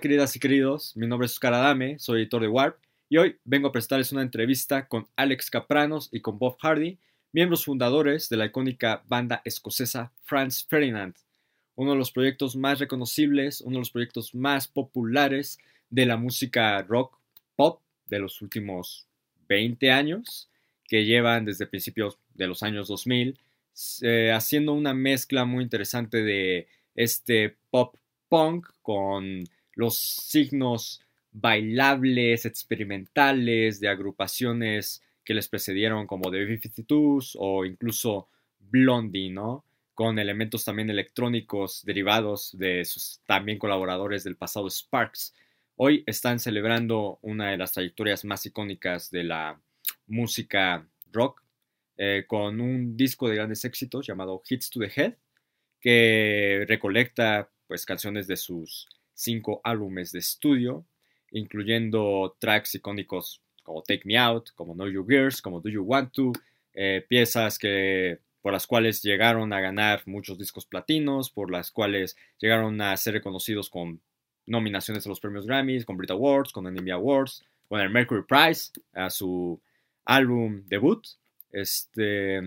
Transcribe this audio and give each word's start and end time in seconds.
Queridas 0.00 0.36
y 0.36 0.40
queridos, 0.40 0.94
mi 0.94 1.06
nombre 1.06 1.26
es 1.26 1.32
Oscar 1.32 1.54
Adame, 1.54 1.98
soy 1.98 2.20
editor 2.20 2.42
de 2.42 2.48
Warp 2.48 2.78
y 3.08 3.16
hoy 3.16 3.38
vengo 3.44 3.68
a 3.68 3.72
prestarles 3.72 4.12
una 4.12 4.20
entrevista 4.20 4.88
con 4.88 5.08
Alex 5.16 5.48
Capranos 5.48 6.10
y 6.12 6.20
con 6.20 6.38
Bob 6.38 6.58
Hardy, 6.60 6.98
miembros 7.32 7.64
fundadores 7.64 8.28
de 8.28 8.36
la 8.36 8.46
icónica 8.46 9.02
banda 9.06 9.40
escocesa 9.44 10.12
Franz 10.22 10.66
Ferdinand, 10.68 11.14
uno 11.76 11.92
de 11.92 11.96
los 11.96 12.12
proyectos 12.12 12.56
más 12.56 12.78
reconocibles, 12.78 13.62
uno 13.62 13.74
de 13.74 13.78
los 13.80 13.90
proyectos 13.90 14.34
más 14.34 14.68
populares 14.68 15.58
de 15.88 16.04
la 16.04 16.18
música 16.18 16.82
rock 16.82 17.18
pop 17.54 17.80
de 18.06 18.18
los 18.18 18.42
últimos 18.42 19.06
20 19.48 19.90
años, 19.92 20.50
que 20.84 21.06
llevan 21.06 21.46
desde 21.46 21.66
principios 21.66 22.18
de 22.34 22.46
los 22.46 22.62
años 22.62 22.88
2000, 22.88 23.38
eh, 24.02 24.32
haciendo 24.32 24.74
una 24.74 24.92
mezcla 24.92 25.46
muy 25.46 25.64
interesante 25.64 26.22
de 26.22 26.68
este 26.94 27.56
pop 27.70 27.96
punk 28.28 28.66
con 28.82 29.44
los 29.76 29.96
signos 29.96 31.00
bailables, 31.30 32.46
experimentales 32.46 33.78
de 33.78 33.88
agrupaciones 33.88 35.02
que 35.24 35.34
les 35.34 35.48
precedieron 35.48 36.06
como 36.06 36.30
The 36.30 36.44
B-52s 36.44 37.36
o 37.38 37.64
incluso 37.64 38.28
Blondie, 38.58 39.30
¿no? 39.30 39.64
Con 39.94 40.18
elementos 40.18 40.64
también 40.64 40.90
electrónicos 40.90 41.84
derivados 41.84 42.56
de 42.58 42.84
sus 42.84 43.20
también 43.26 43.58
colaboradores 43.58 44.24
del 44.24 44.36
pasado 44.36 44.68
Sparks. 44.68 45.34
Hoy 45.76 46.04
están 46.06 46.38
celebrando 46.38 47.18
una 47.22 47.50
de 47.50 47.58
las 47.58 47.72
trayectorias 47.72 48.24
más 48.24 48.46
icónicas 48.46 49.10
de 49.10 49.24
la 49.24 49.60
música 50.06 50.88
rock 51.12 51.42
eh, 51.98 52.24
con 52.26 52.60
un 52.60 52.96
disco 52.96 53.28
de 53.28 53.36
grandes 53.36 53.64
éxitos 53.64 54.06
llamado 54.06 54.42
Hits 54.48 54.70
to 54.70 54.80
the 54.80 54.92
Head 54.94 55.14
que 55.80 56.64
recolecta 56.68 57.50
pues 57.66 57.84
canciones 57.84 58.26
de 58.26 58.36
sus 58.36 58.88
cinco 59.16 59.60
álbumes 59.64 60.12
de 60.12 60.20
estudio, 60.20 60.86
incluyendo 61.32 62.36
tracks 62.38 62.76
icónicos 62.76 63.42
como 63.64 63.82
Take 63.82 64.02
Me 64.04 64.16
Out, 64.16 64.50
como 64.54 64.74
Know 64.74 64.88
Your 64.88 65.06
Gears, 65.06 65.42
como 65.42 65.60
Do 65.60 65.68
You 65.68 65.82
Want 65.82 66.12
To, 66.12 66.32
eh, 66.74 67.04
piezas 67.08 67.58
que, 67.58 68.20
por 68.42 68.52
las 68.52 68.66
cuales 68.66 69.02
llegaron 69.02 69.52
a 69.52 69.60
ganar 69.60 70.02
muchos 70.06 70.38
discos 70.38 70.66
platinos, 70.66 71.30
por 71.30 71.50
las 71.50 71.72
cuales 71.72 72.16
llegaron 72.38 72.80
a 72.80 72.96
ser 72.96 73.14
reconocidos 73.14 73.68
con 73.70 74.00
nominaciones 74.46 75.04
a 75.04 75.08
los 75.08 75.18
premios 75.18 75.46
Grammys, 75.46 75.84
con 75.84 75.96
Brit 75.96 76.12
Awards, 76.12 76.52
con 76.52 76.66
Enemy 76.68 76.92
Awards, 76.92 77.44
con 77.68 77.80
el 77.80 77.90
Mercury 77.90 78.22
Prize, 78.22 78.70
a 78.92 79.10
su 79.10 79.60
álbum 80.04 80.62
debut. 80.66 81.04
Este, 81.50 82.40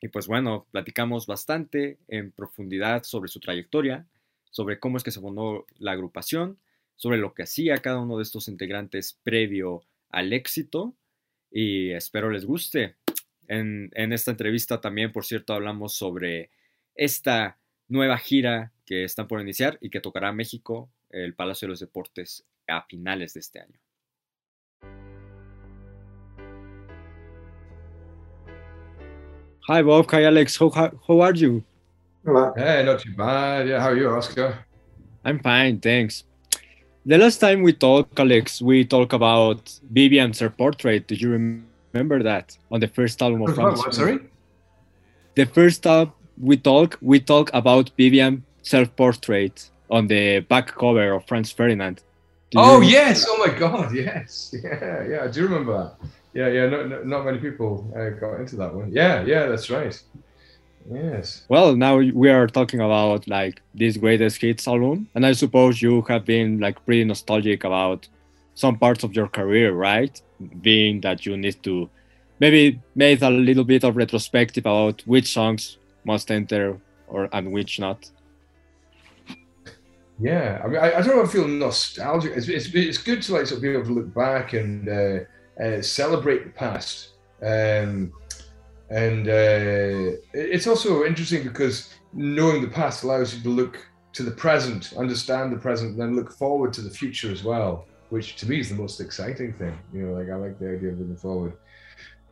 y 0.00 0.08
pues 0.08 0.26
bueno, 0.26 0.66
platicamos 0.72 1.26
bastante 1.26 1.98
en 2.08 2.32
profundidad 2.32 3.04
sobre 3.04 3.28
su 3.28 3.38
trayectoria, 3.38 4.06
sobre 4.50 4.78
cómo 4.78 4.96
es 4.96 5.02
que 5.02 5.10
se 5.10 5.20
fundó 5.20 5.66
la 5.78 5.92
agrupación, 5.92 6.58
sobre 6.96 7.18
lo 7.18 7.32
que 7.34 7.44
hacía 7.44 7.78
cada 7.78 8.00
uno 8.00 8.16
de 8.16 8.22
estos 8.22 8.48
integrantes 8.48 9.18
previo 9.22 9.82
al 10.10 10.32
éxito 10.32 10.94
y 11.50 11.90
espero 11.90 12.30
les 12.30 12.44
guste. 12.44 12.96
En, 13.48 13.90
esta 14.12 14.30
entrevista 14.30 14.80
también, 14.80 15.10
por 15.10 15.24
cierto, 15.24 15.54
hablamos 15.54 15.94
sobre 15.94 16.50
esta 16.94 17.58
nueva 17.88 18.18
gira 18.18 18.72
que 18.86 19.04
están 19.04 19.26
por 19.26 19.40
iniciar 19.40 19.78
y 19.80 19.90
que 19.90 20.00
tocará 20.00 20.32
México, 20.32 20.90
el 21.08 21.34
Palacio 21.34 21.66
de 21.66 21.70
los 21.70 21.80
Deportes, 21.80 22.46
a 22.68 22.82
finales 22.82 23.34
de 23.34 23.40
este 23.40 23.60
año. 23.60 23.80
Hi 29.68 29.82
Bob, 29.82 30.06
hi 30.10 30.24
Alex, 30.24 30.60
how, 30.60 31.22
are 31.22 31.36
you? 31.36 31.64
Hello. 32.24 32.52
Hey, 32.56 32.84
not 32.84 33.00
too 33.00 33.14
bad. 33.14 33.66
Yeah, 33.68 33.80
how 33.80 33.88
are 33.88 33.96
you, 33.96 34.10
Oscar? 34.10 34.58
I'm 35.24 35.38
fine, 35.38 35.80
thanks. 35.80 36.24
The 37.06 37.16
last 37.16 37.38
time 37.38 37.62
we 37.62 37.72
talked, 37.72 38.20
Alex, 38.20 38.60
we 38.60 38.84
talked 38.84 39.14
about 39.14 39.78
Vivian's 39.90 40.38
self 40.38 40.56
portrait. 40.56 41.06
Do 41.06 41.14
you 41.14 41.30
remember 41.92 42.22
that 42.22 42.56
on 42.70 42.80
the 42.80 42.88
first 42.88 43.22
album 43.22 43.42
of 43.42 43.54
France? 43.54 43.78
What, 43.78 43.94
sorry? 43.94 44.18
The 45.34 45.46
first 45.46 45.82
time 45.82 46.12
we 46.38 46.58
talk, 46.58 46.98
we 47.00 47.20
talk 47.20 47.50
about 47.54 47.90
Vivian 47.96 48.44
self-portrait 48.62 49.70
on 49.90 50.06
the 50.06 50.40
back 50.40 50.68
cover 50.68 51.12
of 51.12 51.26
Franz 51.26 51.50
Ferdinand. 51.50 52.02
Oh 52.54 52.80
yes! 52.80 53.24
Oh 53.28 53.38
my 53.38 53.56
God! 53.58 53.94
Yes! 53.94 54.54
Yeah, 54.62 55.08
yeah. 55.08 55.24
I 55.24 55.28
do 55.28 55.44
remember 55.44 55.72
that. 55.78 56.08
Yeah, 56.34 56.48
yeah. 56.48 56.66
Not, 56.68 56.88
not, 56.88 57.06
not 57.06 57.24
many 57.24 57.38
people 57.38 57.90
uh, 57.96 58.10
got 58.10 58.40
into 58.40 58.56
that 58.56 58.74
one. 58.74 58.92
Yeah, 58.92 59.24
yeah. 59.24 59.46
That's 59.46 59.70
right. 59.70 59.98
Yes. 60.88 61.44
Well, 61.48 61.76
now 61.76 61.96
we 61.96 62.30
are 62.30 62.46
talking 62.46 62.80
about 62.80 63.28
like 63.28 63.60
this 63.74 63.96
greatest 63.96 64.40
hits 64.40 64.66
album, 64.66 65.08
and 65.14 65.26
I 65.26 65.32
suppose 65.32 65.82
you 65.82 66.02
have 66.02 66.24
been 66.24 66.60
like 66.60 66.84
pretty 66.84 67.04
nostalgic 67.04 67.64
about 67.64 68.08
some 68.54 68.78
parts 68.78 69.04
of 69.04 69.14
your 69.14 69.28
career, 69.28 69.72
right? 69.72 70.20
Being 70.60 71.00
that 71.02 71.26
you 71.26 71.36
need 71.36 71.62
to 71.64 71.88
maybe 72.38 72.80
make 72.94 73.22
a 73.22 73.30
little 73.30 73.64
bit 73.64 73.84
of 73.84 73.96
retrospective 73.96 74.62
about 74.62 75.02
which 75.06 75.32
songs 75.32 75.78
must 76.04 76.30
enter 76.30 76.80
or 77.08 77.28
and 77.32 77.52
which 77.52 77.78
not. 77.78 78.10
Yeah, 80.18 80.60
I 80.62 80.68
mean, 80.68 80.76
I, 80.78 80.98
I 80.98 81.02
don't 81.02 81.16
know. 81.16 81.22
I 81.22 81.26
feel 81.26 81.48
nostalgic. 81.48 82.32
It's, 82.36 82.48
it's, 82.48 82.74
it's 82.74 82.98
good 82.98 83.22
to 83.22 83.32
like 83.32 83.46
sort 83.46 83.58
of 83.58 83.62
be 83.62 83.70
able 83.70 83.86
to 83.86 83.92
look 83.92 84.12
back 84.12 84.52
and 84.52 84.88
uh, 84.88 85.18
uh, 85.62 85.80
celebrate 85.80 86.44
the 86.44 86.50
past. 86.50 87.10
Um, 87.42 88.12
and 88.90 89.28
uh, 89.28 90.16
it's 90.34 90.66
also 90.66 91.04
interesting 91.04 91.44
because 91.44 91.94
knowing 92.12 92.60
the 92.60 92.68
past 92.68 93.04
allows 93.04 93.34
you 93.34 93.42
to 93.42 93.48
look 93.48 93.86
to 94.12 94.24
the 94.24 94.32
present, 94.32 94.92
understand 94.96 95.52
the 95.52 95.56
present, 95.56 95.96
then 95.96 96.16
look 96.16 96.32
forward 96.32 96.72
to 96.72 96.80
the 96.80 96.90
future 96.90 97.30
as 97.30 97.44
well, 97.44 97.86
which 98.08 98.34
to 98.36 98.48
me 98.48 98.58
is 98.58 98.68
the 98.68 98.74
most 98.74 99.00
exciting 99.00 99.52
thing. 99.52 99.78
You 99.94 100.06
know, 100.06 100.14
like 100.14 100.28
I 100.28 100.34
like 100.34 100.58
the 100.58 100.72
idea 100.72 100.90
of 100.90 100.98
looking 100.98 101.16
forward. 101.16 101.52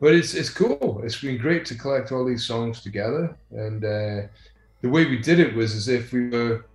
But 0.01 0.15
it's 0.15 0.33
it's 0.33 0.49
cool. 0.49 1.01
It's 1.03 1.21
been 1.21 1.37
great 1.37 1.65
to 1.67 1.75
collect 1.75 2.11
all 2.11 2.25
these 2.25 2.45
songs 2.45 2.81
together, 2.81 3.35
and 3.51 3.83
uh, 3.83 4.27
the 4.81 4.89
way 4.89 5.05
we 5.05 5.17
did 5.17 5.39
it 5.39 5.55
was 5.55 5.73
as 5.75 5.87
if 5.87 6.11
we 6.11 6.29
were 6.29 6.65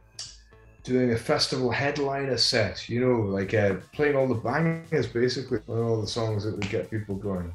doing 0.83 1.13
a 1.13 1.17
festival 1.17 1.71
headliner 1.71 2.39
set. 2.39 2.89
You 2.89 3.01
know, 3.01 3.21
like 3.21 3.53
uh, 3.53 3.77
playing 3.93 4.17
all 4.17 4.29
the 4.29 4.35
bangers 4.35 5.07
basically, 5.07 5.61
all 5.69 6.01
the 6.01 6.07
songs 6.07 6.45
that 6.45 6.55
would 6.57 6.71
get 6.71 6.91
people 6.91 7.17
going. 7.17 7.55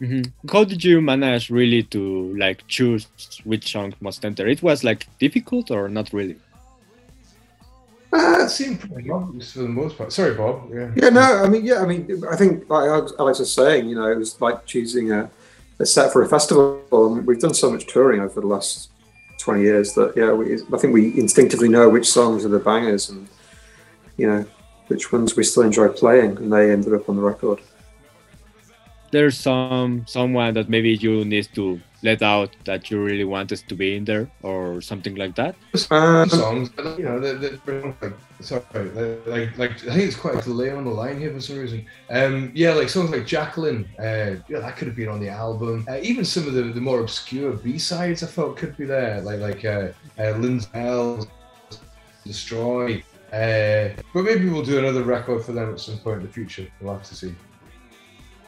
Mm-hmm. 0.00 0.48
How 0.50 0.64
did 0.64 0.84
you 0.84 1.00
manage 1.00 1.50
really 1.50 1.82
to 1.84 2.34
like 2.36 2.66
choose 2.68 3.08
which 3.44 3.72
song 3.72 3.94
must 4.00 4.24
enter? 4.24 4.46
It 4.46 4.62
was 4.62 4.84
like 4.84 5.06
difficult 5.18 5.70
or 5.70 5.88
not 5.88 6.12
really? 6.12 6.36
Uh, 8.12 8.44
it 8.44 8.48
seemed 8.48 8.80
pretty 8.80 9.10
obvious 9.10 9.52
for 9.52 9.60
the 9.60 9.68
most 9.68 9.98
part. 9.98 10.12
Sorry, 10.12 10.34
Bob. 10.34 10.70
Yeah. 10.72 10.90
Yeah. 10.96 11.08
No. 11.10 11.44
I 11.44 11.48
mean, 11.48 11.64
yeah. 11.64 11.82
I 11.82 11.86
mean, 11.86 12.22
I 12.30 12.36
think 12.36 12.68
like 12.70 12.88
Alex 13.18 13.38
was 13.38 13.52
saying, 13.52 13.88
you 13.88 13.96
know, 13.96 14.10
it 14.10 14.16
was 14.16 14.40
like 14.40 14.64
choosing 14.66 15.12
a, 15.12 15.28
a 15.78 15.84
set 15.84 16.12
for 16.12 16.22
a 16.22 16.28
festival. 16.28 16.80
And 16.92 17.26
we've 17.26 17.40
done 17.40 17.54
so 17.54 17.70
much 17.70 17.86
touring 17.86 18.20
over 18.20 18.40
the 18.40 18.46
last 18.46 18.90
twenty 19.38 19.62
years 19.62 19.94
that 19.94 20.14
yeah, 20.16 20.32
we, 20.32 20.54
I 20.54 20.78
think 20.78 20.94
we 20.94 21.18
instinctively 21.18 21.68
know 21.68 21.88
which 21.88 22.08
songs 22.08 22.44
are 22.44 22.48
the 22.48 22.58
bangers 22.58 23.10
and 23.10 23.28
you 24.16 24.26
know 24.26 24.46
which 24.88 25.12
ones 25.12 25.36
we 25.36 25.44
still 25.44 25.64
enjoy 25.64 25.88
playing, 25.88 26.36
and 26.38 26.52
they 26.52 26.72
ended 26.72 26.94
up 26.94 27.08
on 27.08 27.16
the 27.16 27.22
record 27.22 27.60
there's 29.10 29.38
some 29.38 30.04
someone 30.06 30.54
that 30.54 30.68
maybe 30.68 30.94
you 30.94 31.24
need 31.24 31.48
to 31.54 31.80
let 32.02 32.22
out 32.22 32.54
that 32.64 32.90
you 32.90 33.02
really 33.02 33.24
wanted 33.24 33.58
to 33.68 33.74
be 33.74 33.96
in 33.96 34.04
there 34.04 34.30
or 34.42 34.80
something 34.80 35.16
like 35.16 35.34
that? 35.34 35.56
Um, 35.90 36.28
songs, 36.28 36.70
you 36.96 37.04
know, 37.04 37.18
they're, 37.18 37.34
they're 37.34 37.94
like 38.00 38.12
sorry, 38.40 38.62
like 39.26 39.58
like 39.58 39.72
I 39.88 39.94
think 39.94 40.04
it's 40.04 40.16
quite 40.16 40.36
a 40.36 40.42
delay 40.42 40.70
on 40.70 40.84
the 40.84 40.90
line 40.90 41.18
here 41.18 41.32
for 41.32 41.40
some 41.40 41.58
reason. 41.58 41.84
Um, 42.10 42.52
yeah, 42.54 42.72
like 42.72 42.88
songs 42.88 43.10
like 43.10 43.26
Jacqueline, 43.26 43.88
uh, 43.98 44.36
yeah, 44.48 44.60
that 44.60 44.76
could 44.76 44.88
have 44.88 44.96
been 44.96 45.08
on 45.08 45.20
the 45.20 45.28
album. 45.28 45.84
Uh, 45.88 45.98
even 46.02 46.24
some 46.24 46.46
of 46.46 46.54
the, 46.54 46.62
the 46.62 46.80
more 46.80 47.00
obscure 47.00 47.52
B 47.52 47.78
sides 47.78 48.22
I 48.22 48.26
thought 48.26 48.56
could 48.56 48.76
be 48.76 48.84
there, 48.84 49.20
like 49.22 49.40
like 49.40 49.64
uh, 49.64 49.88
uh, 50.18 50.38
Love 50.38 50.68
and 50.74 51.26
Destroy. 52.24 53.02
Uh, 53.32 53.90
but 54.14 54.22
maybe 54.22 54.48
we'll 54.48 54.62
do 54.62 54.78
another 54.78 55.02
record 55.02 55.44
for 55.44 55.52
them 55.52 55.72
at 55.72 55.80
some 55.80 55.98
point 55.98 56.20
in 56.20 56.26
the 56.26 56.32
future. 56.32 56.66
We'll 56.80 56.94
have 56.94 57.02
to 57.02 57.14
see. 57.14 57.34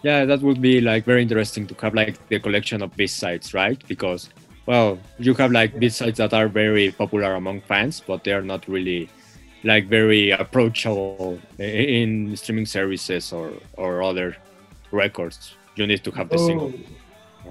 Yeah, 0.02 0.25
that 0.25 0.41
would 0.41 0.61
be 0.61 0.81
like 0.81 1.05
very 1.05 1.23
interesting 1.23 1.67
to 1.67 1.75
have 1.82 1.94
like 1.94 2.17
the 2.29 2.41
collection 2.41 2.82
of 2.82 2.97
B 2.97 3.06
sides 3.06 3.52
right? 3.52 3.79
Because 3.87 4.31
well, 4.67 4.99
you 5.19 5.35
have 5.35 5.52
like 5.52 5.79
B 5.79 5.88
sides 5.88 6.19
that 6.19 6.32
are 6.32 6.49
very 6.49 6.93
popular 6.93 7.35
among 7.35 7.61
fans, 7.62 8.00
but 8.06 8.25
they 8.25 8.32
are 8.32 8.43
not 8.43 8.67
really 8.69 9.08
like 9.64 9.88
very 9.88 10.31
approachable 10.31 11.38
in 11.58 12.37
streaming 12.37 12.67
services 12.67 13.32
or 13.32 13.52
or 13.75 14.02
other 14.02 14.37
records. 14.91 15.55
You 15.76 15.87
need 15.87 16.05
to 16.05 16.11
have 16.12 16.29
the 16.29 16.37
oh, 16.37 16.47
single. 16.47 16.73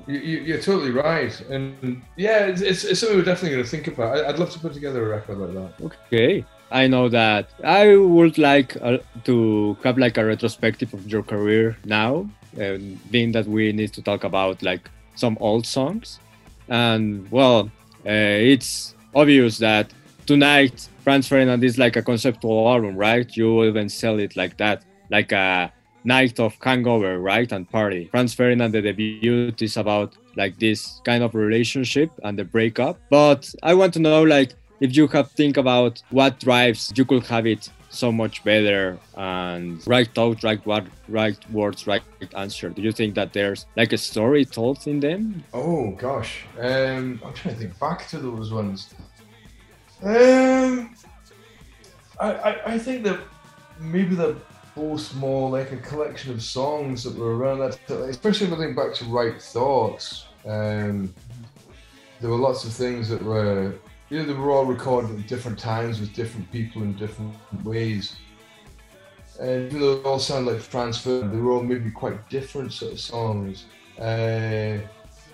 You, 0.07 0.55
are 0.55 0.61
totally 0.61 0.91
right, 0.91 1.33
and 1.49 2.01
yeah, 2.15 2.45
it's, 2.45 2.61
it's, 2.61 2.83
it's, 2.83 2.99
something 2.99 3.17
we're 3.17 3.25
definitely 3.25 3.55
going 3.55 3.63
to 3.63 3.69
think 3.69 3.87
about. 3.87 4.23
I'd 4.23 4.37
love 4.37 4.51
to 4.51 4.59
put 4.59 4.73
together 4.73 5.03
a 5.03 5.17
record 5.17 5.39
like 5.39 5.53
that. 5.53 5.85
Okay, 5.85 6.45
I 6.71 6.87
know 6.87 7.09
that 7.09 7.49
I 7.63 7.95
would 7.95 8.37
like 8.37 8.77
uh, 8.81 8.99
to 9.25 9.77
have 9.83 9.97
like 9.97 10.17
a 10.17 10.25
retrospective 10.25 10.93
of 10.93 11.07
your 11.07 11.23
career 11.23 11.77
now, 11.85 12.29
and 12.57 12.99
being 13.11 13.31
that 13.33 13.45
we 13.47 13.71
need 13.71 13.93
to 13.93 14.01
talk 14.01 14.23
about 14.23 14.61
like 14.61 14.89
some 15.15 15.37
old 15.41 15.65
songs 15.65 16.19
and 16.69 17.29
well 17.29 17.69
uh, 18.05 18.39
it's 18.53 18.95
obvious 19.13 19.57
that 19.57 19.91
tonight 20.25 20.87
Franz 21.03 21.27
Ferdinand 21.27 21.63
is 21.63 21.77
like 21.77 21.95
a 21.95 22.01
conceptual 22.01 22.69
album, 22.69 22.95
right? 22.95 23.35
You 23.35 23.63
even 23.65 23.89
sell 23.89 24.19
it 24.19 24.35
like 24.37 24.57
that, 24.57 24.83
like 25.09 25.31
a 25.31 25.73
night 26.03 26.39
of 26.39 26.55
hangover, 26.61 27.19
right? 27.19 27.51
And 27.51 27.69
party. 27.69 28.07
Franz 28.11 28.33
Ferdinand, 28.33 28.71
the 28.71 28.81
debut 28.81 29.51
is 29.59 29.75
about 29.75 30.15
like 30.35 30.57
this 30.59 31.01
kind 31.03 31.23
of 31.23 31.35
relationship 31.35 32.11
and 32.23 32.37
the 32.37 32.45
breakup. 32.45 32.99
But 33.09 33.51
I 33.63 33.73
want 33.73 33.93
to 33.95 33.99
know, 33.99 34.23
like, 34.23 34.53
if 34.79 34.95
you 34.95 35.07
have 35.07 35.31
think 35.31 35.57
about 35.57 36.01
what 36.09 36.39
drives 36.39 36.91
you 36.95 37.05
could 37.05 37.25
have 37.27 37.45
it 37.45 37.69
so 37.89 38.11
much 38.11 38.43
better 38.43 38.99
and 39.15 39.85
right 39.87 40.07
thought, 40.13 40.43
right 40.43 40.63
what, 40.65 40.85
right 41.07 41.37
words, 41.51 41.87
right 41.87 42.03
answer. 42.35 42.69
Do 42.69 42.81
you 42.81 42.91
think 42.91 43.15
that 43.15 43.33
there's 43.33 43.65
like 43.75 43.93
a 43.93 43.97
story 43.97 44.45
told 44.45 44.85
in 44.87 44.99
them? 44.99 45.43
Oh 45.53 45.91
gosh, 45.91 46.45
um, 46.59 47.19
I'm 47.25 47.33
trying 47.33 47.55
to 47.55 47.61
think 47.61 47.79
back 47.79 48.07
to 48.09 48.19
those 48.19 48.51
ones. 48.51 48.93
Um, 50.03 50.95
I, 52.19 52.31
I, 52.31 52.73
I 52.73 52.77
think 52.77 53.03
that 53.03 53.19
maybe 53.79 54.15
the 54.15 54.37
both 54.75 55.13
more 55.15 55.49
like 55.49 55.71
a 55.71 55.77
collection 55.77 56.31
of 56.31 56.41
songs 56.41 57.03
that 57.03 57.15
were 57.17 57.35
around 57.35 57.59
that, 57.59 57.77
especially 57.89 58.47
if 58.47 58.53
I 58.53 58.57
think 58.57 58.75
back 58.75 58.93
to 58.95 59.05
Right 59.05 59.41
Thoughts. 59.41 60.27
Um, 60.45 61.13
there 62.21 62.29
were 62.29 62.37
lots 62.37 62.63
of 62.63 62.71
things 62.71 63.09
that 63.09 63.21
were, 63.21 63.75
you 64.09 64.19
know, 64.19 64.25
they 64.25 64.33
were 64.33 64.51
all 64.51 64.65
recorded 64.65 65.19
at 65.19 65.27
different 65.27 65.59
times 65.59 65.99
with 65.99 66.13
different 66.13 66.51
people 66.51 66.81
in 66.81 66.93
different 66.93 67.35
ways. 67.63 68.15
And 69.39 69.67
even 69.67 69.79
though 69.79 69.97
they 69.97 70.09
all 70.09 70.19
sound 70.19 70.47
like 70.47 70.59
Franz 70.59 70.97
Ferdinand, 70.97 71.31
they 71.31 71.41
were 71.41 71.51
all 71.51 71.63
maybe 71.63 71.91
quite 71.91 72.29
different 72.29 72.73
sort 72.73 72.93
of 72.93 72.99
songs. 72.99 73.65
Uh, 73.99 74.79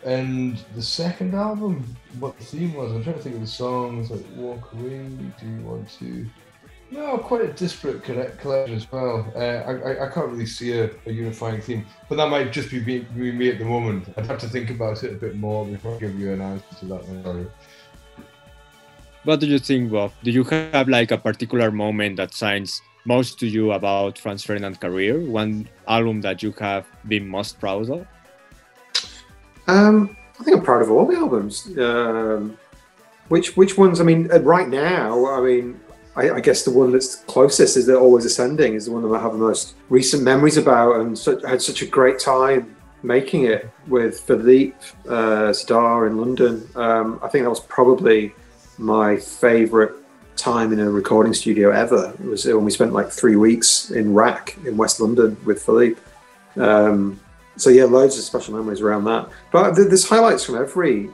and 0.04 0.64
the 0.76 0.82
second 0.82 1.34
album, 1.34 1.84
what 2.20 2.38
the 2.38 2.46
theme 2.46 2.74
was, 2.76 2.92
I'm 2.92 3.04
trying 3.04 3.16
to 3.16 3.22
think 3.22 3.36
of 3.36 3.42
the 3.42 3.48
songs 3.48 4.12
like 4.12 4.24
Walk 4.36 4.74
Away, 4.74 5.08
Do 5.40 5.48
You 5.48 5.62
Want 5.64 5.90
to? 6.00 6.28
No, 6.92 7.18
quite 7.18 7.42
a 7.42 7.52
disparate 7.52 8.04
collection 8.04 8.76
as 8.76 8.92
well. 8.92 9.32
Uh, 9.36 9.40
I, 9.40 10.06
I 10.06 10.10
can't 10.12 10.30
really 10.30 10.46
see 10.46 10.78
a, 10.78 10.92
a, 11.08 11.12
unifying 11.12 11.60
theme, 11.60 11.84
but 12.08 12.16
that 12.18 12.30
might 12.30 12.52
just 12.52 12.70
be 12.70 12.80
me, 12.82 13.08
me, 13.16 13.50
at 13.50 13.58
the 13.58 13.66
moment. 13.66 14.08
I'd 14.16 14.28
have 14.28 14.38
to 14.40 14.48
think 14.48 14.70
about 14.70 15.04
it 15.04 15.14
a 15.14 15.16
bit 15.16 15.36
more 15.36 15.66
before 15.66 15.96
I 15.96 16.00
give 16.00 16.20
you 16.20 16.32
an 16.32 16.42
answer 16.42 16.64
to 16.82 16.86
that. 16.86 17.24
Sorry. 17.24 17.48
What 19.26 19.40
do 19.40 19.48
you 19.48 19.58
think, 19.58 19.92
Bob? 19.92 20.12
Do 20.24 20.30
you 20.30 20.44
have 20.44 20.88
like 20.88 21.10
a 21.10 21.18
particular 21.18 21.72
moment 21.72 22.18
that 22.18 22.36
signs 22.36 22.84
most 23.06 23.40
to 23.40 23.48
you 23.48 23.72
about 23.72 24.20
Franz 24.20 24.44
Ferdinand's 24.44 24.78
career? 24.78 25.20
One 25.20 25.68
album 25.88 26.22
that 26.22 26.44
you 26.44 26.52
have 26.60 26.86
been 27.08 27.28
most 27.28 27.60
proud 27.60 27.90
of? 27.90 28.06
Um, 29.68 30.16
I 30.40 30.44
think 30.44 30.58
I'm 30.58 30.64
proud 30.64 30.84
of 30.84 30.92
all 30.92 31.08
the 31.08 31.18
albums. 31.18 31.76
Um, 31.76 32.56
which 33.30 33.58
which 33.58 33.80
ones? 33.80 34.00
I 34.00 34.04
mean, 34.04 34.32
uh, 34.32 34.42
right 34.42 34.70
now, 34.70 35.26
I 35.26 35.42
mean, 35.42 35.80
I, 36.16 36.30
I, 36.30 36.40
guess 36.40 36.64
the 36.64 36.70
one 36.70 36.92
that's 36.92 37.16
closest 37.16 37.78
is 37.78 37.90
Always 37.90 38.26
Ascending 38.26 38.76
is 38.76 38.86
the 38.86 38.92
one 38.92 39.02
that 39.02 39.10
I 39.10 39.20
have 39.20 39.32
the 39.32 39.40
most 39.40 39.74
recent 39.90 40.22
memories 40.22 40.58
about, 40.58 41.00
and 41.00 41.18
had 41.44 41.64
such 41.64 41.82
a 41.82 41.88
great 41.88 42.20
time 42.20 42.76
making 43.02 43.46
it 43.46 43.72
with 43.88 44.20
Philippe 44.20 44.78
uh, 45.08 45.50
Zdar 45.50 46.08
in 46.08 46.18
London. 46.18 46.70
Um, 46.76 47.20
I 47.24 47.28
think 47.28 47.44
that 47.44 47.50
was 47.50 47.60
probably 47.62 48.36
my 48.78 49.18
favourite 49.18 49.92
time 50.36 50.74
in 50.74 50.80
a 50.80 50.90
recording 50.90 51.34
studio 51.34 51.72
ever. 51.72 52.14
It 52.20 52.26
was 52.26 52.46
when 52.46 52.66
we 52.66 52.72
spent 52.72 52.94
like 52.94 53.10
three 53.10 53.36
weeks 53.36 53.92
in 53.92 54.14
RAK 54.14 54.58
in 54.66 54.78
West 54.78 55.00
London 55.00 55.38
with 55.46 55.62
Philippe. 55.62 56.00
Um, 56.58 57.20
so 57.58 57.70
yeah, 57.70 57.86
loads 57.86 58.18
of 58.18 58.24
special 58.24 58.56
memories 58.56 58.82
around 58.82 59.06
that. 59.06 59.30
But 59.52 59.76
there's 59.76 60.08
highlights 60.08 60.44
from 60.44 60.58
every 60.58 61.10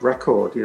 record. 0.00 0.54
You 0.56 0.62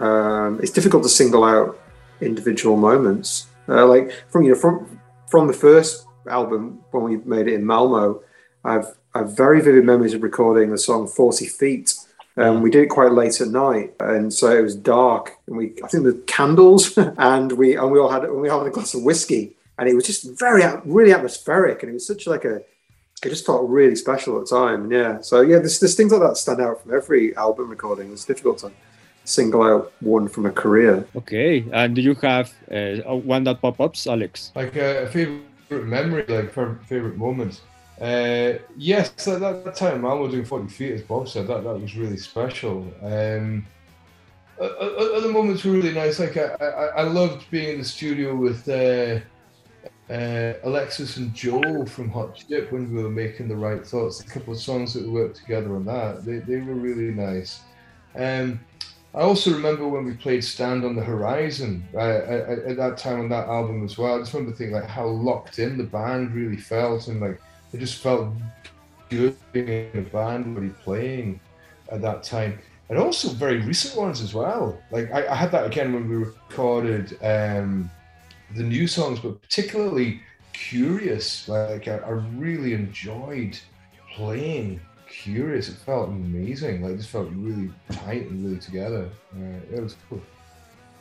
know, 0.00 0.06
um, 0.06 0.60
it's 0.62 0.72
difficult 0.72 1.02
to 1.02 1.08
single 1.08 1.44
out 1.44 1.78
individual 2.20 2.76
moments. 2.76 3.48
Uh, 3.68 3.86
like 3.86 4.12
from 4.28 4.42
you 4.42 4.50
know 4.50 4.58
from 4.58 5.00
from 5.30 5.46
the 5.46 5.52
first 5.52 6.06
album 6.28 6.82
when 6.90 7.04
we 7.04 7.16
made 7.18 7.48
it 7.48 7.54
in 7.54 7.66
Malmo, 7.66 8.22
I've 8.64 8.86
I've 9.14 9.36
very 9.36 9.60
vivid 9.60 9.84
memories 9.84 10.14
of 10.14 10.22
recording 10.22 10.70
the 10.70 10.78
song 10.78 11.06
Forty 11.06 11.46
Feet. 11.46 11.94
Um, 12.36 12.62
we 12.62 12.70
did 12.70 12.82
it 12.82 12.88
quite 12.88 13.12
late 13.12 13.40
at 13.40 13.48
night, 13.48 13.94
and 14.00 14.32
so 14.32 14.50
it 14.50 14.62
was 14.62 14.74
dark. 14.74 15.38
And 15.46 15.56
we, 15.56 15.74
I 15.84 15.88
think, 15.88 16.04
the 16.04 16.20
candles, 16.26 16.96
and 17.18 17.52
we 17.52 17.76
and 17.76 17.90
we 17.90 17.98
all 17.98 18.10
had 18.10 18.24
and 18.24 18.40
we 18.40 18.48
all 18.48 18.60
had 18.60 18.68
a 18.68 18.72
glass 18.72 18.94
of 18.94 19.02
whiskey, 19.02 19.56
and 19.78 19.88
it 19.88 19.94
was 19.94 20.04
just 20.04 20.38
very 20.38 20.62
really 20.84 21.12
atmospheric, 21.12 21.82
and 21.82 21.90
it 21.90 21.94
was 21.94 22.06
such 22.06 22.26
like 22.26 22.44
a 22.44 22.62
it 23.24 23.30
just 23.30 23.46
felt 23.46 23.68
really 23.68 23.96
special 23.96 24.38
at 24.38 24.48
the 24.48 24.56
time. 24.56 24.82
And 24.84 24.92
yeah. 24.92 25.20
So 25.20 25.40
yeah, 25.40 25.58
there's, 25.58 25.78
there's 25.80 25.94
things 25.94 26.12
like 26.12 26.20
that 26.20 26.36
stand 26.36 26.60
out 26.60 26.82
from 26.82 26.94
every 26.94 27.34
album 27.36 27.70
recording. 27.70 28.12
It's 28.12 28.24
difficult 28.24 28.58
to 28.58 28.72
single 29.24 29.62
out 29.62 29.92
one 30.00 30.28
from 30.28 30.46
a 30.46 30.50
career. 30.50 31.06
Okay. 31.16 31.64
And 31.72 31.94
do 31.94 32.02
you 32.02 32.14
have 32.16 32.52
uh, 32.70 32.96
one 33.14 33.44
that 33.44 33.60
pop 33.60 33.80
ups, 33.80 34.06
Alex? 34.06 34.52
Like 34.54 34.76
a, 34.76 35.04
a 35.04 35.06
favorite 35.06 35.86
memory, 35.86 36.24
like 36.28 36.52
favorite 36.52 37.16
moment. 37.16 37.60
Uh, 38.00 38.58
yes, 38.76 39.28
at 39.28 39.40
that, 39.40 39.76
time 39.76 40.04
I 40.04 40.14
was 40.14 40.32
doing 40.32 40.44
40 40.44 40.68
feet, 40.68 40.92
as 40.92 41.02
Bob 41.02 41.28
said, 41.28 41.46
that, 41.46 41.62
that 41.62 41.80
was 41.80 41.96
really 41.96 42.16
special. 42.16 42.92
Um, 43.02 43.66
other 44.60 45.30
moments 45.30 45.64
were 45.64 45.72
really 45.72 45.92
nice. 45.92 46.18
Like 46.18 46.36
I, 46.36 46.54
I, 46.60 46.86
I 46.86 47.02
loved 47.02 47.48
being 47.50 47.74
in 47.74 47.78
the 47.78 47.84
studio 47.84 48.34
with 48.34 48.68
uh, 48.68 49.20
uh, 50.10 50.54
Alexis 50.64 51.16
and 51.16 51.34
Joe 51.34 51.84
from 51.86 52.10
Hot 52.10 52.34
Chip 52.36 52.70
when 52.72 52.94
we 52.94 53.02
were 53.02 53.10
making 53.10 53.48
the 53.48 53.56
right 53.56 53.84
thoughts. 53.84 54.20
A 54.20 54.24
couple 54.24 54.52
of 54.52 54.60
songs 54.60 54.94
that 54.94 55.04
we 55.04 55.10
worked 55.10 55.36
together 55.36 55.74
on 55.74 55.84
that. 55.86 56.24
They, 56.24 56.38
they 56.38 56.56
were 56.56 56.74
really 56.74 57.12
nice. 57.12 57.60
Um, 58.16 58.60
I 59.14 59.20
also 59.20 59.52
remember 59.52 59.86
when 59.86 60.04
we 60.04 60.14
played 60.14 60.42
Stand 60.42 60.84
on 60.84 60.96
the 60.96 61.02
Horizon 61.02 61.86
uh, 61.94 61.98
at, 61.98 62.58
at, 62.58 62.76
that 62.76 62.98
time 62.98 63.20
on 63.20 63.28
that 63.28 63.46
album 63.46 63.84
as 63.84 63.96
well. 63.96 64.16
I 64.16 64.18
just 64.18 64.34
remember 64.34 64.56
thinking 64.56 64.74
like 64.74 64.86
how 64.86 65.06
locked 65.06 65.60
in 65.60 65.78
the 65.78 65.84
band 65.84 66.34
really 66.34 66.56
felt 66.56 67.06
and 67.06 67.20
like 67.20 67.40
it 67.74 67.80
just 67.80 67.96
felt 67.96 68.28
good 69.10 69.36
being 69.52 69.90
in 69.92 70.06
a 70.06 70.10
band 70.10 70.56
really 70.56 70.72
playing 70.84 71.40
at 71.90 72.00
that 72.00 72.22
time. 72.22 72.60
And 72.88 72.98
also 72.98 73.28
very 73.30 73.58
recent 73.58 73.96
ones 73.96 74.20
as 74.20 74.32
well. 74.32 74.80
Like 74.92 75.10
I, 75.10 75.26
I 75.26 75.34
had 75.34 75.50
that 75.50 75.66
again 75.66 75.92
when 75.92 76.08
we 76.08 76.16
recorded 76.16 77.18
um, 77.22 77.90
the 78.54 78.62
new 78.62 78.86
songs, 78.86 79.18
but 79.18 79.42
particularly 79.42 80.20
Curious. 80.52 81.48
Like 81.48 81.88
I, 81.88 81.96
I 81.96 82.10
really 82.10 82.74
enjoyed 82.74 83.58
playing 84.14 84.80
Curious. 85.08 85.68
It 85.68 85.76
felt 85.78 86.10
amazing. 86.10 86.82
Like 86.82 86.96
this 86.96 87.06
felt 87.06 87.28
really 87.32 87.70
tight 87.90 88.30
and 88.30 88.44
really 88.44 88.60
together. 88.60 89.08
Uh, 89.34 89.76
it 89.76 89.82
was 89.82 89.96
cool. 90.08 90.22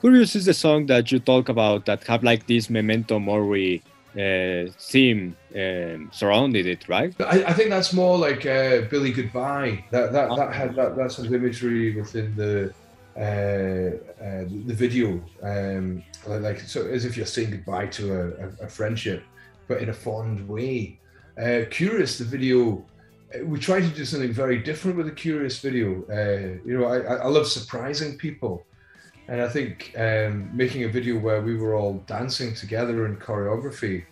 Curious 0.02 0.36
is 0.36 0.46
the 0.46 0.54
song 0.56 0.88
that 0.88 1.12
you 1.12 1.20
talk 1.20 1.50
about 1.50 1.86
that 1.86 2.04
have 2.08 2.24
like 2.24 2.48
this 2.48 2.70
memento 2.70 3.20
mori 3.20 3.84
uh, 4.16 4.72
theme 4.80 5.36
um, 5.56 6.10
surrounded 6.12 6.68
it, 6.68 6.88
right? 6.88 7.14
I, 7.20 7.46
I, 7.46 7.54
think 7.54 7.70
that's 7.70 7.94
more 7.94 8.18
like 8.18 8.46
uh, 8.46 8.82
Billy 8.90 9.12
Goodbye. 9.12 9.84
That 9.92 10.12
that 10.14 10.36
that 10.36 10.54
had 10.54 10.76
that, 10.76 11.12
sort 11.12 11.28
of 11.28 11.34
imagery 11.34 11.96
within 11.96 12.36
the 12.36 12.74
uh, 13.18 13.98
uh, 14.24 14.46
the 14.66 14.74
video, 14.74 15.22
um, 15.42 16.04
like 16.28 16.60
so 16.60 16.88
as 16.88 17.06
if 17.06 17.18
you're 17.18 17.26
saying 17.26 17.52
goodbye 17.52 17.88
to 17.88 18.14
a, 18.14 18.28
a, 18.28 18.66
a 18.66 18.70
friendship, 18.70 19.24
but 19.68 19.82
in 19.82 19.90
a 19.90 19.94
fond 19.94 20.48
way. 20.48 21.00
Uh, 21.36 21.62
Curious, 21.72 22.20
the 22.20 22.26
video, 22.26 22.86
uh, 23.34 23.44
we 23.46 23.58
tried 23.58 23.82
to 23.82 23.90
do 23.90 24.06
something 24.06 24.32
very 24.32 24.60
different 24.60 24.96
with 24.96 25.08
the 25.08 25.12
Curious 25.12 25.60
video. 25.60 26.06
You 26.66 26.78
know, 26.78 26.86
I, 26.86 27.00
I 27.00 27.28
love 27.28 27.48
surprising 27.48 28.18
people. 28.18 28.66
And 29.28 29.42
I 29.42 29.48
think 29.48 29.94
um, 29.98 30.50
making 30.54 30.84
a 30.84 30.90
video 30.90 31.18
where 31.18 31.42
we 31.42 31.56
were 31.56 31.76
all 31.76 32.04
dancing 32.08 32.54
together 32.54 33.06
in 33.06 33.16
choreography 33.18 34.04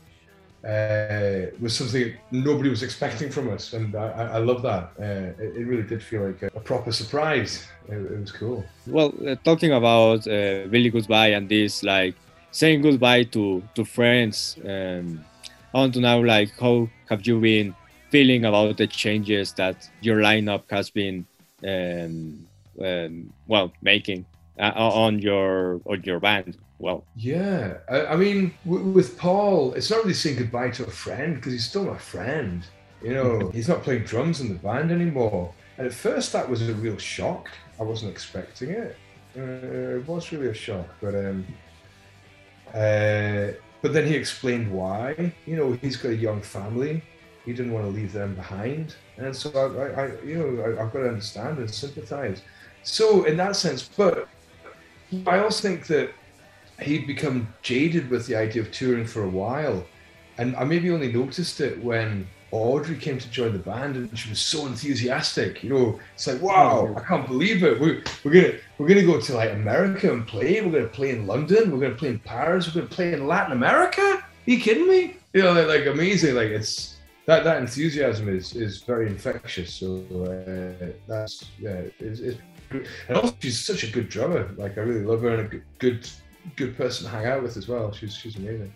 uh, 0.63 1.49
was 1.59 1.75
something 1.75 2.13
nobody 2.29 2.69
was 2.69 2.83
expecting 2.83 3.31
from 3.31 3.51
us, 3.51 3.73
and 3.73 3.95
I, 3.95 4.33
I 4.33 4.37
love 4.37 4.61
that. 4.61 4.91
Uh, 4.99 5.43
it, 5.43 5.57
it, 5.57 5.65
really 5.65 5.83
did 5.83 6.03
feel 6.03 6.27
like 6.27 6.43
a, 6.43 6.47
a 6.55 6.59
proper 6.59 6.91
surprise. 6.91 7.67
It, 7.87 7.95
it, 7.95 8.19
was 8.19 8.31
cool. 8.31 8.63
Well, 8.85 9.11
uh, 9.27 9.35
talking 9.43 9.71
about 9.71 10.27
uh, 10.27 10.67
Billy 10.69 10.91
Goodbye 10.91 11.29
and 11.29 11.49
this, 11.49 11.81
like 11.81 12.15
saying 12.51 12.83
goodbye 12.83 13.23
to 13.23 13.63
to 13.73 13.83
friends. 13.83 14.57
Um, 14.63 15.25
I 15.73 15.79
want 15.79 15.93
to 15.95 15.99
know, 15.99 16.19
like, 16.19 16.51
how 16.59 16.89
have 17.09 17.25
you 17.25 17.39
been 17.39 17.73
feeling 18.11 18.45
about 18.45 18.77
the 18.77 18.87
changes 18.87 19.53
that 19.53 19.89
your 20.01 20.17
lineup 20.17 20.69
has 20.69 20.89
been, 20.89 21.25
um, 21.65 22.45
um, 22.79 23.33
well, 23.47 23.71
making 23.81 24.25
uh, 24.61 24.71
on 24.75 25.19
your 25.19 25.81
on 25.85 26.03
your 26.03 26.19
band? 26.19 26.57
well. 26.81 27.05
Yeah, 27.15 27.77
I, 27.89 28.07
I 28.07 28.15
mean, 28.15 28.53
w- 28.65 28.83
with 28.85 29.17
Paul, 29.17 29.73
it's 29.73 29.89
not 29.89 29.99
really 29.99 30.13
saying 30.13 30.37
goodbye 30.37 30.71
to 30.71 30.83
a 30.85 30.91
friend 30.91 31.35
because 31.35 31.53
he's 31.53 31.65
still 31.65 31.85
my 31.85 31.97
friend. 31.97 32.65
You 33.01 33.13
know, 33.13 33.49
he's 33.49 33.67
not 33.67 33.83
playing 33.83 34.03
drums 34.03 34.41
in 34.41 34.49
the 34.49 34.55
band 34.55 34.91
anymore. 34.91 35.53
And 35.77 35.87
at 35.87 35.93
first, 35.93 36.33
that 36.33 36.47
was 36.47 36.67
a 36.67 36.73
real 36.73 36.97
shock. 36.97 37.49
I 37.79 37.83
wasn't 37.83 38.11
expecting 38.11 38.69
it. 38.71 38.97
Uh, 39.37 39.97
it 39.97 40.07
was 40.07 40.31
really 40.31 40.49
a 40.49 40.53
shock, 40.53 40.87
but 41.01 41.15
um, 41.15 41.45
uh, 42.73 43.47
but 43.81 43.93
then 43.93 44.05
he 44.05 44.15
explained 44.15 44.71
why. 44.71 45.33
You 45.45 45.55
know, 45.55 45.71
he's 45.73 45.97
got 45.97 46.09
a 46.09 46.15
young 46.15 46.41
family. 46.41 47.01
He 47.45 47.53
didn't 47.53 47.71
want 47.71 47.85
to 47.85 47.91
leave 47.91 48.13
them 48.13 48.35
behind, 48.35 48.95
and 49.17 49.35
so 49.35 49.49
I, 49.55 50.01
I 50.01 50.21
you 50.23 50.37
know, 50.37 50.61
I, 50.61 50.83
I've 50.83 50.93
got 50.93 50.99
to 50.99 51.07
understand 51.07 51.57
and 51.57 51.73
sympathise. 51.73 52.43
So 52.83 53.23
in 53.23 53.37
that 53.37 53.55
sense, 53.55 53.87
but 53.87 54.27
I 55.27 55.39
also 55.39 55.61
think 55.61 55.87
that 55.87 56.11
he'd 56.81 57.05
become 57.05 57.53
jaded 57.61 58.09
with 58.09 58.27
the 58.27 58.35
idea 58.35 58.61
of 58.61 58.71
touring 58.71 59.05
for 59.05 59.23
a 59.23 59.29
while, 59.29 59.85
and 60.37 60.55
I 60.55 60.63
maybe 60.63 60.89
only 60.91 61.11
noticed 61.11 61.59
it 61.61 61.83
when 61.83 62.27
Audrey 62.51 62.97
came 62.97 63.17
to 63.17 63.29
join 63.29 63.53
the 63.53 63.59
band, 63.59 63.95
and 63.95 64.17
she 64.17 64.29
was 64.29 64.39
so 64.39 64.65
enthusiastic. 64.67 65.63
You 65.63 65.69
know, 65.69 65.99
it's 66.13 66.27
like, 66.27 66.41
wow, 66.41 66.89
oh, 66.89 66.99
I 66.99 67.01
can't 67.01 67.27
believe 67.27 67.63
it. 67.63 67.79
We're, 67.79 68.03
we're 68.23 68.33
gonna 68.33 68.57
we're 68.77 68.87
gonna 68.87 69.05
go 69.05 69.19
to 69.19 69.33
like 69.33 69.51
America 69.51 70.11
and 70.11 70.27
play. 70.27 70.61
We're 70.61 70.71
gonna 70.71 70.87
play 70.87 71.11
in 71.11 71.27
London. 71.27 71.71
We're 71.71 71.79
gonna 71.79 71.95
play 71.95 72.09
in 72.09 72.19
Paris. 72.19 72.67
We're 72.67 72.81
gonna 72.81 72.93
play 72.93 73.13
in 73.13 73.27
Latin 73.27 73.53
America. 73.53 74.01
Are 74.01 74.23
you 74.45 74.59
kidding 74.59 74.87
me? 74.87 75.17
You 75.33 75.43
know, 75.43 75.53
like, 75.53 75.67
like 75.67 75.85
amazing. 75.85 76.35
Like 76.35 76.49
it's 76.49 76.97
that 77.31 77.43
that 77.45 77.57
enthusiasm 77.61 78.27
is 78.37 78.55
is 78.55 78.73
very 78.91 79.07
infectious. 79.07 79.69
So 79.73 79.87
uh, 80.27 80.91
that's 81.07 81.35
yeah, 81.59 81.81
it's, 81.99 82.19
it's, 82.19 82.39
and 83.07 83.17
also 83.17 83.33
she's 83.39 83.59
such 83.71 83.83
a 83.83 83.89
good 83.95 84.09
drummer. 84.09 84.43
Like 84.57 84.77
I 84.77 84.81
really 84.81 85.05
love 85.11 85.21
her 85.21 85.31
and 85.35 85.41
a 85.47 85.49
good 85.53 85.63
good, 85.79 86.01
good 86.59 86.73
person 86.75 87.05
to 87.05 87.09
hang 87.15 87.25
out 87.31 87.41
with 87.43 87.55
as 87.61 87.67
well. 87.67 87.91
She's 87.97 88.13
she's 88.21 88.35
amazing. 88.35 88.73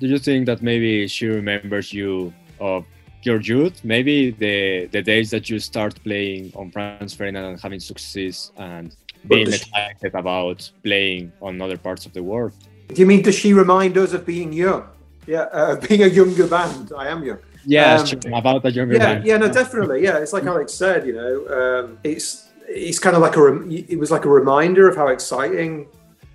Do 0.00 0.06
you 0.12 0.18
think 0.18 0.44
that 0.46 0.60
maybe 0.60 1.08
she 1.08 1.26
remembers 1.26 1.86
you 1.92 2.34
of 2.60 2.84
your 3.22 3.40
youth? 3.40 3.76
Maybe 3.82 4.16
the 4.30 4.88
the 4.96 5.02
days 5.12 5.30
that 5.30 5.48
you 5.50 5.58
start 5.58 5.94
playing 6.04 6.52
on 6.54 6.70
Franz 6.70 7.14
Ferdinand 7.14 7.46
and 7.50 7.60
having 7.66 7.80
success 7.80 8.52
and 8.58 8.94
being 9.26 9.48
excited 9.48 10.14
about 10.14 10.70
playing 10.84 11.32
on 11.40 11.62
other 11.62 11.78
parts 11.78 12.04
of 12.04 12.12
the 12.12 12.22
world. 12.22 12.52
Do 12.94 13.00
you 13.02 13.06
mean 13.06 13.22
does 13.22 13.38
she 13.42 13.54
remind 13.54 13.96
us 13.96 14.12
of 14.12 14.26
being 14.26 14.52
young? 14.52 14.84
Yeah, 15.26 15.46
uh, 15.58 15.74
being 15.88 16.02
a 16.02 16.06
younger 16.20 16.46
band. 16.46 16.92
I 16.96 17.08
am 17.08 17.24
young. 17.24 17.40
Yeah, 17.66 17.96
um, 17.96 18.32
about 18.32 18.62
that 18.62 18.74
younger 18.74 18.94
yeah. 18.94 19.20
Yeah, 19.24 19.36
no, 19.38 19.52
definitely. 19.52 20.02
Yeah, 20.02 20.18
it's 20.18 20.32
like 20.32 20.44
Alex 20.44 20.72
said. 20.72 21.06
You 21.06 21.14
know, 21.14 21.48
um, 21.48 21.98
it's 22.04 22.48
it's 22.68 23.00
kind 23.00 23.16
of 23.16 23.22
like 23.22 23.36
a 23.36 23.68
it 23.68 23.98
was 23.98 24.10
like 24.10 24.24
a 24.24 24.28
reminder 24.28 24.88
of 24.88 24.96
how 24.96 25.08
exciting. 25.08 25.88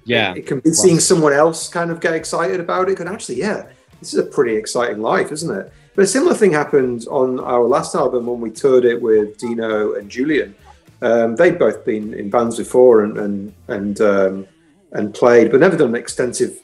Yeah, 0.06 0.32
it, 0.32 0.40
it 0.40 0.48
can 0.48 0.60
be 0.60 0.72
seeing 0.72 1.00
someone 1.00 1.32
else 1.32 1.70
kind 1.70 1.90
of 1.90 2.02
get 2.02 2.14
excited 2.14 2.60
about 2.60 2.90
it. 2.90 3.00
And 3.00 3.08
actually, 3.08 3.40
yeah, 3.40 3.68
this 4.00 4.14
is 4.14 4.20
a 4.20 4.24
pretty 4.24 4.56
exciting 4.56 5.02
life, 5.02 5.32
isn't 5.32 5.56
it? 5.58 5.72
But 5.96 6.04
a 6.04 6.08
similar 6.08 6.34
thing 6.34 6.52
happened 6.52 7.08
on 7.10 7.40
our 7.40 7.64
last 7.64 7.96
album 7.96 8.26
when 8.26 8.42
we 8.42 8.52
toured 8.52 8.84
it 8.84 9.02
with 9.02 9.38
Dino 9.38 9.94
and 9.94 10.12
Julian. 10.12 10.54
Um, 11.02 11.36
they'd 11.38 11.58
both 11.58 11.86
been 11.86 12.14
in 12.14 12.30
bands 12.30 12.58
before 12.58 13.06
and 13.06 13.18
and 13.18 13.54
and, 13.70 14.02
um, 14.02 14.48
and 14.92 15.14
played, 15.14 15.50
but 15.50 15.62
never 15.62 15.78
done 15.78 15.96
extensive 15.96 16.60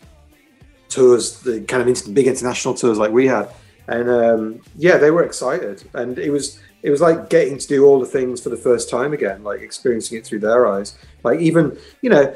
tours, 0.89 1.39
the 1.41 1.61
kind 1.61 1.87
of 1.87 2.13
big 2.13 2.27
international 2.27 2.73
tours 2.73 2.97
like 2.97 3.11
we 3.11 3.27
had 3.27 3.49
and 3.87 4.09
um, 4.09 4.61
yeah, 4.75 4.97
they 4.97 5.11
were 5.11 5.23
excited, 5.23 5.83
and 5.93 6.19
it 6.19 6.29
was 6.29 6.59
it 6.83 6.89
was 6.89 7.01
like 7.01 7.29
getting 7.29 7.57
to 7.57 7.67
do 7.67 7.85
all 7.85 7.99
the 7.99 8.05
things 8.05 8.41
for 8.41 8.49
the 8.49 8.57
first 8.57 8.89
time 8.89 9.13
again, 9.13 9.43
like 9.43 9.61
experiencing 9.61 10.17
it 10.17 10.25
through 10.25 10.39
their 10.39 10.67
eyes. 10.67 10.97
Like 11.23 11.39
even 11.39 11.77
you 12.01 12.09
know, 12.09 12.35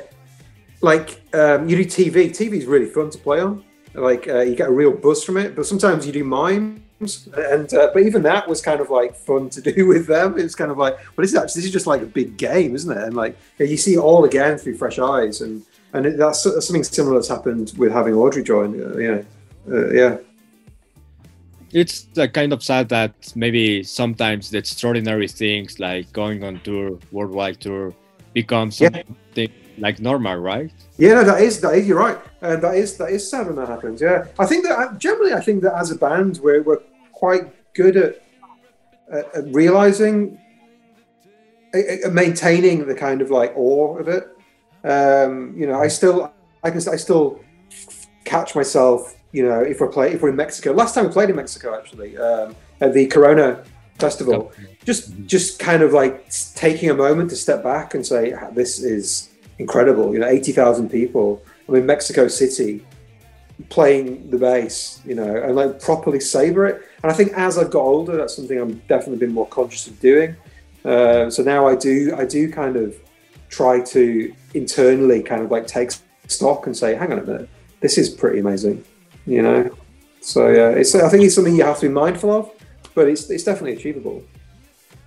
like 0.81 1.22
um, 1.34 1.67
you 1.67 1.75
do 1.75 1.86
TV. 1.86 2.29
TV 2.29 2.53
is 2.53 2.65
really 2.65 2.86
fun 2.86 3.10
to 3.10 3.17
play 3.17 3.41
on. 3.41 3.63
Like 3.93 4.27
uh, 4.29 4.39
you 4.39 4.55
get 4.55 4.70
a 4.70 4.72
real 4.72 4.93
buzz 4.93 5.24
from 5.24 5.38
it, 5.38 5.55
but 5.55 5.65
sometimes 5.65 6.08
you 6.08 6.13
do 6.13 6.24
mimes, 6.24 7.27
and 7.36 7.74
uh, 7.74 7.91
but 7.93 8.03
even 8.03 8.24
that 8.24 8.48
was 8.48 8.62
kind 8.62 8.79
of 8.79 8.89
like 8.89 9.13
fun 9.13 9.50
to 9.50 9.62
do 9.74 9.86
with 9.86 10.08
them. 10.08 10.39
It's 10.39 10.55
kind 10.55 10.72
of 10.72 10.77
like, 10.77 10.96
well, 10.96 11.24
this 11.24 11.31
is 11.31 11.36
actually 11.36 11.60
this 11.60 11.65
is 11.65 11.72
just 11.72 11.88
like 11.88 12.01
a 12.01 12.05
big 12.05 12.38
game, 12.38 12.75
isn't 12.75 12.98
it? 12.98 13.03
And 13.03 13.13
like 13.13 13.38
you 13.60 13.75
see 13.75 13.96
it 13.96 14.00
all 14.00 14.24
again 14.24 14.58
through 14.58 14.77
fresh 14.77 15.00
eyes, 15.00 15.41
and 15.41 15.65
and 15.91 16.05
it, 16.05 16.17
that's, 16.17 16.43
something 16.43 16.86
similar 16.86 17.15
that's 17.15 17.27
happened 17.27 17.74
with 17.77 17.91
having 17.91 18.13
Audrey 18.13 18.41
join. 18.41 18.81
Uh, 18.81 18.96
know, 18.96 19.25
uh, 19.70 19.89
yeah 19.89 20.17
it's 21.74 22.08
uh, 22.18 22.28
kind 22.28 22.54
of 22.54 22.63
sad 22.63 22.90
that 22.90 23.13
maybe 23.36 23.84
sometimes 23.84 24.50
the 24.50 24.58
extraordinary 24.58 25.28
things 25.28 25.80
like 25.80 26.12
going 26.13 26.44
on 26.44 26.60
tour, 26.63 27.00
worldwide 27.12 27.60
tour, 27.60 27.94
become 28.34 28.72
something 28.72 29.18
yeah. 29.36 29.48
like 29.78 30.00
normal, 30.00 30.38
right? 30.38 30.72
Yeah, 30.98 31.16
no, 31.16 31.24
that 31.24 31.42
is 31.42 31.62
that 31.62 31.75
is 31.75 31.88
you're 31.88 32.00
right, 32.00 32.20
and 32.42 32.62
that 32.62 32.75
is 32.75 32.98
that 32.98 33.10
is 33.10 33.30
sad 33.30 33.48
when 33.48 33.56
that 33.56 33.68
happens. 33.68 34.01
Yeah, 34.01 34.25
I 34.40 34.46
think 34.46 34.66
that 34.66 34.78
uh, 34.78 34.94
generally, 34.98 35.34
I 35.34 35.42
think 35.42 35.63
that 35.63 35.75
as 35.75 35.92
a 35.92 35.96
band, 35.96 36.40
we're 36.44 36.62
we're 36.62 36.82
quite 37.13 37.74
good 37.74 37.96
at, 37.98 38.22
at, 39.12 39.36
at 39.36 39.54
realizing, 39.54 40.40
at, 41.74 41.86
at 42.06 42.13
maintaining 42.13 42.86
the 42.86 42.96
kind 42.96 43.22
of 43.22 43.30
like 43.30 43.54
awe 43.56 43.98
of 43.98 44.08
it. 44.08 44.28
Um, 44.84 45.54
you 45.56 45.68
know, 45.68 45.80
I 45.80 45.88
still, 45.88 46.34
I 46.63 46.72
can, 46.72 46.82
I 46.90 46.96
still 46.96 47.40
catch 48.25 48.56
myself 48.56 49.16
you 49.31 49.47
know, 49.47 49.61
if 49.61 49.79
we're 49.79 49.88
play 49.88 50.11
if 50.13 50.21
we're 50.21 50.29
in 50.29 50.35
Mexico. 50.35 50.73
Last 50.73 50.95
time 50.95 51.05
we 51.05 51.11
played 51.11 51.29
in 51.29 51.35
Mexico, 51.35 51.77
actually, 51.77 52.17
um, 52.17 52.55
at 52.81 52.93
the 52.93 53.07
Corona 53.07 53.63
Festival, 54.00 54.51
just 54.85 55.13
just 55.25 55.59
kind 55.59 55.81
of 55.83 55.93
like 55.93 56.29
taking 56.55 56.89
a 56.89 56.93
moment 56.93 57.29
to 57.29 57.35
step 57.35 57.63
back 57.63 57.93
and 57.93 58.05
say, 58.05 58.33
"This 58.53 58.79
is 58.79 59.29
incredible." 59.59 60.13
You 60.13 60.19
know, 60.19 60.27
eighty 60.27 60.51
thousand 60.51 60.89
people. 60.89 61.43
I'm 61.67 61.75
in 61.75 61.85
Mexico 61.85 62.27
City, 62.27 62.85
playing 63.69 64.29
the 64.29 64.38
bass. 64.38 65.01
You 65.05 65.15
know, 65.15 65.35
and 65.35 65.55
like 65.55 65.79
properly 65.79 66.19
savor 66.19 66.65
it. 66.65 66.81
And 67.03 67.11
I 67.11 67.15
think 67.15 67.31
as 67.33 67.57
I've 67.57 67.71
got 67.71 67.83
older, 67.83 68.17
that's 68.17 68.35
something 68.35 68.59
I'm 68.59 68.81
definitely 68.89 69.17
been 69.17 69.33
more 69.33 69.47
conscious 69.47 69.88
of 69.88 70.00
doing. 70.00 70.35
Uh, 70.83 71.29
so 71.29 71.43
now 71.43 71.67
I 71.67 71.75
do 71.75 72.13
I 72.17 72.25
do 72.25 72.51
kind 72.51 72.75
of 72.75 72.95
try 73.50 73.81
to 73.81 74.33
internally 74.53 75.21
kind 75.21 75.41
of 75.43 75.51
like 75.51 75.67
take 75.67 75.91
stock 76.27 76.65
and 76.65 76.75
say, 76.75 76.95
"Hang 76.95 77.11
on 77.13 77.19
a 77.19 77.23
minute, 77.23 77.50
this 77.79 77.97
is 77.97 78.09
pretty 78.09 78.39
amazing." 78.39 78.83
You 79.25 79.42
know. 79.42 79.75
So 80.22 80.50
yeah, 80.50 80.70
it's 80.70 80.94
I 80.96 81.10
think 81.10 81.24
it's 81.24 81.36
something 81.36 81.56
you 81.56 81.63
have 81.63 81.80
to 81.80 81.88
be 81.88 81.94
mindful 81.94 82.32
of, 82.32 82.51
but 82.94 83.08
it's 83.08 83.30
it's 83.30 83.44
definitely 83.44 83.74
achievable. 83.74 84.24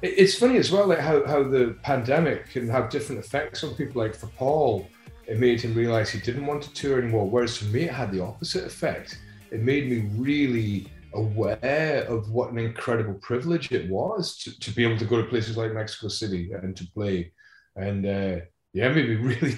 It's 0.02 0.36
funny 0.36 0.58
as 0.58 0.70
well, 0.70 0.86
like 0.86 0.98
how, 0.98 1.24
how 1.26 1.42
the 1.44 1.78
pandemic 1.82 2.50
can 2.50 2.68
have 2.68 2.90
different 2.90 3.24
effects 3.24 3.64
on 3.64 3.74
people. 3.74 4.02
Like 4.02 4.14
for 4.14 4.26
Paul, 4.26 4.86
it 5.26 5.38
made 5.38 5.62
him 5.62 5.74
realize 5.74 6.10
he 6.10 6.20
didn't 6.20 6.44
want 6.44 6.62
to 6.64 6.72
tour 6.74 6.98
anymore. 6.98 7.26
Whereas 7.28 7.56
for 7.56 7.64
me, 7.66 7.84
it 7.84 7.92
had 7.92 8.12
the 8.12 8.20
opposite 8.20 8.64
effect. 8.64 9.18
It 9.50 9.62
made 9.62 9.88
me 9.88 10.10
really 10.16 10.88
aware 11.14 12.04
of 12.04 12.30
what 12.30 12.50
an 12.50 12.58
incredible 12.58 13.14
privilege 13.14 13.72
it 13.72 13.88
was 13.88 14.36
to, 14.38 14.58
to 14.60 14.70
be 14.72 14.84
able 14.84 14.98
to 14.98 15.04
go 15.04 15.22
to 15.22 15.28
places 15.28 15.56
like 15.56 15.72
Mexico 15.72 16.08
City 16.08 16.52
and 16.52 16.76
to 16.76 16.84
play. 16.92 17.32
And 17.76 18.04
uh, 18.04 18.44
yeah, 18.74 18.90
made 18.90 19.08
me 19.08 19.14
really, 19.34 19.54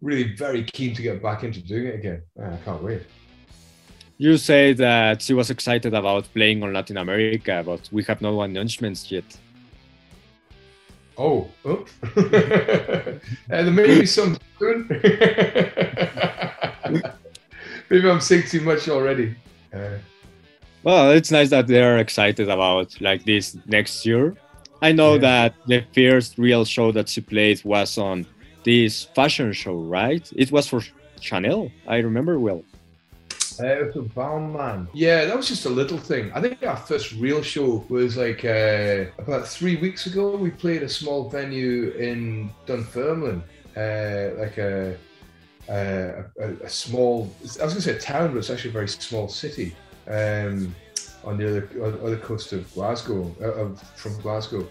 really 0.00 0.34
very 0.34 0.64
keen 0.64 0.94
to 0.96 1.02
get 1.02 1.22
back 1.22 1.44
into 1.44 1.62
doing 1.62 1.86
it 1.86 1.94
again. 1.94 2.22
I 2.42 2.56
can't 2.64 2.82
wait. 2.82 3.02
You 4.18 4.38
say 4.38 4.72
that 4.74 5.20
she 5.20 5.34
was 5.34 5.50
excited 5.50 5.92
about 5.92 6.32
playing 6.32 6.62
on 6.62 6.72
Latin 6.72 6.96
America, 6.96 7.62
but 7.64 7.86
we 7.92 8.02
have 8.04 8.22
no 8.22 8.40
announcements 8.40 9.10
yet. 9.10 9.24
Oh, 11.18 11.48
oh. 11.64 11.84
uh, 12.16 13.18
there 13.48 13.70
may 13.70 14.00
be 14.00 14.06
some 14.06 14.38
soon. 14.58 14.86
Maybe 17.90 18.10
I'm 18.10 18.20
saying 18.20 18.44
too 18.48 18.62
much 18.62 18.88
already. 18.88 19.36
Uh, 19.72 19.98
well, 20.82 21.10
it's 21.10 21.30
nice 21.30 21.50
that 21.50 21.66
they're 21.66 21.98
excited 21.98 22.48
about 22.48 22.98
like 23.00 23.24
this 23.24 23.56
next 23.66 24.06
year. 24.06 24.34
I 24.82 24.92
know 24.92 25.14
yeah. 25.14 25.20
that 25.20 25.54
the 25.66 25.84
first 25.94 26.38
real 26.38 26.64
show 26.64 26.92
that 26.92 27.08
she 27.08 27.20
played 27.20 27.64
was 27.64 27.98
on 27.98 28.26
this 28.64 29.04
fashion 29.04 29.52
show, 29.52 29.74
right? 29.74 30.30
It 30.36 30.52
was 30.52 30.68
for 30.68 30.82
Chanel. 31.20 31.70
I 31.86 31.98
remember 31.98 32.38
well. 32.38 32.62
It 33.60 33.86
was 33.86 33.96
Yeah, 34.92 35.24
that 35.24 35.36
was 35.36 35.48
just 35.48 35.64
a 35.64 35.70
little 35.70 35.98
thing. 35.98 36.32
I 36.32 36.40
think 36.40 36.62
our 36.62 36.76
first 36.76 37.12
real 37.12 37.42
show 37.42 37.84
was 37.88 38.16
like 38.16 38.44
uh, 38.44 39.06
about 39.18 39.46
three 39.46 39.76
weeks 39.76 40.06
ago. 40.06 40.36
We 40.36 40.50
played 40.50 40.82
a 40.82 40.88
small 40.88 41.28
venue 41.28 41.90
in 41.92 42.50
Dunfermline, 42.66 43.42
uh, 43.76 44.38
like 44.38 44.58
a, 44.58 44.96
a, 45.68 46.24
a, 46.40 46.68
small. 46.68 47.30
I 47.40 47.42
was 47.42 47.56
going 47.56 47.70
to 47.74 47.82
say 47.82 47.96
a 47.96 48.00
town, 48.00 48.32
but 48.32 48.38
it's 48.38 48.50
actually 48.50 48.70
a 48.70 48.74
very 48.74 48.88
small 48.88 49.28
city 49.28 49.74
um, 50.08 50.74
on 51.24 51.38
the 51.38 51.48
other 51.48 52.00
other 52.04 52.18
coast 52.18 52.52
of 52.52 52.72
Glasgow, 52.74 53.34
uh, 53.42 53.80
from 53.96 54.20
Glasgow. 54.20 54.68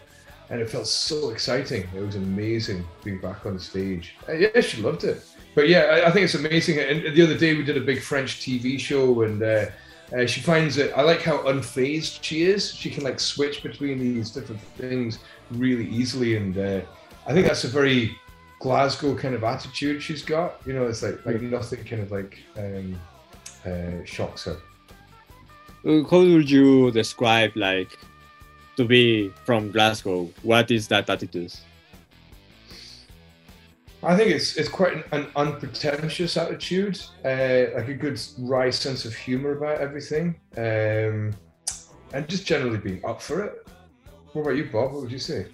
And 0.51 0.61
it 0.61 0.69
felt 0.69 0.85
so 0.85 1.31
exciting. 1.31 1.89
It 1.95 2.01
was 2.01 2.15
amazing 2.15 2.85
being 3.03 3.19
back 3.19 3.47
on 3.47 3.55
the 3.55 3.59
stage. 3.59 4.15
Uh, 4.29 4.33
yeah, 4.33 4.61
she 4.61 4.79
loved 4.79 5.03
it 5.03 5.23
but 5.55 5.69
yeah, 5.69 5.79
I, 5.79 6.07
I, 6.07 6.11
think 6.11 6.25
it's 6.25 6.35
amazing. 6.35 6.79
And 6.79 7.15
the 7.15 7.21
other 7.21 7.37
day 7.37 7.55
we 7.55 7.63
did 7.63 7.77
a 7.77 7.81
big 7.81 8.01
French 8.01 8.41
TV 8.41 8.77
show, 8.77 9.23
and 9.23 9.41
uh, 9.41 9.65
uh, 10.13 10.25
she 10.25 10.41
finds 10.41 10.77
it. 10.77 10.91
I 10.95 11.01
like 11.01 11.21
how 11.21 11.37
unfazed 11.39 12.21
she 12.21 12.43
is. 12.43 12.73
She 12.73 12.89
can 12.89 13.03
like 13.03 13.19
switch 13.19 13.63
between 13.63 13.97
these 13.97 14.29
different 14.31 14.61
things 14.77 15.19
really 15.51 15.87
easily, 15.87 16.35
and 16.35 16.57
uh, 16.57 16.81
I 17.25 17.33
think 17.33 17.47
that's 17.47 17.63
a 17.63 17.69
very 17.69 18.17
Glasgow 18.59 19.15
kind 19.15 19.33
of 19.33 19.43
attitude 19.43 20.03
she's 20.03 20.23
got. 20.23 20.59
You 20.65 20.73
know, 20.73 20.87
it's 20.87 21.01
like 21.01 21.25
like 21.25 21.41
nothing 21.41 21.83
kind 21.85 22.01
of 22.01 22.11
like 22.11 22.37
um, 22.57 22.99
uh, 23.65 24.03
shocks 24.03 24.45
her. 24.45 24.57
How 25.85 26.19
would 26.19 26.49
you 26.49 26.91
describe 26.91 27.51
like 27.55 27.97
to 28.75 28.85
be 28.85 29.31
from 29.45 29.71
Glasgow? 29.71 30.29
What 30.41 30.69
is 30.69 30.87
that 30.89 31.09
attitude? 31.09 31.53
I 34.05 34.15
think 34.15 34.29
it's 34.29 34.55
it's 34.55 34.69
quite 34.69 34.93
an, 34.93 35.03
an 35.11 35.27
unpretentious 35.35 36.37
attitude, 36.37 37.01
uh, 37.23 37.73
like 37.75 37.87
a 37.87 37.93
good 37.93 38.21
wry 38.37 38.69
sense 38.69 39.03
of 39.03 39.15
humor 39.15 39.57
about 39.57 39.79
everything, 39.79 40.35
um, 40.57 41.33
and 42.13 42.27
just 42.27 42.45
generally 42.45 42.77
being 42.77 43.03
up 43.03 43.19
for 43.19 43.43
it. 43.43 43.67
What 44.33 44.43
about 44.43 44.57
you, 44.57 44.65
Bob? 44.65 44.93
What 44.93 45.01
would 45.01 45.11
you 45.11 45.19
say? 45.19 45.47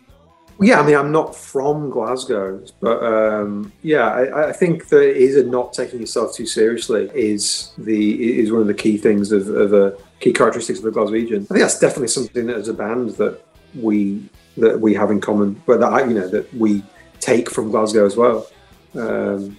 Yeah, 0.60 0.80
I 0.80 0.86
mean, 0.86 0.96
I'm 0.96 1.12
not 1.12 1.36
from 1.36 1.90
Glasgow, 1.90 2.64
but 2.82 3.02
um, 3.04 3.72
yeah, 3.84 4.10
I, 4.10 4.50
I, 4.50 4.52
think 4.52 4.90
that 4.90 5.18
is 5.18 5.36
a 5.36 5.44
not 5.44 5.74
taking 5.74 6.00
yourself 6.00 6.36
too 6.36 6.46
seriously 6.46 7.10
is 7.16 7.72
the 7.78 8.38
is 8.40 8.52
one 8.52 8.62
of 8.62 8.68
the 8.68 8.74
key 8.74 8.98
things 8.98 9.32
of, 9.32 9.48
of 9.48 9.74
a 9.74 9.98
key 10.20 10.34
characteristics 10.34 10.80
of 10.80 10.86
the 10.86 10.92
Glaswegian. 10.92 11.44
I 11.44 11.46
think 11.46 11.62
that's 11.62 11.80
definitely 11.80 12.10
something 12.10 12.46
that 12.48 12.58
as 12.58 12.68
a 12.68 12.74
band 12.74 13.12
that 13.12 13.42
we 13.74 14.30
that 14.58 14.82
we 14.82 14.94
have 14.94 15.10
in 15.10 15.22
common, 15.22 15.62
but 15.66 15.80
that 15.80 15.94
I, 15.94 16.04
you 16.04 16.14
know 16.14 16.28
that 16.28 16.54
we 16.54 16.84
take 17.22 17.50
from 17.50 17.72
Glasgow 17.72 18.06
as 18.06 18.18
well. 18.18 18.48
Um, 18.94 19.58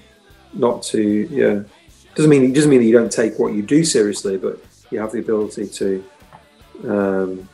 not 0.52 0.82
to 0.92 1.00
yeah, 1.30 1.62
doesn't 2.14 2.30
mean 2.30 2.44
it 2.44 2.54
doesn't 2.54 2.70
mean 2.70 2.80
that 2.80 2.86
you 2.86 2.92
don't 2.92 3.10
take 3.10 3.38
what 3.38 3.54
you 3.54 3.62
do 3.62 3.84
seriously, 3.84 4.36
but 4.36 4.62
you 4.90 5.00
have 5.00 5.12
the 5.12 5.20
ability 5.20 5.68
to 5.68 6.04
um, 6.84 7.48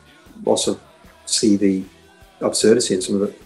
also 0.45 0.77
see 1.25 1.55
the 1.55 1.83
absurdity 2.41 2.95
in 2.95 3.01
some 3.01 3.21
of 3.21 3.29
it. 3.29 3.41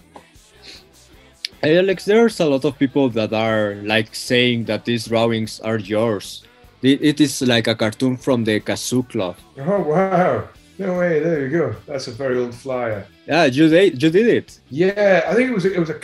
Alex, 1.62 2.04
there's 2.04 2.40
a 2.40 2.44
lot 2.44 2.64
of 2.64 2.78
people 2.78 3.08
that 3.10 3.32
are 3.32 3.76
like 3.84 4.14
saying 4.14 4.64
that 4.64 4.84
these 4.84 5.06
drawings 5.06 5.60
are 5.60 5.78
yours. 5.78 6.44
It 6.82 7.18
is 7.18 7.40
like 7.40 7.66
a 7.66 7.74
cartoon 7.74 8.18
from 8.18 8.44
the 8.44 8.60
Kazoo 8.60 9.08
Club. 9.08 9.36
Oh 9.56 9.80
wow! 9.80 10.46
No 10.78 10.98
way! 10.98 11.20
There 11.20 11.40
you 11.40 11.48
go. 11.48 11.76
That's 11.86 12.08
a 12.08 12.10
very 12.10 12.36
old 12.38 12.54
flyer. 12.54 13.06
Yeah, 13.26 13.46
you 13.46 13.70
did. 13.70 14.02
You 14.02 14.10
did 14.10 14.26
it. 14.26 14.60
Yeah, 14.68 15.24
I 15.26 15.34
think 15.34 15.48
it 15.48 15.54
was 15.54 15.64
it 15.64 15.78
was 15.78 15.88
a 15.88 15.94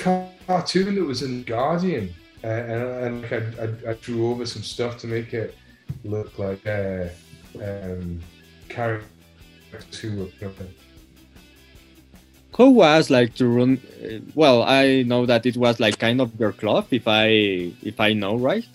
cartoon 0.51 0.97
that 0.97 1.05
was 1.05 1.23
in 1.23 1.45
Guardian, 1.45 2.13
uh, 2.43 2.49
and, 2.49 3.25
and 3.25 3.25
I, 3.27 3.65
I, 3.65 3.91
I, 3.91 3.95
drew 3.95 4.29
over 4.31 4.45
some 4.45 4.65
stuff 4.65 4.99
to 4.99 5.07
make 5.07 5.33
it 5.33 5.57
look 6.05 6.41
like 6.41 6.67
uh, 6.67 7.07
um, 7.63 8.21
characters 8.69 9.99
who 10.01 10.11
were 10.19 10.51
how 12.59 12.67
was 12.69 13.09
like 13.09 13.35
to 13.35 13.47
run 13.47 13.81
well 14.35 14.63
i 14.65 15.03
know 15.03 15.25
that 15.25 15.47
it 15.47 15.57
was 15.57 15.81
like 15.81 15.99
kind 15.99 16.21
of 16.21 16.29
your 16.39 16.53
club 16.53 16.87
if 16.91 17.07
i 17.07 17.29
if 17.91 17.99
i 18.01 18.13
know 18.13 18.37
right 18.37 18.69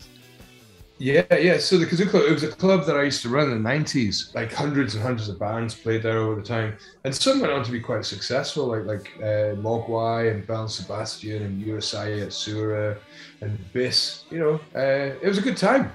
yeah 0.97 1.35
yeah. 1.35 1.57
So 1.57 1.77
the 1.77 1.85
kazoo 1.85 2.09
club 2.09 2.23
it 2.23 2.31
was 2.31 2.43
a 2.43 2.51
club 2.51 2.85
that 2.85 2.95
i 2.95 3.03
used 3.03 3.21
to 3.23 3.29
run 3.29 3.51
in 3.51 3.61
the 3.61 3.69
90s 3.69 4.33
like 4.33 4.51
hundreds 4.53 4.95
and 4.95 5.03
hundreds 5.03 5.27
of 5.27 5.37
bands 5.37 5.75
played 5.75 6.03
there 6.03 6.17
over 6.17 6.35
the 6.35 6.47
time. 6.47 6.77
And 7.03 7.13
some 7.13 7.41
went 7.41 7.51
on 7.51 7.63
to 7.63 7.71
be 7.71 7.79
quite 7.79 8.05
successful 8.05 8.67
like 8.67 8.85
like 8.85 9.11
uh, 9.19 9.55
mogwai 9.65 10.31
and 10.31 10.47
belle 10.47 10.67
sebastian 10.67 11.43
and 11.43 11.63
Urusei 11.65 12.19
Yatsura 12.19 12.97
and 13.41 13.57
Bis 13.73 14.23
you 14.31 14.39
know. 14.39 14.55
Uh, 14.75 15.15
it 15.21 15.27
was 15.27 15.37
a 15.37 15.41
good 15.41 15.57
time. 15.57 15.91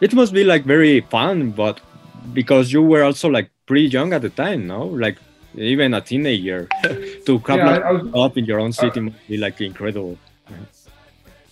It 0.00 0.12
must 0.14 0.32
be 0.32 0.44
like 0.44 0.64
very 0.64 1.00
fun 1.00 1.50
but 1.52 1.80
because 2.32 2.72
you 2.72 2.82
were 2.82 3.02
also 3.02 3.28
like 3.28 3.50
pretty 3.66 3.86
young 3.86 4.12
at 4.12 4.22
the 4.22 4.30
time 4.30 4.66
no? 4.66 4.84
Like 4.84 5.16
even 5.54 5.94
a 5.94 6.00
teenager 6.00 6.68
to 7.26 7.40
come 7.40 7.58
yeah, 7.58 7.76
like, 7.76 7.84
was, 7.84 8.14
up 8.14 8.36
in 8.36 8.44
your 8.44 8.60
own 8.60 8.72
city 8.72 9.00
uh, 9.00 9.04
must 9.04 9.28
be 9.28 9.36
like 9.36 9.60
incredible. 9.60 10.18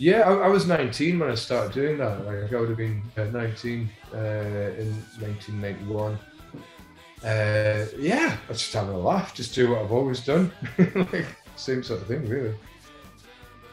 Yeah, 0.00 0.20
I, 0.20 0.46
I, 0.46 0.48
was 0.48 0.66
19 0.66 1.18
when 1.18 1.30
I 1.30 1.34
started 1.34 1.72
doing 1.72 1.98
that. 1.98 2.24
Like 2.24 2.52
I 2.52 2.58
would 2.58 2.70
have 2.70 2.78
been 2.78 3.02
uh, 3.18 3.24
19 3.24 3.90
uh, 4.14 4.16
in 4.16 4.88
1991. 5.20 6.18
Uh, 7.22 7.86
yeah, 7.98 8.38
I 8.48 8.52
just 8.52 8.72
having 8.72 8.94
a 8.94 8.98
laugh, 8.98 9.34
just 9.34 9.54
do 9.54 9.70
what 9.70 9.82
I've 9.82 9.92
always 9.92 10.24
done, 10.24 10.50
like 11.12 11.26
same 11.56 11.82
sort 11.82 12.00
of 12.00 12.06
thing, 12.06 12.26
really. 12.26 12.54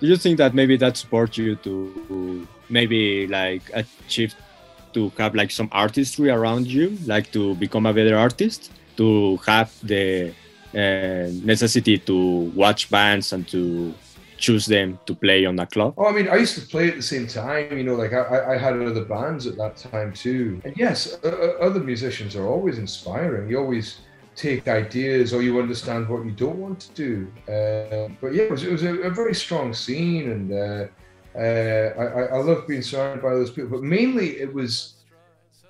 Do 0.02 0.08
you 0.08 0.18
think 0.18 0.38
that 0.40 0.54
maybe 0.54 0.76
that 0.78 0.98
supports 0.98 1.38
you 1.38 1.56
to 1.56 2.46
maybe 2.70 3.26
like 3.28 3.62
achieve 3.74 4.36
to 4.94 5.10
have 5.18 5.34
like 5.34 5.50
some 5.50 5.70
artistry 5.72 6.30
around 6.30 6.68
you, 6.68 6.98
like 7.06 7.32
to 7.32 7.56
become 7.56 7.86
a 7.86 7.94
better 7.94 8.18
artist? 8.18 8.70
to 8.98 9.38
have 9.46 9.72
the 9.84 10.34
uh, 10.74 11.30
necessity 11.46 11.98
to 12.00 12.52
watch 12.54 12.90
bands 12.90 13.32
and 13.32 13.48
to 13.48 13.94
choose 14.38 14.66
them 14.66 15.00
to 15.06 15.16
play 15.16 15.46
on 15.46 15.56
that 15.58 15.72
club? 15.72 15.94
Oh, 15.98 16.06
I 16.06 16.12
mean, 16.12 16.30
I 16.30 16.36
used 16.36 16.56
to 16.56 16.66
play 16.66 16.90
at 16.90 16.96
the 16.96 17.02
same 17.02 17.28
time. 17.28 17.78
You 17.78 17.84
know, 17.84 17.96
like 17.96 18.14
I, 18.14 18.54
I 18.54 18.58
had 18.58 18.74
other 18.82 19.06
bands 19.06 19.48
at 19.48 19.58
that 19.58 19.78
time 19.78 20.14
too. 20.14 20.62
And 20.64 20.76
yes, 20.78 21.18
other 21.24 21.80
musicians 21.80 22.36
are 22.36 22.48
always 22.48 22.78
inspiring. 22.78 23.50
You 23.50 23.60
always 23.60 24.00
take 24.38 24.68
ideas 24.68 25.34
or 25.34 25.42
you 25.42 25.60
understand 25.60 26.08
what 26.08 26.24
you 26.24 26.32
don't 26.32 26.58
want 26.58 26.80
to 26.80 26.92
do. 26.94 27.28
Uh, 27.52 28.14
but 28.22 28.34
yeah, 28.34 28.44
it 28.44 28.52
was, 28.52 28.64
it 28.64 28.72
was 28.72 28.84
a, 28.84 28.94
a, 29.00 29.10
very 29.10 29.34
strong 29.34 29.74
scene, 29.74 30.30
and 30.30 30.54
uh, 30.54 30.86
uh 31.36 31.90
I, 32.04 32.36
I 32.36 32.38
love 32.38 32.68
being 32.68 32.84
surrounded 32.84 33.24
by 33.24 33.32
those 33.32 33.50
people. 33.50 33.72
But 33.72 33.84
mainly, 33.84 34.40
it 34.40 34.54
was 34.54 34.94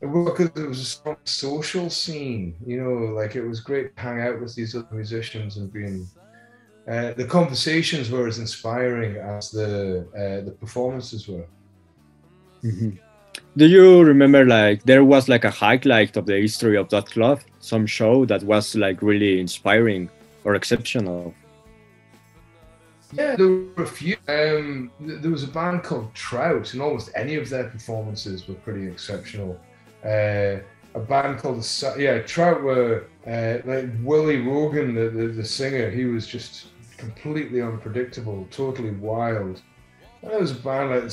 because 0.02 0.52
it 0.56 0.68
was 0.68 0.80
a 0.80 0.86
strong 0.86 1.18
social 1.24 1.90
scene, 1.90 2.56
you 2.66 2.82
know, 2.82 3.16
like 3.16 3.36
it 3.36 3.46
was 3.48 3.62
great 3.62 3.96
to 3.96 4.02
hang 4.02 4.22
out 4.22 4.40
with 4.40 4.54
these 4.54 4.76
other 4.76 4.88
musicians 4.92 5.58
and 5.58 5.72
being. 5.72 6.08
Uh, 6.88 7.14
the 7.14 7.26
conversations 7.26 8.10
were 8.10 8.28
as 8.28 8.40
inspiring 8.40 9.18
as 9.18 9.52
the 9.52 10.08
uh, 10.16 10.46
the 10.46 10.52
performances 10.52 11.28
were. 11.28 11.46
Mm-hmm. 12.64 12.92
Do 13.58 13.66
you 13.66 14.04
remember 14.04 14.46
like 14.46 14.84
there 14.84 15.04
was 15.04 15.28
like 15.28 15.44
a 15.44 15.52
highlight 15.52 16.16
of 16.18 16.26
the 16.26 16.40
history 16.40 16.78
of 16.78 16.90
that 16.90 17.08
club, 17.08 17.42
some 17.60 17.86
show 17.86 18.26
that 18.26 18.44
was 18.44 18.76
like 18.76 19.02
really 19.02 19.40
inspiring 19.40 20.10
or 20.44 20.56
exceptional? 20.56 21.34
Yeah, 23.14 23.36
there 23.36 23.48
were 23.48 23.84
a 23.84 23.88
few. 23.88 24.16
Um, 24.28 24.92
there 25.00 25.32
was 25.32 25.44
a 25.44 25.48
band 25.48 25.84
called 25.84 26.14
Trout, 26.14 26.74
and 26.74 26.82
almost 26.82 27.10
any 27.16 27.36
of 27.36 27.50
their 27.50 27.66
performances 27.70 28.48
were 28.48 28.56
pretty 28.56 28.88
exceptional 28.88 29.60
uh, 30.04 30.60
a 30.96 31.00
band 31.00 31.40
called 31.40 31.62
the 31.62 31.96
yeah 32.00 32.20
Trout 32.20 32.62
were 32.62 33.06
uh, 33.26 33.58
like 33.66 33.90
Willie 34.02 34.40
Rogan, 34.40 34.96
the, 34.96 35.10
the, 35.10 35.28
the 35.28 35.46
singer. 35.46 35.90
He 35.90 36.06
was 36.06 36.28
just 36.28 36.68
completely 36.98 37.62
unpredictable, 37.62 38.48
totally 38.52 38.92
wild. 38.92 39.62
And 40.22 40.32
there 40.32 40.40
was 40.40 40.52
a 40.52 40.56
band 40.56 40.90
like 40.90 41.04
the 41.04 41.10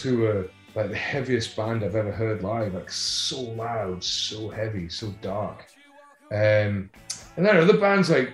who 0.00 0.18
were 0.18 0.50
like 0.74 0.88
the 0.88 0.96
heaviest 0.96 1.56
band 1.56 1.84
I've 1.84 1.96
ever 1.96 2.12
heard 2.12 2.42
live, 2.42 2.74
like 2.74 2.90
so 2.90 3.40
loud, 3.40 4.02
so 4.02 4.48
heavy, 4.48 4.88
so 4.88 5.12
dark. 5.20 5.66
Um, 6.30 6.90
and 7.36 7.46
then 7.46 7.56
other 7.56 7.78
bands 7.78 8.10
like 8.10 8.30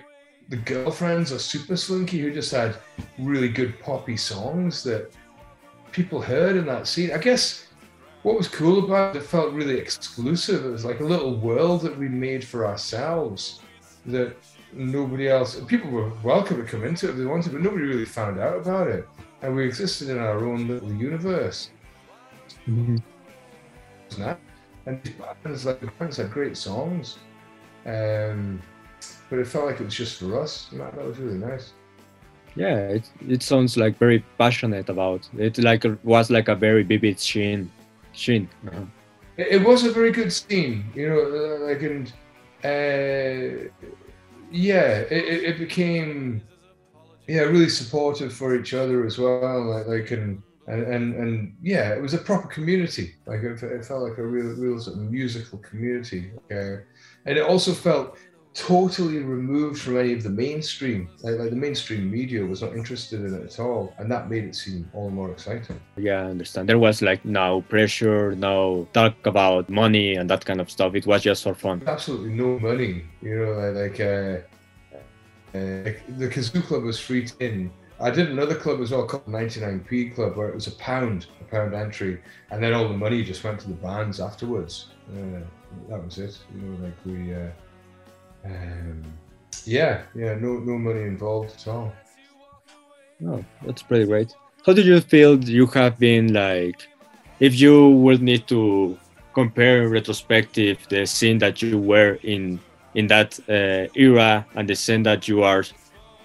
the 0.49 0.57
Girlfriends 0.57 1.31
or 1.31 1.39
Super 1.39 1.75
Slinky 1.75 2.19
who 2.19 2.33
just 2.33 2.51
had 2.51 2.77
really 3.17 3.49
good 3.49 3.79
poppy 3.79 4.17
songs 4.17 4.83
that 4.83 5.11
people 5.91 6.21
heard 6.21 6.55
in 6.55 6.65
that 6.67 6.87
scene. 6.87 7.11
I 7.11 7.17
guess 7.17 7.67
what 8.23 8.37
was 8.37 8.47
cool 8.47 8.85
about 8.85 9.15
it, 9.15 9.19
it 9.19 9.25
felt 9.25 9.53
really 9.53 9.77
exclusive. 9.77 10.65
It 10.65 10.69
was 10.69 10.85
like 10.85 10.99
a 10.99 11.05
little 11.05 11.37
world 11.39 11.81
that 11.81 11.97
we 11.97 12.07
made 12.07 12.43
for 12.43 12.65
ourselves 12.65 13.61
that 14.05 14.35
nobody 14.73 15.27
else, 15.27 15.59
people 15.61 15.89
were 15.89 16.11
welcome 16.23 16.57
to 16.57 16.63
come 16.63 16.83
into 16.83 17.07
it 17.07 17.11
if 17.11 17.17
they 17.17 17.25
wanted, 17.25 17.51
but 17.51 17.61
nobody 17.61 17.85
really 17.85 18.05
found 18.05 18.39
out 18.39 18.57
about 18.57 18.87
it. 18.87 19.07
And 19.41 19.55
we 19.55 19.65
existed 19.65 20.09
in 20.09 20.17
our 20.17 20.45
own 20.45 20.67
little 20.67 20.91
universe. 20.93 21.69
Mm-hmm. 22.67 22.97
And 24.85 25.03
these 25.03 25.13
bands, 25.43 25.65
like 25.65 25.79
the 25.79 25.87
bands 25.87 26.17
had 26.17 26.31
great 26.31 26.57
songs. 26.57 27.17
Um, 27.85 28.61
but 29.29 29.39
it 29.39 29.47
felt 29.47 29.65
like 29.65 29.79
it 29.79 29.85
was 29.85 29.93
just 29.93 30.19
for 30.19 30.41
us. 30.41 30.69
That, 30.73 30.95
was 30.95 31.17
really 31.17 31.37
nice. 31.37 31.73
Yeah, 32.55 32.77
it, 32.77 33.09
it 33.27 33.43
sounds 33.43 33.77
like 33.77 33.97
very 33.97 34.23
passionate 34.37 34.89
about 34.89 35.29
it. 35.37 35.57
Like 35.57 35.85
was 36.03 36.31
like 36.31 36.47
a 36.47 36.55
very 36.55 36.83
vivid 36.83 37.19
scene 37.19 37.69
Shane. 38.17 38.49
Uh-huh. 38.67 38.85
It, 39.37 39.47
it, 39.47 39.67
was 39.67 39.85
a 39.85 39.91
very 39.91 40.11
good 40.11 40.33
scene, 40.33 40.85
you 40.95 41.07
know, 41.07 41.19
uh, 41.19 41.67
like 41.67 41.81
and 41.83 42.11
uh, 42.63 43.69
yeah, 44.51 44.99
it, 45.09 45.43
it 45.43 45.59
became 45.59 46.41
yeah 47.27 47.41
really 47.41 47.69
supportive 47.69 48.33
for 48.33 48.55
each 48.55 48.73
other 48.73 49.05
as 49.05 49.17
well, 49.17 49.65
like 49.65 49.87
like 49.87 50.11
and 50.11 50.41
and 50.67 51.15
and, 51.15 51.55
yeah, 51.61 51.93
it 51.93 52.01
was 52.01 52.13
a 52.13 52.17
proper 52.17 52.47
community. 52.47 53.15
Like 53.25 53.41
it, 53.41 53.61
it 53.63 53.85
felt 53.85 54.03
like 54.03 54.17
a 54.17 54.23
real 54.23 54.53
real 54.55 54.79
sort 54.79 54.97
of 54.97 55.03
musical 55.03 55.59
community, 55.59 56.31
uh, 56.51 56.83
and 57.25 57.37
it 57.37 57.43
also 57.43 57.71
felt 57.73 58.17
totally 58.57 59.19
removed 59.19 59.79
from 59.79 59.97
any 59.99 60.13
of 60.13 60.23
the 60.23 60.31
mainstream. 60.31 61.07
Like, 61.21 61.37
like, 61.37 61.51
the 61.51 61.55
mainstream 61.55 62.09
media 62.09 62.43
was 62.43 62.63
not 62.63 62.75
interested 62.75 63.23
in 63.23 63.33
it 63.35 63.43
at 63.43 63.59
all, 63.59 63.93
and 63.99 64.11
that 64.11 64.31
made 64.31 64.45
it 64.45 64.55
seem 64.55 64.89
all 64.93 65.09
the 65.09 65.15
more 65.15 65.29
exciting. 65.29 65.79
Yeah, 65.95 66.23
I 66.23 66.25
understand. 66.25 66.67
There 66.67 66.79
was 66.79 67.03
like 67.03 67.23
no 67.23 67.61
pressure, 67.61 68.35
no 68.35 68.87
talk 68.93 69.13
about 69.27 69.69
money 69.69 70.15
and 70.15 70.27
that 70.31 70.43
kind 70.43 70.59
of 70.59 70.71
stuff. 70.71 70.95
It 70.95 71.05
was 71.05 71.21
just 71.21 71.43
for 71.43 71.53
fun. 71.53 71.83
Absolutely 71.85 72.31
no 72.31 72.57
money. 72.57 73.05
You 73.21 73.45
know, 73.45 73.51
like, 73.79 73.99
uh, 73.99 74.41
uh, 75.53 75.93
the 76.17 76.27
Kazoo 76.27 76.63
Club 76.63 76.83
was 76.83 76.99
free 76.99 77.25
to 77.25 77.45
in. 77.45 77.71
I 77.99 78.09
did 78.09 78.29
another 78.29 78.55
club 78.55 78.81
as 78.81 78.91
well 78.91 79.05
called 79.05 79.25
99p 79.27 80.15
Club, 80.15 80.35
where 80.35 80.49
it 80.49 80.55
was 80.55 80.67
a 80.67 80.71
pound, 80.71 81.27
a 81.41 81.43
pound 81.43 81.73
entry, 81.75 82.21
and 82.51 82.61
then 82.61 82.73
all 82.73 82.87
the 82.87 82.97
money 82.97 83.23
just 83.23 83.43
went 83.43 83.59
to 83.61 83.67
the 83.67 83.75
bands 83.75 84.19
afterwards. 84.19 84.87
Uh, 85.15 85.41
that 85.89 86.03
was 86.03 86.17
it. 86.17 86.39
You 86.55 86.61
know, 86.61 86.83
like 86.83 86.95
we. 87.05 87.33
Um, 88.45 89.03
yeah, 89.65 90.03
yeah, 90.15 90.35
no, 90.35 90.59
no 90.59 90.77
money 90.77 91.01
involved 91.01 91.53
at 91.55 91.67
all. 91.67 91.93
Oh, 93.25 93.43
that's 93.65 93.81
pretty 93.83 94.05
great. 94.05 94.33
How 94.65 94.73
did 94.73 94.85
you 94.85 94.99
feel 95.01 95.43
you 95.43 95.65
have 95.67 95.97
been 95.97 96.33
like, 96.33 96.87
if 97.39 97.59
you 97.59 97.89
would 97.89 98.21
need 98.21 98.47
to 98.47 98.97
compare 99.33 99.83
in 99.83 99.91
retrospective 99.91 100.77
the 100.89 101.05
scene 101.05 101.37
that 101.39 101.61
you 101.61 101.77
were 101.77 102.17
in 102.23 102.59
in 102.95 103.07
that 103.07 103.39
uh, 103.47 103.87
era 103.93 104.45
and 104.55 104.67
the 104.67 104.75
scene 104.75 105.03
that 105.03 105.27
you 105.27 105.43
are 105.43 105.63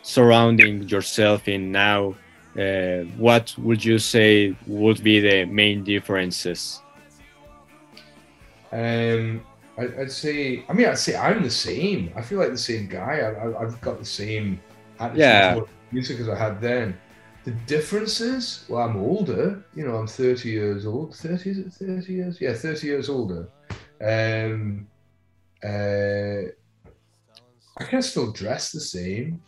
surrounding 0.02 0.88
yourself 0.88 1.46
in 1.46 1.70
now, 1.70 2.14
uh, 2.58 3.04
what 3.18 3.54
would 3.58 3.84
you 3.84 3.98
say 3.98 4.56
would 4.66 5.02
be 5.02 5.20
the 5.20 5.44
main 5.44 5.84
differences? 5.84 6.80
Um, 8.72 9.44
I, 9.78 9.86
would 9.86 10.12
say, 10.12 10.64
I 10.68 10.72
mean, 10.72 10.86
I'd 10.86 10.98
say 10.98 11.16
I'm 11.16 11.42
the 11.42 11.50
same. 11.50 12.12
I 12.14 12.22
feel 12.22 12.38
like 12.38 12.50
the 12.50 12.58
same 12.58 12.88
guy. 12.88 13.20
I, 13.20 13.62
have 13.62 13.80
got 13.80 13.98
the 13.98 14.04
same 14.04 14.60
attitude 14.98 15.18
yeah. 15.18 15.60
music 15.90 16.20
as 16.20 16.28
I 16.28 16.36
had 16.36 16.60
then. 16.60 16.98
The 17.44 17.52
differences, 17.66 18.64
well, 18.68 18.88
I'm 18.88 18.96
older. 18.96 19.64
You 19.74 19.86
know, 19.86 19.96
I'm 19.96 20.06
30 20.06 20.48
years 20.48 20.86
old. 20.86 21.14
30 21.16 21.50
is 21.50 21.58
it 21.58 21.72
30 21.72 22.12
years? 22.12 22.40
Yeah, 22.40 22.54
30 22.54 22.86
years 22.86 23.08
older. 23.08 23.48
Um, 24.00 24.86
uh, 25.64 26.48
I 27.78 27.84
can 27.84 28.02
still 28.02 28.30
dress 28.30 28.72
the 28.72 28.80
same. 28.80 29.42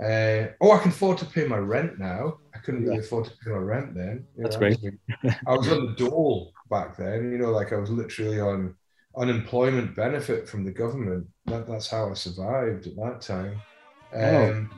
Uh, 0.00 0.52
oh, 0.60 0.72
I 0.72 0.78
can 0.78 0.90
afford 0.90 1.18
to 1.18 1.26
pay 1.26 1.46
my 1.46 1.56
rent 1.56 1.98
now. 1.98 2.38
I 2.54 2.58
couldn't 2.58 2.84
really 2.84 2.98
afford 2.98 3.24
to 3.26 3.30
pay 3.42 3.50
my 3.50 3.56
rent 3.56 3.94
then. 3.94 4.26
You 4.36 4.44
That's 4.44 4.56
know, 4.56 4.60
great. 4.60 4.78
I 5.46 5.56
was 5.56 5.68
on 5.72 5.86
the 5.86 5.92
dole 5.92 6.52
back 6.70 6.96
then. 6.96 7.32
You 7.32 7.38
know, 7.38 7.50
like 7.50 7.72
I 7.72 7.76
was 7.76 7.90
literally 7.90 8.40
on 8.40 8.74
unemployment 9.16 9.94
benefit 9.94 10.48
from 10.48 10.64
the 10.64 10.70
government. 10.70 11.26
That, 11.46 11.66
that's 11.66 11.88
how 11.88 12.10
I 12.10 12.14
survived 12.14 12.86
at 12.86 12.96
that 12.96 13.20
time. 13.20 13.60
Oh. 14.14 14.50
Um, 14.50 14.70
oh. 14.72 14.76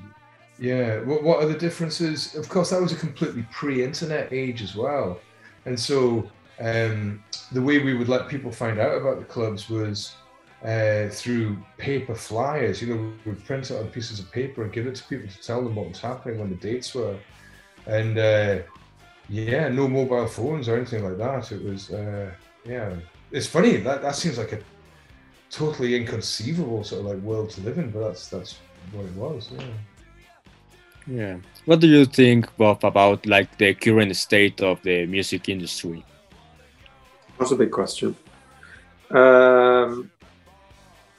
Yeah. 0.58 1.00
What, 1.00 1.22
what 1.22 1.42
are 1.42 1.46
the 1.46 1.58
differences? 1.58 2.34
Of 2.34 2.48
course, 2.48 2.70
that 2.70 2.80
was 2.80 2.92
a 2.92 2.96
completely 2.96 3.46
pre-internet 3.52 4.32
age 4.32 4.62
as 4.62 4.74
well, 4.74 5.20
and 5.66 5.78
so 5.78 6.28
um, 6.60 7.22
the 7.52 7.62
way 7.62 7.78
we 7.78 7.94
would 7.94 8.08
let 8.08 8.28
people 8.28 8.50
find 8.50 8.78
out 8.78 8.96
about 9.00 9.18
the 9.20 9.24
clubs 9.24 9.70
was 9.70 10.16
uh, 10.64 11.08
through 11.08 11.56
paper 11.76 12.14
flyers. 12.14 12.82
You 12.82 12.94
know, 12.94 13.12
we'd 13.24 13.44
print 13.44 13.70
it 13.70 13.78
on 13.78 13.88
pieces 13.88 14.18
of 14.18 14.30
paper 14.32 14.64
and 14.64 14.72
give 14.72 14.86
it 14.86 14.96
to 14.96 15.04
people 15.04 15.28
to 15.28 15.40
tell 15.40 15.62
them 15.62 15.76
what 15.76 15.88
was 15.88 16.00
happening 16.00 16.40
when 16.40 16.50
the 16.50 16.56
dates 16.56 16.94
were. 16.94 17.16
And 17.86 18.18
uh, 18.18 18.58
yeah, 19.28 19.68
no 19.68 19.88
mobile 19.88 20.26
phones 20.26 20.68
or 20.68 20.76
anything 20.76 21.04
like 21.04 21.18
that. 21.18 21.52
It 21.52 21.62
was, 21.62 21.90
uh, 21.90 22.32
yeah, 22.64 22.96
it's 23.30 23.46
funny 23.46 23.76
that 23.76 24.02
that 24.02 24.16
seems 24.16 24.38
like 24.38 24.52
a 24.52 24.60
totally 25.50 25.96
inconceivable 25.96 26.84
sort 26.84 27.00
of 27.00 27.06
like 27.06 27.18
world 27.18 27.50
to 27.50 27.60
live 27.62 27.78
in, 27.78 27.90
but 27.90 28.00
that's 28.00 28.28
that's 28.28 28.58
what 28.92 29.04
it 29.04 29.14
was. 29.14 29.50
Yeah. 29.56 29.64
Yeah. 31.10 31.36
What 31.64 31.80
do 31.80 31.86
you 31.86 32.04
think, 32.04 32.54
Bob, 32.56 32.84
about 32.84 33.24
like 33.26 33.56
the 33.56 33.74
current 33.74 34.14
state 34.14 34.60
of 34.60 34.82
the 34.82 35.06
music 35.06 35.48
industry? 35.48 36.04
That's 37.38 37.50
a 37.52 37.56
big 37.56 37.70
question. 37.70 38.14
Um, 39.10 40.10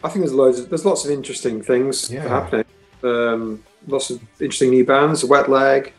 I 0.03 0.09
think 0.09 0.25
there's 0.25 0.33
loads. 0.33 0.59
Of, 0.59 0.69
there's 0.69 0.85
lots 0.85 1.05
of 1.05 1.11
interesting 1.11 1.63
things 1.63 2.11
yeah. 2.11 2.27
happening. 2.27 2.65
Um, 3.03 3.63
lots 3.87 4.11
of 4.11 4.21
interesting 4.39 4.69
new 4.71 4.85
bands. 4.85 5.25
Wet 5.25 5.49
Leg, 5.49 5.93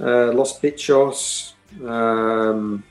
uh, 0.00 0.32
Los 0.32 0.58
Bichos, 0.60 1.52
um, 1.84 2.82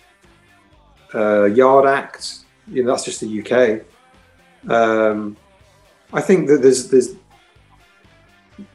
uh, 1.15 1.45
Yard 1.45 1.87
Act. 1.87 2.39
You 2.69 2.83
know, 2.83 2.91
that's 2.91 3.05
just 3.05 3.21
the 3.21 3.41
UK. 3.41 3.83
Um, 4.69 5.37
I 6.13 6.21
think 6.21 6.47
that 6.47 6.61
there's 6.61 6.89
there's 6.89 7.15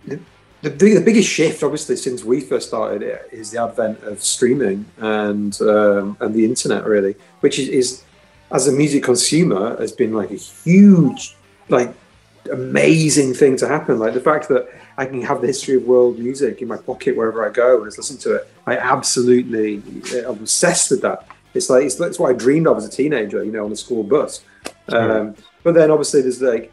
the, 0.06 0.20
the, 0.62 0.70
the, 0.70 1.00
biggest 1.00 1.28
shift, 1.28 1.62
obviously, 1.62 1.96
since 1.96 2.22
we 2.22 2.40
first 2.40 2.68
started 2.68 3.02
it, 3.02 3.28
is 3.32 3.50
the 3.50 3.62
advent 3.62 4.02
of 4.04 4.22
streaming 4.22 4.86
and 4.98 5.60
um, 5.62 6.16
and 6.20 6.34
the 6.34 6.44
internet, 6.44 6.84
really, 6.84 7.16
which 7.40 7.58
is, 7.58 7.68
is 7.68 8.04
as 8.52 8.68
a 8.68 8.72
music 8.72 9.02
consumer 9.02 9.76
has 9.78 9.92
been 9.92 10.12
like 10.12 10.30
a 10.30 10.36
huge 10.36 11.36
like 11.68 11.94
amazing 12.50 13.34
thing 13.34 13.56
to 13.56 13.68
happen. 13.68 13.98
Like 13.98 14.14
the 14.14 14.20
fact 14.20 14.48
that 14.48 14.68
I 14.96 15.06
can 15.06 15.22
have 15.22 15.40
the 15.40 15.46
history 15.46 15.76
of 15.76 15.84
world 15.84 16.18
music 16.18 16.60
in 16.60 16.68
my 16.68 16.76
pocket 16.76 17.16
wherever 17.16 17.46
I 17.46 17.50
go 17.50 17.76
and 17.76 17.86
just 17.86 17.98
listen 17.98 18.18
to 18.18 18.36
it. 18.36 18.48
I 18.66 18.76
absolutely, 18.76 19.82
I'm 20.18 20.40
obsessed 20.40 20.90
with 20.90 21.02
that. 21.02 21.26
It's 21.54 21.68
like 21.68 21.84
it's, 21.84 21.98
it's 22.00 22.18
what 22.18 22.30
I 22.30 22.32
dreamed 22.34 22.66
of 22.66 22.76
as 22.76 22.86
a 22.86 22.90
teenager, 22.90 23.44
you 23.44 23.52
know, 23.52 23.64
on 23.64 23.70
the 23.70 23.76
school 23.76 24.02
bus. 24.02 24.44
Um, 24.88 25.34
but 25.62 25.74
then 25.74 25.90
obviously 25.90 26.22
there's 26.22 26.42
like, 26.42 26.72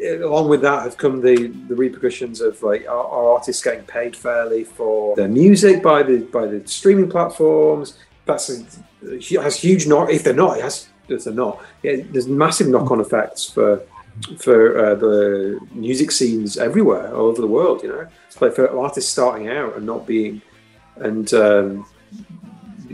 along 0.00 0.48
with 0.48 0.60
that 0.62 0.82
have 0.82 0.96
come 0.96 1.20
the 1.20 1.48
the 1.68 1.74
repercussions 1.74 2.40
of 2.40 2.62
like 2.62 2.86
our, 2.88 3.04
our, 3.06 3.32
artists 3.34 3.62
getting 3.62 3.84
paid 3.84 4.16
fairly 4.16 4.64
for 4.64 5.14
their 5.16 5.28
music 5.28 5.82
by 5.82 6.02
the 6.02 6.18
by 6.18 6.46
the 6.46 6.66
streaming 6.66 7.08
platforms. 7.08 7.98
That's 8.24 8.50
a, 8.50 9.40
has 9.40 9.56
huge 9.56 9.86
not 9.86 10.10
if 10.10 10.24
they're 10.24 10.34
not, 10.34 10.58
it 10.58 10.64
has 10.64 10.88
if 11.08 11.24
they're 11.24 11.32
not. 11.32 11.62
Yeah, 11.82 11.96
there's 12.10 12.28
massive 12.28 12.68
knock 12.68 12.90
on 12.90 13.00
effects 13.00 13.48
for 13.48 13.82
for 14.38 14.84
uh, 14.84 14.94
the 14.94 15.60
music 15.72 16.10
scenes 16.10 16.56
everywhere, 16.56 17.14
all 17.14 17.26
over 17.26 17.40
the 17.40 17.46
world. 17.46 17.82
You 17.82 17.88
know, 17.90 18.08
it's 18.26 18.40
like 18.40 18.54
for 18.54 18.68
artists 18.78 19.10
starting 19.10 19.48
out 19.48 19.76
and 19.76 19.86
not 19.86 20.06
being, 20.06 20.42
and 20.96 21.32
um, 21.34 21.86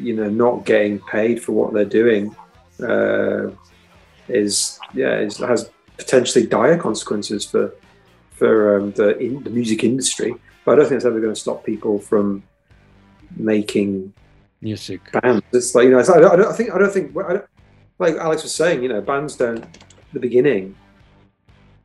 you 0.04 0.14
know, 0.14 0.28
not 0.28 0.64
getting 0.64 0.98
paid 1.00 1.42
for 1.42 1.52
what 1.52 1.72
they're 1.72 1.84
doing, 1.84 2.34
uh, 2.80 3.50
is 4.28 4.78
yeah, 4.94 5.18
is, 5.18 5.38
has 5.38 5.70
potentially 5.96 6.46
dire 6.46 6.78
consequences 6.78 7.44
for 7.44 7.74
for 8.30 8.78
um, 8.78 8.92
the 8.92 9.16
in, 9.18 9.42
the 9.42 9.50
music 9.50 9.84
industry. 9.84 10.34
But 10.64 10.72
I 10.72 10.74
don't 10.76 10.88
think 10.88 10.96
it's 10.96 11.04
ever 11.04 11.20
going 11.20 11.34
to 11.34 11.40
stop 11.40 11.64
people 11.64 11.98
from 11.98 12.42
making 13.36 14.12
music 14.60 15.00
bands. 15.12 15.44
It's 15.52 15.74
like 15.74 15.84
you 15.84 15.90
know, 15.90 16.00
I, 16.00 16.02
don't, 16.02 16.32
I 16.32 16.36
don't 16.36 16.56
think 16.56 16.70
I 16.72 16.78
don't 16.78 16.92
think 16.92 17.16
I 17.16 17.32
don't, 17.34 17.44
like 17.98 18.16
Alex 18.16 18.42
was 18.42 18.54
saying. 18.54 18.82
You 18.82 18.88
know, 18.88 19.00
bands 19.00 19.36
don't. 19.36 19.64
The 20.12 20.20
beginning 20.20 20.76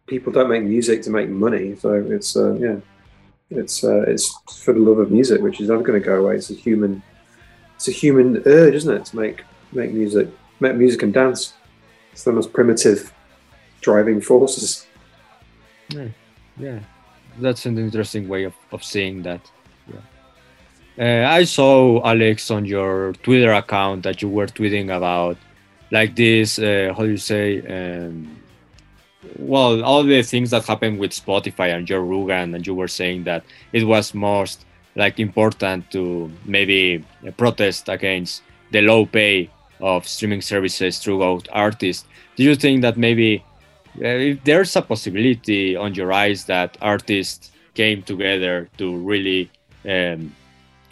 people 0.09 0.33
don't 0.33 0.49
make 0.49 0.63
music 0.63 1.03
to 1.03 1.09
make 1.09 1.29
money. 1.29 1.75
So 1.75 1.93
it's 1.93 2.35
uh, 2.35 2.53
yeah, 2.55 2.77
it's 3.49 3.83
uh, 3.83 4.01
it's 4.01 4.33
for 4.63 4.73
the 4.73 4.79
love 4.79 4.97
of 4.97 5.11
music, 5.11 5.41
which 5.41 5.61
is 5.61 5.69
never 5.69 5.83
going 5.83 6.01
to 6.01 6.05
go 6.05 6.21
away. 6.21 6.35
It's 6.35 6.49
a 6.49 6.55
human, 6.55 7.01
it's 7.79 7.87
a 7.87 7.91
human 7.91 8.43
urge, 8.45 8.73
isn't 8.73 8.93
it, 8.93 9.05
to 9.05 9.15
make 9.15 9.45
make 9.71 9.93
music, 9.93 10.27
make 10.59 10.75
music 10.75 11.01
and 11.01 11.13
dance. 11.13 11.53
It's 12.11 12.25
the 12.25 12.33
most 12.33 12.51
primitive 12.51 13.13
driving 13.79 14.19
forces. 14.19 14.85
Yeah, 15.87 16.09
yeah. 16.57 16.79
that's 17.39 17.65
an 17.65 17.77
interesting 17.77 18.27
way 18.27 18.43
of, 18.43 18.53
of 18.73 18.83
seeing 18.83 19.21
that. 19.23 19.39
Yeah. 19.87 21.23
Uh, 21.23 21.31
I 21.39 21.45
saw 21.45 22.03
Alex 22.03 22.51
on 22.51 22.65
your 22.65 23.13
Twitter 23.23 23.53
account 23.53 24.03
that 24.03 24.21
you 24.21 24.27
were 24.27 24.47
tweeting 24.47 24.93
about 24.93 25.37
like 25.89 26.17
this. 26.17 26.59
Uh, 26.59 26.93
how 26.97 27.03
do 27.03 27.11
you 27.11 27.23
say? 27.33 27.45
Um, 27.61 28.35
well, 29.37 29.81
all 29.85 30.03
the 30.03 30.21
things 30.21 30.49
that 30.51 30.65
happened 30.65 30.99
with 30.99 31.11
Spotify 31.11 31.73
and 31.73 31.87
Joe 31.87 32.01
Rogan, 32.01 32.53
and 32.53 32.67
you 32.67 32.75
were 32.75 32.89
saying 32.89 33.23
that 33.23 33.45
it 33.71 33.85
was 33.85 34.13
most 34.13 34.65
like 34.99 35.17
important 35.17 35.89
to 35.91 36.29
maybe 36.45 37.03
protest 37.37 37.87
against 37.87 38.43
the 38.71 38.81
low 38.81 39.05
pay 39.05 39.49
of 39.79 40.05
streaming 40.05 40.41
services 40.41 40.99
throughout 40.99 41.47
artists. 41.53 42.05
Do 42.35 42.43
you 42.43 42.55
think 42.55 42.81
that 42.81 42.97
maybe 42.97 43.43
uh, 43.95 44.35
there's 44.43 44.75
a 44.75 44.81
possibility 44.81 45.75
on 45.75 45.95
your 45.95 46.11
eyes 46.11 46.45
that 46.45 46.77
artists 46.81 47.51
came 47.73 48.03
together 48.03 48.69
to 48.77 48.97
really 48.97 49.49
um, 49.87 50.35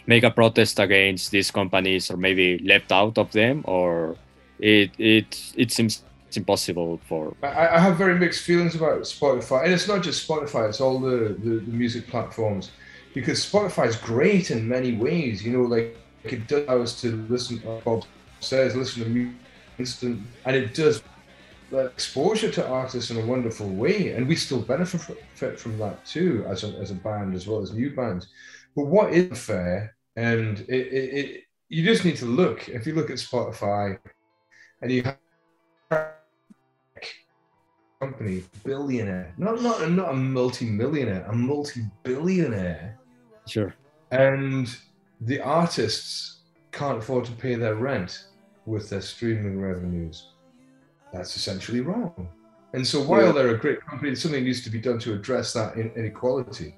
make 0.06 0.24
a 0.24 0.32
protest 0.32 0.80
against 0.80 1.32
these 1.32 1.52
companies 1.52 2.10
or 2.10 2.16
maybe 2.16 2.60
left 2.60 2.92
out 2.94 3.18
of 3.18 3.32
them 3.34 3.62
or 3.66 4.16
it 4.60 4.90
it 4.98 5.30
it 5.56 5.70
seems 5.72 6.02
impossible 6.36 7.00
for. 7.10 7.36
I, 7.44 7.68
I, 7.76 7.80
have 7.80 7.98
very 7.98 8.18
mixed 8.18 8.44
feelings 8.44 8.76
about 8.76 9.02
Spotify, 9.02 9.64
and 9.64 9.74
it's 9.74 9.88
not 9.88 10.04
just 10.04 10.28
Spotify; 10.28 10.70
it's 10.70 10.82
all 10.82 11.00
the, 11.00 11.36
the, 11.44 11.54
the 11.68 11.72
music 11.72 12.08
platforms. 12.08 12.72
Because 13.18 13.40
Spotify 13.44 13.88
is 13.88 13.96
great 13.96 14.52
in 14.52 14.68
many 14.68 14.92
ways, 14.96 15.44
you 15.44 15.52
know, 15.52 15.64
like, 15.64 15.98
like 16.24 16.34
it 16.34 16.48
does 16.48 16.68
allow 16.68 16.82
us 16.84 17.02
to 17.02 17.08
listen. 17.30 17.60
Bob 17.84 18.06
says, 18.42 18.76
listen 18.76 19.04
to 19.04 19.10
music 19.10 19.36
instant, 19.80 20.22
and 20.46 20.56
it 20.56 20.76
does 20.76 21.02
the 21.72 21.86
exposure 21.86 22.52
to 22.52 22.68
artists 22.68 23.10
in 23.10 23.18
a 23.18 23.26
wonderful 23.26 23.70
way, 23.70 24.12
and 24.12 24.28
we 24.28 24.36
still 24.36 24.62
benefit 24.62 25.60
from 25.60 25.80
that 25.80 26.06
too 26.06 26.46
as 26.48 26.64
a, 26.64 26.68
as 26.78 26.92
a 26.92 26.94
band 26.94 27.34
as 27.34 27.48
well 27.48 27.60
as 27.60 27.74
new 27.74 27.90
bands. 27.96 28.28
But 28.76 28.86
what 28.86 29.12
is 29.12 29.38
fair, 29.40 29.96
and 30.16 30.60
it, 30.68 30.86
it, 31.00 31.08
it, 31.20 31.44
you 31.70 31.84
just 31.84 32.06
need 32.06 32.18
to 32.18 32.28
look. 32.28 32.70
If 32.70 32.86
you 32.86 32.94
look 32.94 33.10
at 33.10 33.18
Spotify, 33.18 33.98
and 34.84 34.92
you 34.92 35.02
have 35.02 35.18
company, 38.00 38.44
billionaire, 38.64 39.34
not 39.40 39.60
not 39.64 39.90
not 39.90 40.10
a 40.12 40.14
multi-millionaire, 40.14 41.26
a 41.28 41.34
multi-billionaire. 41.34 43.00
Sure. 43.48 43.74
And 44.12 44.76
the 45.22 45.40
artists 45.42 46.42
can't 46.72 47.00
afford 47.00 47.26
to 47.26 47.32
pay 47.32 47.56
their 47.56 47.76
rent 47.76 48.26
with 48.66 48.90
their 48.90 49.02
streaming 49.02 49.60
revenues. 49.60 50.30
That's 51.14 51.36
essentially 51.36 51.82
wrong. 51.82 52.30
And 52.74 52.86
so 52.86 53.02
while 53.02 53.28
yeah. 53.28 53.32
they're 53.32 53.56
a 53.56 53.58
great 53.58 53.82
company, 53.86 54.14
something 54.16 54.44
needs 54.44 54.64
to 54.64 54.70
be 54.70 54.80
done 54.80 55.00
to 55.00 55.14
address 55.14 55.54
that 55.54 55.78
inequality. 55.78 56.76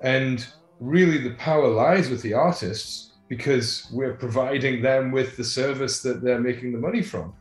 And 0.00 0.44
really, 0.80 1.18
the 1.18 1.34
power 1.34 1.68
lies 1.68 2.10
with 2.10 2.22
the 2.22 2.34
artists 2.34 3.12
because 3.28 3.88
we're 3.92 4.14
providing 4.14 4.82
them 4.82 5.12
with 5.12 5.36
the 5.36 5.44
service 5.44 6.02
that 6.02 6.22
they're 6.22 6.40
making 6.40 6.72
the 6.72 6.78
money 6.78 7.02
from 7.02 7.32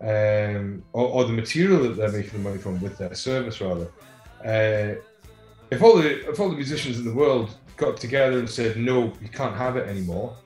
um, 0.00 0.82
or, 0.92 1.08
or, 1.08 1.24
the 1.24 1.32
material 1.32 1.82
that 1.82 1.96
they're 1.96 2.12
making 2.12 2.42
the 2.42 2.48
money 2.48 2.58
from 2.58 2.80
with 2.80 2.96
their 2.98 3.14
service 3.14 3.60
rather. 3.60 3.90
Uh, 4.44 4.94
if 5.70 5.82
all 5.82 5.96
the 5.96 6.30
if 6.30 6.38
all 6.38 6.48
the 6.48 6.56
musicians 6.56 6.98
in 6.98 7.04
the 7.04 7.12
world 7.12 7.56
got 7.78 7.96
together 7.96 8.38
and 8.38 8.50
said 8.50 8.76
no, 8.76 9.12
you 9.22 9.28
can't 9.28 9.56
have 9.56 9.76
it 9.76 9.88
anymore, 9.88 10.36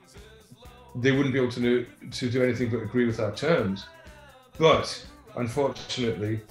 they 0.95 1.11
wouldn't 1.11 1.33
be 1.33 1.39
able 1.39 1.51
to 1.51 1.59
do, 1.59 1.85
to 2.11 2.29
do 2.29 2.43
anything 2.43 2.69
but 2.69 2.77
agree 2.77 3.05
with 3.05 3.19
our 3.19 3.35
terms. 3.35 3.85
But 4.57 5.05
unfortunately, 5.35 6.41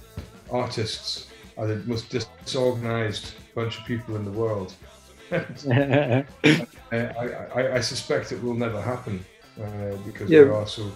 artists 0.51 1.29
are 1.57 1.67
the 1.67 1.77
most 1.87 2.11
disorganized 2.11 3.35
bunch 3.55 3.79
of 3.79 3.85
people 3.85 4.17
in 4.17 4.25
the 4.25 4.31
world. 4.31 4.75
I, 5.33 6.25
I, 6.93 7.77
I, 7.77 7.81
suspect 7.81 8.33
it 8.33 8.43
will 8.43 8.55
never 8.55 8.81
happen 8.83 9.25
uh, 9.59 9.97
because 10.05 10.29
yeah. 10.29 10.43
we 10.43 10.51
are 10.51 10.67
so. 10.67 10.91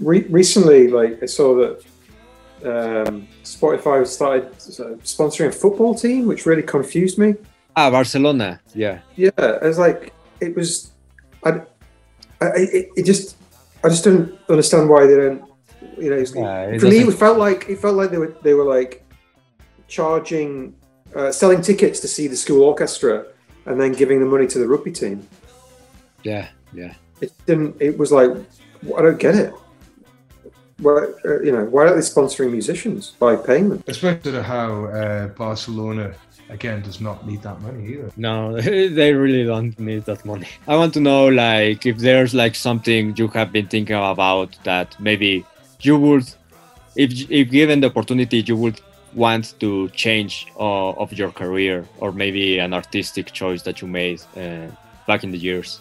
Re- 0.00 0.26
recently, 0.30 0.88
like 0.88 1.22
I 1.22 1.26
saw 1.26 1.54
that 1.56 1.84
um, 2.64 3.28
Spotify 3.42 4.06
started 4.06 4.50
sponsoring 4.54 5.48
a 5.48 5.52
football 5.52 5.94
team, 5.94 6.26
which 6.26 6.46
really 6.46 6.62
confused 6.62 7.18
me. 7.18 7.34
Ah, 7.78 7.90
Barcelona. 7.90 8.60
Yeah. 8.74 8.98
Yeah, 9.14 9.30
it 9.38 9.62
was 9.62 9.78
like 9.78 10.12
it 10.40 10.56
was. 10.56 10.90
I, 11.44 11.62
I 12.40 12.46
it, 12.56 12.88
it 12.96 13.04
just 13.06 13.36
I 13.84 13.88
just 13.88 14.02
don't 14.02 14.34
understand 14.48 14.88
why 14.88 15.06
they 15.06 15.14
don't. 15.14 15.44
You 15.96 16.10
know, 16.10 16.18
yeah, 16.18 16.78
for 16.78 16.86
me, 16.86 17.06
it 17.06 17.14
felt 17.14 17.38
like 17.38 17.68
it 17.68 17.78
felt 17.78 17.94
like 17.94 18.10
they 18.10 18.18
were 18.18 18.34
they 18.42 18.54
were 18.54 18.66
like 18.66 19.06
charging, 19.86 20.74
uh, 21.14 21.30
selling 21.30 21.62
tickets 21.62 22.00
to 22.00 22.08
see 22.08 22.26
the 22.26 22.34
school 22.34 22.62
orchestra, 22.62 23.26
and 23.66 23.80
then 23.80 23.92
giving 23.92 24.18
the 24.18 24.26
money 24.26 24.48
to 24.48 24.58
the 24.58 24.66
rugby 24.66 24.90
team. 24.90 25.22
Yeah, 26.24 26.48
yeah. 26.74 26.94
It 27.20 27.30
didn't. 27.46 27.76
It 27.78 27.96
was 27.96 28.10
like 28.10 28.30
I 28.96 29.02
don't 29.02 29.20
get 29.20 29.36
it 29.36 29.54
why, 30.80 31.06
uh, 31.24 31.40
you 31.40 31.52
know, 31.52 31.64
why 31.64 31.86
aren't 31.86 31.96
they 31.96 32.02
sponsoring 32.02 32.52
musicians 32.52 33.10
by 33.18 33.36
paying 33.36 33.68
them? 33.68 33.82
Especially 33.86 34.40
how 34.42 34.84
uh, 34.86 35.26
Barcelona 35.28 36.14
again 36.50 36.82
does 36.82 37.00
not 37.00 37.26
need 37.26 37.42
that 37.42 37.60
money 37.60 37.86
either. 37.86 38.10
No, 38.16 38.60
they 38.60 39.12
really 39.12 39.44
don't 39.44 39.78
need 39.78 40.04
that 40.04 40.24
money. 40.24 40.48
I 40.66 40.76
want 40.76 40.94
to 40.94 41.00
know, 41.00 41.28
like, 41.28 41.86
if 41.86 41.98
there's 41.98 42.34
like 42.34 42.54
something 42.54 43.14
you 43.16 43.28
have 43.28 43.52
been 43.52 43.68
thinking 43.68 43.96
about 43.96 44.56
that 44.64 44.98
maybe 45.00 45.44
you 45.80 45.98
would, 45.98 46.26
if 46.96 47.30
if 47.30 47.50
given 47.50 47.80
the 47.80 47.88
opportunity, 47.88 48.40
you 48.40 48.56
would 48.56 48.80
want 49.14 49.54
to 49.60 49.88
change 49.90 50.46
uh, 50.58 50.90
of 50.90 51.12
your 51.12 51.30
career, 51.30 51.86
or 51.98 52.12
maybe 52.12 52.58
an 52.58 52.72
artistic 52.74 53.32
choice 53.32 53.62
that 53.62 53.80
you 53.80 53.88
made 53.88 54.20
uh, 54.36 54.66
back 55.06 55.24
in 55.24 55.30
the 55.30 55.38
years. 55.38 55.80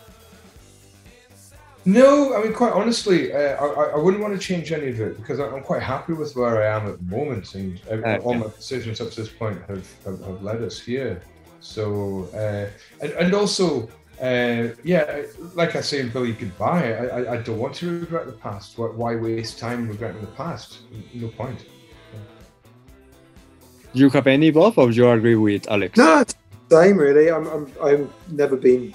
No, 1.88 2.36
I 2.36 2.44
mean, 2.44 2.52
quite 2.52 2.74
honestly, 2.74 3.32
uh, 3.32 3.56
I, 3.66 3.92
I 3.92 3.96
wouldn't 3.96 4.22
want 4.22 4.34
to 4.34 4.40
change 4.40 4.74
any 4.74 4.90
of 4.90 5.00
it 5.00 5.16
because 5.16 5.40
I'm 5.40 5.64
quite 5.64 5.82
happy 5.82 6.12
with 6.12 6.36
where 6.36 6.62
I 6.62 6.76
am 6.76 6.86
at 6.86 6.98
the 6.98 7.16
moment, 7.16 7.56
and 7.56 7.80
okay. 7.88 8.18
all 8.18 8.34
my 8.34 8.48
decisions 8.48 9.00
up 9.00 9.10
to 9.12 9.22
this 9.22 9.30
point 9.30 9.58
have, 9.70 9.88
have, 10.04 10.20
have 10.20 10.44
led 10.44 10.62
us 10.64 10.82
here. 10.82 11.22
So, 11.62 12.28
uh, 12.34 12.68
and, 13.02 13.12
and 13.14 13.34
also, 13.34 13.88
uh, 14.22 14.76
yeah, 14.84 15.22
like 15.54 15.78
I 15.78 15.82
say 15.82 16.02
in 16.02 16.10
Billy 16.10 16.34
Goodbye, 16.34 16.92
I, 16.92 17.06
I, 17.06 17.34
I, 17.36 17.38
don't 17.38 17.58
want 17.58 17.76
to 17.76 18.02
regret 18.02 18.26
the 18.26 18.34
past. 18.34 18.78
Why 18.78 19.16
waste 19.16 19.58
time 19.58 19.88
regretting 19.88 20.20
the 20.20 20.28
past? 20.28 20.80
No 21.14 21.30
point. 21.30 21.64
Do 23.94 24.00
you 24.02 24.10
have 24.10 24.28
any 24.28 24.52
Bob, 24.52 24.78
or 24.78 24.92
do 24.92 24.94
you 24.94 25.10
agree 25.10 25.36
with 25.36 25.72
Alex? 25.72 25.98
No, 25.98 26.26
same 26.70 26.98
really. 26.98 27.32
I'm, 27.32 27.48
I'm, 27.48 27.72
I've 27.82 28.12
never 28.30 28.58
been 28.58 28.94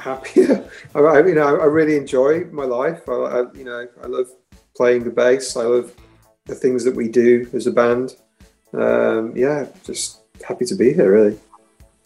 happier. 0.00 0.68
I, 0.94 1.20
you 1.20 1.34
know, 1.34 1.58
I 1.60 1.64
really 1.64 1.96
enjoy 1.96 2.44
my 2.46 2.64
life. 2.64 3.08
I, 3.08 3.12
I, 3.12 3.52
you 3.54 3.64
know, 3.64 3.86
I 4.02 4.06
love 4.06 4.28
playing 4.76 5.04
the 5.04 5.10
bass. 5.10 5.56
I 5.56 5.64
love 5.64 5.94
the 6.46 6.54
things 6.54 6.84
that 6.84 6.94
we 6.94 7.08
do 7.08 7.48
as 7.52 7.66
a 7.66 7.72
band. 7.72 8.16
Um, 8.72 9.36
yeah, 9.36 9.66
just 9.84 10.22
happy 10.46 10.64
to 10.66 10.74
be 10.74 10.92
here, 10.92 11.12
really. 11.12 11.38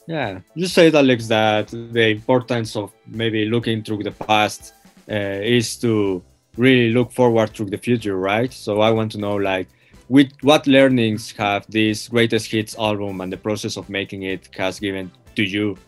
Yeah, 0.07 0.41
you 0.55 0.67
said, 0.67 0.95
Alex, 0.95 1.29
that 1.29 1.69
the 1.69 2.09
importance 2.09 2.75
of 2.77 2.93
maybe 3.07 3.45
looking 3.45 3.83
through 3.83 4.03
the 4.03 4.11
past 4.11 4.75
uh, 5.09 5.15
is 5.15 5.77
to 5.77 6.23
really 6.57 6.91
look 6.91 7.13
forward 7.13 7.51
through 7.51 7.71
the 7.71 7.79
future, 7.79 8.17
right? 8.17 8.53
So 8.53 8.81
I 8.81 8.91
want 8.91 9.13
to 9.13 9.19
know, 9.19 9.37
like, 9.37 9.69
with 10.09 10.31
what 10.43 10.67
learnings 10.67 11.33
have 11.33 11.65
this 11.69 12.09
greatest 12.09 12.51
hits 12.51 12.77
album 12.77 13.21
and 13.21 13.33
the 13.33 13.37
process 13.37 13.77
of 13.77 13.89
making 13.89 14.25
it 14.25 14.49
has 14.57 14.79
given 14.81 15.11
to 15.37 15.43
you 15.43 15.79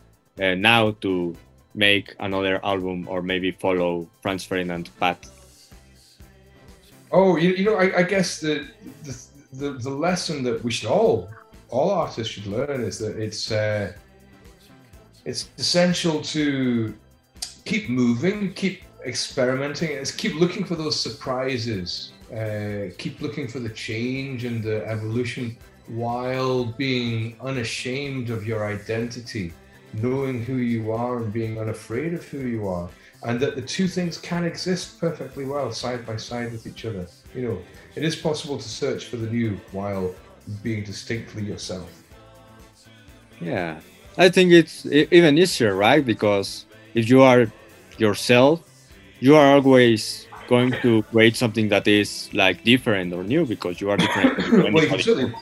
uh, 0.41 0.55
now 0.55 0.91
to 1.01 1.35
make 1.75 2.15
another 2.19 2.63
album 2.65 3.07
or 3.07 3.21
maybe 3.21 3.51
follow 3.51 4.07
Franz 4.21 4.43
Ferdinand 4.43 4.89
path? 4.99 5.19
Oh, 7.11 7.35
you, 7.35 7.51
you 7.51 7.65
know, 7.65 7.75
I, 7.75 7.99
I 7.99 8.03
guess 8.03 8.39
the, 8.39 8.67
the, 9.03 9.15
the 9.53 9.71
the 9.71 9.89
lesson 9.89 10.43
that 10.43 10.63
we 10.63 10.71
should 10.71 10.89
all 10.89 11.29
all 11.69 11.91
artists 11.91 12.33
should 12.33 12.47
learn 12.47 12.81
is 12.81 12.97
that 12.99 13.17
it's 13.17 13.51
uh, 13.51 13.93
it's 15.23 15.49
essential 15.57 16.21
to 16.21 16.93
keep 17.65 17.89
moving, 17.89 18.53
keep 18.53 18.83
experimenting, 19.05 19.91
it's 19.91 20.11
keep 20.11 20.35
looking 20.35 20.63
for 20.63 20.75
those 20.75 20.99
surprises, 20.99 22.11
uh, 22.33 22.91
keep 22.97 23.21
looking 23.21 23.47
for 23.47 23.59
the 23.59 23.69
change 23.69 24.45
and 24.45 24.63
the 24.63 24.85
evolution 24.87 25.57
while 25.87 26.65
being 26.65 27.35
unashamed 27.41 28.29
of 28.29 28.45
your 28.45 28.65
identity 28.65 29.53
knowing 29.93 30.43
who 30.43 30.57
you 30.57 30.91
are 30.91 31.17
and 31.17 31.31
being 31.31 31.59
unafraid 31.59 32.13
of 32.13 32.23
who 32.25 32.39
you 32.39 32.67
are, 32.67 32.89
and 33.23 33.39
that 33.39 33.55
the 33.55 33.61
two 33.61 33.87
things 33.87 34.17
can 34.17 34.43
exist 34.43 34.99
perfectly 34.99 35.45
well 35.45 35.71
side 35.71 36.05
by 36.05 36.17
side 36.17 36.51
with 36.51 36.67
each 36.67 36.85
other. 36.85 37.07
You 37.33 37.41
know, 37.47 37.57
it 37.95 38.03
is 38.03 38.15
possible 38.15 38.57
to 38.57 38.69
search 38.69 39.05
for 39.05 39.17
the 39.17 39.27
new 39.27 39.59
while 39.71 40.13
being 40.63 40.83
distinctly 40.83 41.43
yourself. 41.43 41.89
Yeah, 43.41 43.79
I 44.17 44.29
think 44.29 44.51
it's 44.51 44.85
even 44.85 45.37
easier, 45.37 45.75
right? 45.75 46.05
Because 46.05 46.65
if 46.93 47.09
you 47.09 47.21
are 47.21 47.51
yourself, 47.97 48.61
you 49.19 49.35
are 49.35 49.55
always 49.55 50.27
going 50.47 50.71
to 50.81 51.03
create 51.11 51.35
something 51.35 51.69
that 51.69 51.87
is 51.87 52.29
like 52.33 52.63
different 52.63 53.13
or 53.13 53.23
new 53.23 53.45
because 53.45 53.81
you 53.81 53.89
are 53.89 53.97
different. 53.97 54.37
well, 54.51 54.83
you 54.83 55.33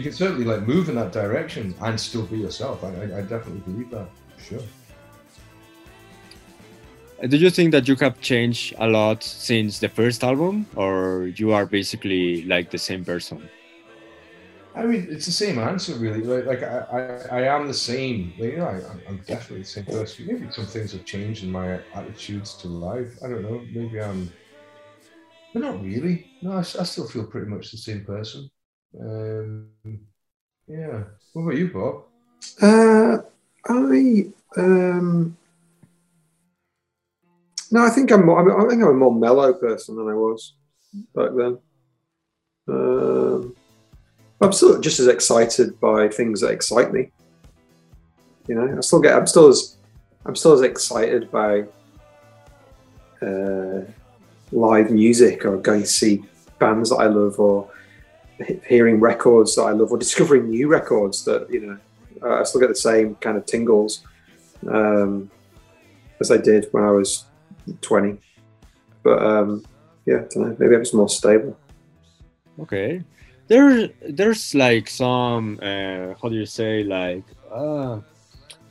can 0.00 0.12
certainly 0.12 0.44
like 0.44 0.66
move 0.66 0.88
in 0.88 0.94
that 0.94 1.12
direction 1.12 1.74
and 1.82 2.00
still 2.00 2.24
be 2.24 2.38
yourself. 2.38 2.82
I, 2.82 2.88
I, 2.88 3.18
I 3.18 3.22
definitely 3.22 3.60
believe 3.60 3.90
that. 3.90 4.08
Sure. 4.42 4.60
Uh, 7.22 7.26
do 7.26 7.36
you 7.36 7.50
think 7.50 7.72
that 7.72 7.86
you 7.86 7.94
have 7.96 8.18
changed 8.20 8.74
a 8.78 8.86
lot 8.86 9.22
since 9.22 9.78
the 9.80 9.88
first 9.88 10.24
album, 10.24 10.66
or 10.76 11.30
you 11.36 11.52
are 11.52 11.66
basically 11.66 12.44
like 12.44 12.70
the 12.70 12.78
same 12.78 13.04
person? 13.04 13.48
I 14.74 14.84
mean, 14.86 15.06
it's 15.10 15.26
the 15.26 15.32
same 15.32 15.58
answer, 15.58 15.94
really. 15.96 16.22
Like, 16.22 16.46
like 16.46 16.62
I, 16.62 17.28
I, 17.30 17.40
I 17.40 17.54
am 17.54 17.68
the 17.68 17.74
same. 17.74 18.32
Like, 18.38 18.52
you 18.52 18.56
know, 18.56 18.68
I, 18.68 18.80
I'm 19.06 19.18
definitely 19.26 19.60
the 19.60 19.68
same 19.68 19.84
person. 19.84 20.26
Maybe 20.26 20.50
some 20.50 20.64
things 20.64 20.92
have 20.92 21.04
changed 21.04 21.44
in 21.44 21.52
my 21.52 21.78
attitudes 21.94 22.54
to 22.62 22.68
life. 22.68 23.18
I 23.22 23.28
don't 23.28 23.42
know. 23.42 23.60
Maybe 23.70 24.00
I'm, 24.00 24.32
but 25.52 25.60
not 25.60 25.82
really. 25.82 26.30
No, 26.40 26.52
I, 26.52 26.60
I 26.60 26.62
still 26.62 27.06
feel 27.06 27.26
pretty 27.26 27.48
much 27.48 27.70
the 27.70 27.76
same 27.76 28.02
person. 28.06 28.48
Um, 29.00 29.68
yeah. 30.66 31.04
What 31.32 31.42
about 31.42 31.56
you, 31.56 31.70
Bob? 31.72 32.04
Uh, 32.60 33.18
I 33.68 34.26
um, 34.56 35.36
no, 37.70 37.84
I 37.86 37.90
think 37.90 38.10
I'm 38.12 38.26
more, 38.26 38.38
I 38.38 38.68
think 38.68 38.82
I'm 38.82 38.90
a 38.90 38.94
more 38.94 39.14
mellow 39.14 39.52
person 39.54 39.96
than 39.96 40.08
I 40.08 40.14
was 40.14 40.54
back 41.14 41.30
then. 41.34 41.58
Um, 42.68 43.56
I'm 44.40 44.52
still 44.52 44.78
just 44.80 45.00
as 45.00 45.06
excited 45.06 45.80
by 45.80 46.08
things 46.08 46.40
that 46.40 46.50
excite 46.50 46.92
me. 46.92 47.10
You 48.46 48.56
know, 48.56 48.76
I 48.76 48.80
still 48.80 49.00
get. 49.00 49.16
I'm 49.16 49.26
still 49.26 49.48
as. 49.48 49.76
I'm 50.26 50.36
still 50.36 50.52
as 50.52 50.60
excited 50.60 51.30
by 51.30 51.64
uh, 53.22 53.80
live 54.52 54.90
music 54.90 55.44
or 55.44 55.56
going 55.56 55.82
to 55.82 55.86
see 55.86 56.22
bands 56.58 56.90
that 56.90 56.96
I 56.96 57.06
love 57.06 57.40
or 57.40 57.70
hearing 58.66 59.00
records 59.00 59.56
that 59.56 59.62
I 59.62 59.72
love 59.72 59.92
or 59.92 59.98
discovering 59.98 60.50
new 60.50 60.68
records 60.68 61.24
that 61.24 61.50
you 61.50 61.60
know 61.60 61.78
uh, 62.22 62.40
I 62.40 62.44
still 62.44 62.60
get 62.60 62.68
the 62.68 62.74
same 62.74 63.14
kind 63.16 63.36
of 63.36 63.46
tingles 63.46 64.04
um, 64.68 65.30
as 66.20 66.30
I 66.30 66.36
did 66.36 66.68
when 66.72 66.84
I 66.84 66.90
was 66.90 67.24
20. 67.80 68.18
But 69.02 69.22
um, 69.22 69.64
yeah, 70.06 70.16
I 70.16 70.26
don't 70.30 70.36
know. 70.36 70.56
Maybe 70.58 70.74
I'm 70.74 70.82
just 70.82 70.94
more 70.94 71.08
stable. 71.08 71.58
Okay, 72.60 73.02
there 73.48 73.88
there's 74.08 74.54
like 74.54 74.88
some 74.88 75.58
uh, 75.62 76.14
how 76.20 76.28
do 76.28 76.36
you 76.36 76.46
say 76.46 76.84
like 76.84 77.24
uh, 77.50 78.00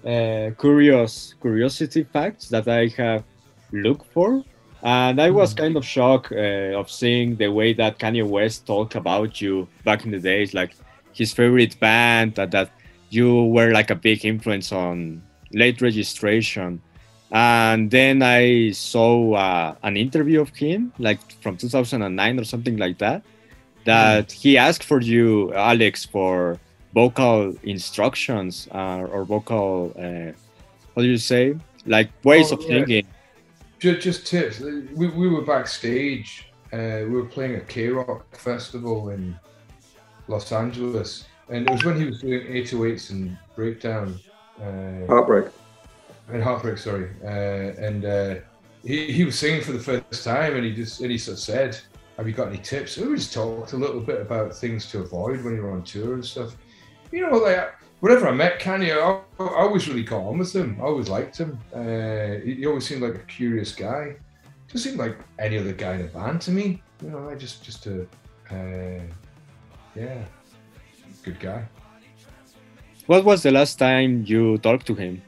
uh, 0.06 0.52
curious 0.60 1.36
curiosity 1.42 2.04
facts 2.04 2.48
that 2.50 2.68
I 2.68 2.88
have 2.98 3.24
looked 3.72 4.08
for 4.14 4.44
and 4.84 5.22
I 5.22 5.30
was 5.30 5.52
hmm. 5.52 5.58
kind 5.58 5.78
of 5.78 5.86
shocked 5.86 6.32
uh, 6.32 6.80
of 6.80 6.90
seeing 6.90 7.36
the 7.36 7.50
way 7.50 7.74
that 7.74 8.00
Kanye 8.00 8.28
West 8.28 8.66
talked 8.66 8.96
about 8.96 9.42
you 9.42 9.68
back 9.84 10.06
in 10.06 10.12
the 10.12 10.20
days, 10.20 10.54
like 10.54 10.76
his 11.14 11.34
favorite 11.34 11.80
band, 11.80 12.36
that, 12.36 12.52
that 12.52 12.72
you 13.10 13.46
were 13.46 13.72
like 13.72 13.90
a 13.90 13.96
big 13.96 14.26
influence 14.26 14.72
on 14.72 15.22
late 15.54 15.82
registration. 15.82 16.82
And 17.32 17.90
then 17.90 18.22
I 18.22 18.72
saw 18.72 19.34
uh, 19.34 19.76
an 19.84 19.98
interview 19.98 20.42
of 20.42 20.50
him, 20.50 20.92
like 21.00 21.20
from 21.42 21.58
2009 21.58 22.40
or 22.40 22.44
something 22.44 22.78
like 22.78 22.98
that, 22.98 23.24
that 23.86 24.28
mm. 24.28 24.32
he 24.32 24.58
asked 24.58 24.84
for 24.84 25.02
you, 25.02 25.54
Alex, 25.54 26.06
for 26.06 26.60
vocal 26.94 27.56
instructions 27.64 28.68
uh, 28.74 29.08
or 29.12 29.24
vocal, 29.24 29.94
uh, 29.98 30.32
what 30.94 31.04
do 31.04 31.10
you 31.10 31.18
say? 31.18 31.56
Like 31.86 32.10
ways 32.24 32.52
Oh, 32.52 32.56
of 32.56 32.62
yeah. 32.64 32.68
singing. 32.68 33.08
Just, 33.82 34.02
just 34.02 34.28
tips. 34.28 34.60
We, 34.60 35.08
we 35.10 35.28
were 35.28 35.42
backstage. 35.42 36.48
Uh, 36.72 37.02
we 37.04 37.10
were 37.10 37.26
playing 37.26 37.56
a 37.56 37.60
KROQ 37.60 38.22
festival 38.38 39.10
in 39.10 39.38
Los 40.28 40.52
Angeles, 40.52 41.26
and 41.50 41.68
it 41.68 41.72
was 41.72 41.84
when 41.84 41.98
he 42.00 42.06
was 42.06 42.22
doing 42.22 42.46
808s 42.48 43.10
and 43.10 43.38
breakdown. 43.56 44.18
Uh, 44.62 45.08
Heartbreak. 45.08 45.48
and 46.30 46.44
heartbreak 46.44 46.78
sorry 46.78 47.10
uh, 47.24 47.28
and 47.84 48.06
uh, 48.06 48.36
he, 48.86 49.12
he 49.12 49.26
was 49.26 49.38
singing 49.40 49.64
for 49.64 49.72
the 49.72 49.80
first 49.80 50.24
time 50.24 50.56
and 50.56 50.64
he 50.64 50.72
just 50.76 51.02
and 51.02 51.10
he 51.10 51.18
sort 51.18 51.34
of 51.38 51.44
said 51.44 51.76
have 52.18 52.28
you 52.28 52.34
got 52.34 52.50
any 52.50 52.60
tips 52.60 52.96
we 52.98 53.16
just 53.16 53.34
talked 53.34 53.74
a 53.74 53.78
little 53.78 54.02
bit 54.02 54.22
about 54.22 54.56
things 54.56 54.86
to 54.92 55.00
avoid 55.00 55.44
when 55.44 55.56
you're 55.56 55.72
on 55.72 55.82
tour 55.84 56.14
and 56.14 56.24
stuff 56.24 56.56
you 57.12 57.28
know 57.28 57.36
like 57.38 57.74
whenever 58.02 58.28
i 58.28 58.32
met 58.32 58.60
kanye 58.60 58.92
i, 59.08 59.10
I 59.44 59.62
always 59.66 59.88
really 59.90 60.04
got 60.04 60.22
on 60.30 60.38
with 60.40 60.54
him 60.60 60.70
i 60.80 60.84
always 60.84 61.10
liked 61.18 61.38
him 61.38 61.52
uh, 61.74 62.44
he, 62.46 62.52
he 62.60 62.66
always 62.66 62.86
seemed 62.88 63.02
like 63.08 63.16
a 63.16 63.26
curious 63.40 63.72
guy 63.88 64.16
just 64.72 64.84
seemed 64.86 64.98
like 65.06 65.18
any 65.40 65.58
other 65.62 65.74
guy 65.74 65.94
in 65.96 66.02
a 66.02 66.12
band 66.18 66.42
to 66.42 66.52
me 66.52 66.66
you 67.04 67.10
know 67.12 67.30
i 67.32 67.36
just 67.36 67.64
just 67.64 67.88
a 67.88 67.98
uh, 68.56 69.02
yeah 69.96 70.20
good 71.24 71.40
guy 71.40 71.62
What 73.08 73.24
was 73.26 73.40
the 73.44 73.52
last 73.52 73.76
time 73.80 74.24
you 74.32 74.58
talked 74.60 74.86
to 74.88 74.96
him? 74.96 75.22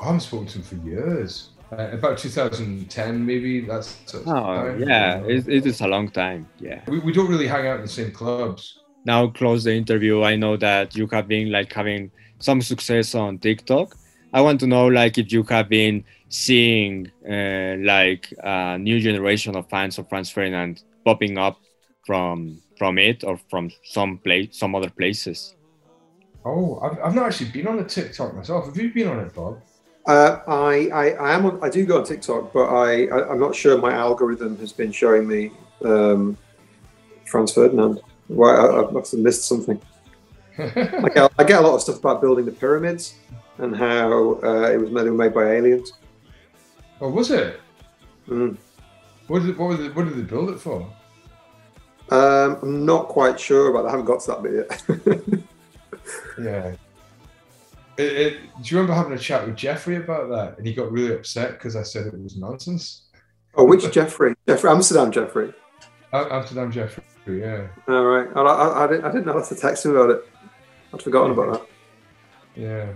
I 0.00 0.04
haven't 0.04 0.20
spoken 0.20 0.46
to 0.52 0.58
him 0.58 0.64
for 0.70 0.76
years. 0.86 1.50
Uh, 1.72 1.88
about 1.98 2.18
2010, 2.18 3.26
maybe. 3.26 3.60
That's 3.70 3.96
Oh, 4.14 4.22
time. 4.22 4.78
yeah, 4.86 5.18
it, 5.26 5.48
it 5.48 5.66
is 5.66 5.80
a 5.80 5.88
long 5.88 6.08
time. 6.10 6.46
Yeah. 6.60 6.80
We, 6.86 6.98
we 7.00 7.12
don't 7.12 7.28
really 7.28 7.48
hang 7.48 7.66
out 7.66 7.76
in 7.80 7.82
the 7.82 7.88
same 8.00 8.12
clubs. 8.12 8.62
Now, 9.06 9.28
close 9.28 9.62
the 9.62 9.72
interview. 9.72 10.24
I 10.24 10.34
know 10.34 10.56
that 10.56 10.96
you 10.96 11.06
have 11.12 11.28
been 11.28 11.52
like 11.52 11.72
having 11.72 12.10
some 12.40 12.60
success 12.60 13.14
on 13.14 13.38
TikTok. 13.38 13.96
I 14.32 14.40
want 14.40 14.58
to 14.60 14.66
know 14.66 14.88
like 14.88 15.16
if 15.16 15.30
you 15.30 15.44
have 15.44 15.68
been 15.68 16.04
seeing 16.28 17.12
uh, 17.24 17.76
like 17.78 18.34
a 18.42 18.76
new 18.76 18.98
generation 18.98 19.54
of 19.54 19.70
fans 19.70 19.98
of 19.98 20.08
Franz 20.08 20.28
Ferdinand 20.28 20.82
popping 21.04 21.38
up 21.38 21.60
from 22.04 22.60
from 22.76 22.98
it 22.98 23.22
or 23.22 23.38
from 23.48 23.70
some 23.84 24.18
place, 24.18 24.58
some 24.58 24.74
other 24.74 24.90
places. 24.90 25.54
Oh, 26.44 26.78
I've, 26.82 26.98
I've 26.98 27.14
not 27.14 27.26
actually 27.26 27.50
been 27.50 27.68
on 27.68 27.76
the 27.76 27.84
TikTok 27.84 28.34
myself. 28.34 28.66
Have 28.66 28.76
you 28.76 28.92
been 28.92 29.06
on 29.06 29.20
it, 29.20 29.32
Bob? 29.34 29.62
Uh, 30.04 30.40
I, 30.46 30.88
I, 30.92 31.10
I 31.10 31.34
am 31.34 31.46
on, 31.46 31.58
I 31.62 31.68
do 31.68 31.86
go 31.86 31.98
on 31.98 32.04
TikTok, 32.04 32.52
but 32.52 32.66
I, 32.66 33.06
I 33.06 33.30
I'm 33.30 33.40
not 33.40 33.54
sure 33.54 33.78
my 33.78 33.92
algorithm 33.92 34.58
has 34.58 34.72
been 34.72 34.92
showing 34.92 35.26
me 35.26 35.52
um, 35.84 36.36
Franz 37.24 37.52
Ferdinand. 37.52 38.00
Why 38.28 38.54
I, 38.54 38.86
I 38.86 38.90
must 38.90 39.12
have 39.12 39.20
missed 39.20 39.44
something. 39.44 39.80
I 40.58 41.08
get, 41.14 41.32
I 41.38 41.44
get 41.44 41.60
a 41.60 41.66
lot 41.66 41.74
of 41.74 41.82
stuff 41.82 41.98
about 41.98 42.20
building 42.20 42.44
the 42.44 42.52
pyramids 42.52 43.16
and 43.58 43.76
how 43.76 44.40
uh, 44.42 44.70
it 44.70 44.80
was 44.80 44.90
made, 44.90 45.04
they 45.04 45.10
were 45.10 45.16
made 45.16 45.34
by 45.34 45.52
aliens. 45.52 45.92
oh, 47.00 47.10
was 47.10 47.30
it? 47.30 47.60
Mm. 48.28 48.56
What 49.28 49.42
did, 49.42 49.58
what, 49.58 49.68
was 49.68 49.80
it, 49.80 49.94
what 49.94 50.04
did 50.04 50.16
they 50.16 50.22
build 50.22 50.50
it 50.50 50.60
for? 50.60 50.80
Um, 52.10 52.58
I'm 52.62 52.86
not 52.86 53.08
quite 53.08 53.38
sure 53.38 53.70
about 53.70 53.82
that. 53.82 53.88
I 53.88 53.90
haven't 53.92 54.06
got 54.06 54.20
to 54.20 54.26
that 54.28 54.42
bit 54.42 55.30
yet. 55.30 55.40
Yeah. 56.38 56.72
It, 57.96 58.12
it, 58.12 58.32
do 58.62 58.74
you 58.74 58.80
remember 58.80 58.94
having 58.94 59.12
a 59.14 59.18
chat 59.18 59.46
with 59.46 59.56
Jeffrey 59.56 59.96
about 59.96 60.28
that? 60.30 60.58
And 60.58 60.66
he 60.66 60.74
got 60.74 60.92
really 60.92 61.14
upset 61.14 61.52
because 61.52 61.76
I 61.76 61.82
said 61.82 62.06
it 62.06 62.22
was 62.22 62.36
nonsense. 62.36 63.06
oh, 63.54 63.64
which 63.64 63.90
Jeffrey? 63.90 64.34
Jeffrey 64.46 64.70
Amsterdam 64.70 65.10
Jeffrey. 65.10 65.54
Am- 66.24 66.32
Amsterdam 66.32 66.72
Jeffrey, 66.72 67.04
yeah. 67.26 67.66
All 67.88 68.04
right. 68.04 68.28
I, 68.36 68.40
I, 68.40 68.84
I, 68.84 68.86
didn't, 68.86 69.04
I 69.04 69.08
didn't 69.12 69.26
know 69.26 69.34
how 69.34 69.42
to 69.44 69.54
text 69.54 69.84
him 69.84 69.92
about 69.96 70.10
it. 70.10 70.28
I'd 70.92 71.02
forgotten 71.02 71.32
about 71.32 71.52
that. 71.52 72.60
Yeah. 72.60 72.92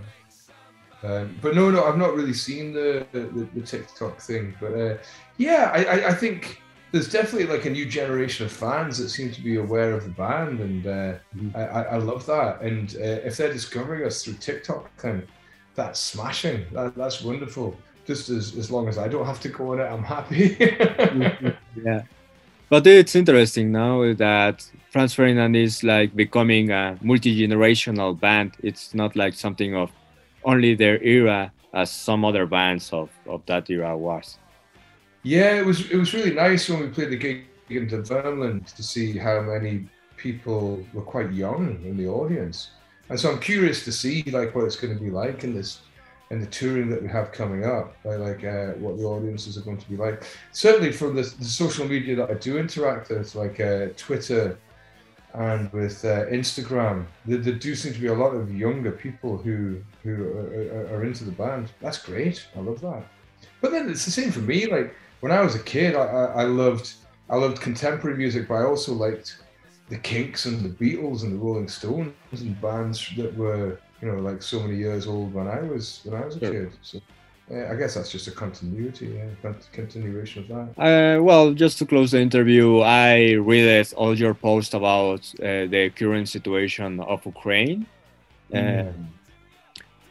Um, 1.03 1.35
but 1.41 1.55
no, 1.55 1.71
no, 1.71 1.83
I've 1.83 1.97
not 1.97 2.13
really 2.15 2.33
seen 2.33 2.73
the 2.73 3.05
the, 3.11 3.47
the 3.55 3.61
TikTok 3.61 4.19
thing. 4.21 4.53
But 4.59 4.73
uh, 4.73 4.97
yeah, 5.37 5.71
I, 5.73 5.83
I, 5.83 6.07
I 6.09 6.13
think 6.13 6.61
there's 6.91 7.09
definitely 7.09 7.47
like 7.47 7.65
a 7.65 7.69
new 7.69 7.85
generation 7.85 8.45
of 8.45 8.51
fans 8.51 8.97
that 8.99 9.09
seem 9.09 9.31
to 9.31 9.41
be 9.41 9.55
aware 9.57 9.93
of 9.93 10.03
the 10.03 10.11
band, 10.11 10.59
and 10.59 10.85
uh, 10.85 11.17
Mhm. 11.35 11.55
I, 11.55 11.61
I 11.63 11.81
I 11.83 11.97
love 11.97 12.25
that. 12.27 12.61
And 12.61 12.95
uh, 12.97 13.27
if 13.27 13.37
they're 13.37 13.51
discovering 13.51 14.05
us 14.05 14.23
through 14.23 14.35
TikTok, 14.35 14.95
then 15.01 15.27
that's 15.73 15.99
smashing. 15.99 16.65
That, 16.71 16.95
that's 16.95 17.21
wonderful. 17.23 17.75
Just 18.05 18.29
as, 18.29 18.55
as 18.57 18.69
long 18.71 18.87
as 18.87 18.97
I 18.97 19.07
don't 19.07 19.25
have 19.25 19.39
to 19.41 19.49
go 19.49 19.71
on 19.73 19.79
it, 19.79 19.83
I'm 19.85 20.03
happy. 20.03 20.55
yeah 21.83 22.01
but 22.71 22.87
it's 22.87 23.15
interesting 23.15 23.69
now 23.69 24.13
that 24.13 24.65
franz 24.91 25.13
ferdinand 25.13 25.55
is 25.57 25.83
like 25.83 26.15
becoming 26.15 26.71
a 26.71 26.97
multi-generational 27.01 28.17
band. 28.17 28.53
It's 28.63 28.95
not 28.95 29.13
like 29.17 29.33
something 29.33 29.75
of 29.75 29.91
only 30.45 30.73
their 30.75 31.03
era 31.03 31.51
as 31.73 31.91
some 31.91 32.23
other 32.23 32.45
bands 32.45 32.93
of, 32.93 33.09
of 33.27 33.45
that 33.45 33.69
era 33.69 33.97
was. 33.97 34.37
Yeah, 35.23 35.59
it 35.59 35.65
was 35.65 35.91
it 35.91 35.97
was 35.97 36.13
really 36.13 36.33
nice 36.33 36.69
when 36.69 36.79
we 36.79 36.87
played 36.87 37.11
the 37.11 37.17
gig 37.17 37.43
in 37.69 37.87
Dunfermline 37.87 38.63
to 38.77 38.83
see 38.83 39.17
how 39.17 39.41
many 39.41 39.89
people 40.15 40.83
were 40.93 41.07
quite 41.13 41.31
young 41.33 41.77
in 41.83 41.97
the 41.97 42.07
audience, 42.07 42.71
and 43.09 43.19
so 43.19 43.31
I'm 43.31 43.39
curious 43.39 43.83
to 43.83 43.91
see 43.91 44.23
like 44.31 44.55
what 44.55 44.63
it's 44.63 44.77
going 44.77 44.97
to 44.97 45.03
be 45.03 45.11
like 45.11 45.43
in 45.43 45.53
this 45.53 45.81
in 46.31 46.39
the 46.39 46.47
touring 46.47 46.89
that 46.89 47.03
we 47.03 47.09
have 47.09 47.33
coming 47.33 47.65
up, 47.65 47.93
like, 48.05 48.19
like 48.19 48.43
uh, 48.45 48.67
what 48.79 48.97
the 48.97 49.03
audiences 49.03 49.57
are 49.57 49.61
going 49.61 49.77
to 49.77 49.89
be 49.89 49.97
like. 49.97 50.23
Certainly 50.53 50.93
from 50.93 51.13
the, 51.13 51.23
the 51.23 51.45
social 51.45 51.85
media 51.85 52.15
that 52.15 52.31
I 52.31 52.35
do 52.35 52.57
interact 52.57 53.09
with, 53.09 53.35
like 53.35 53.59
uh, 53.59 53.87
Twitter 53.97 54.57
and 55.33 55.71
with 55.73 56.05
uh, 56.05 56.25
Instagram, 56.27 57.05
there, 57.25 57.39
there 57.39 57.53
do 57.53 57.75
seem 57.75 57.93
to 57.93 57.99
be 57.99 58.07
a 58.07 58.13
lot 58.13 58.29
of 58.29 58.53
younger 58.55 58.91
people 58.91 59.37
who 59.37 59.81
who 60.03 60.23
are, 60.23 60.95
are, 60.95 61.03
into 61.03 61.25
the 61.25 61.31
band. 61.31 61.69
That's 61.81 61.97
great. 61.97 62.47
I 62.55 62.61
love 62.61 62.79
that. 62.81 63.03
But 63.59 63.71
then 63.71 63.89
it's 63.89 64.05
the 64.05 64.11
same 64.11 64.31
for 64.31 64.39
me. 64.39 64.67
Like 64.67 64.95
when 65.19 65.33
I 65.33 65.41
was 65.41 65.55
a 65.55 65.63
kid, 65.63 65.95
I, 65.95 66.05
I 66.05 66.43
loved 66.43 66.93
I 67.29 67.35
loved 67.35 67.61
contemporary 67.61 68.17
music, 68.17 68.47
but 68.47 68.55
I 68.55 68.63
also 68.63 68.93
liked 68.93 69.37
the 69.89 69.97
Kinks 69.97 70.45
and 70.45 70.61
the 70.61 70.69
Beatles 70.69 71.23
and 71.23 71.33
the 71.33 71.37
Rolling 71.37 71.67
Stones 71.67 72.13
and 72.31 72.61
bands 72.61 73.05
that 73.17 73.35
were 73.35 73.77
you 74.01 74.07
know 74.11 74.19
like 74.19 74.41
so 74.41 74.59
many 74.59 74.75
years 74.77 75.07
old 75.07 75.33
when 75.33 75.47
I 75.47 75.61
was 75.61 76.01
when 76.05 76.21
I 76.21 76.25
was 76.25 76.35
a 76.37 76.39
Sure. 76.39 76.51
kid. 76.53 76.71
So 76.81 76.99
uh, 77.51 77.71
I 77.71 77.75
guess 77.75 77.95
that's 77.95 78.11
just 78.11 78.27
a 78.27 78.31
continuity, 78.31 79.07
yeah, 79.17 79.53
continuation 79.73 80.43
of 80.43 80.47
that. 80.49 80.67
uh, 80.87 81.21
well 81.21 81.53
just 81.53 81.77
to 81.79 81.85
close 81.85 82.11
the 82.11 82.21
interview 82.21 82.79
i 82.79 83.33
read 83.33 83.87
all 83.97 84.17
your 84.17 84.33
posts 84.33 84.73
about 84.73 85.21
uh, 85.39 85.65
the 85.73 85.91
current 85.95 86.27
situation 86.29 86.99
of 87.01 87.25
ukraine 87.25 87.85
Um, 88.53 89.13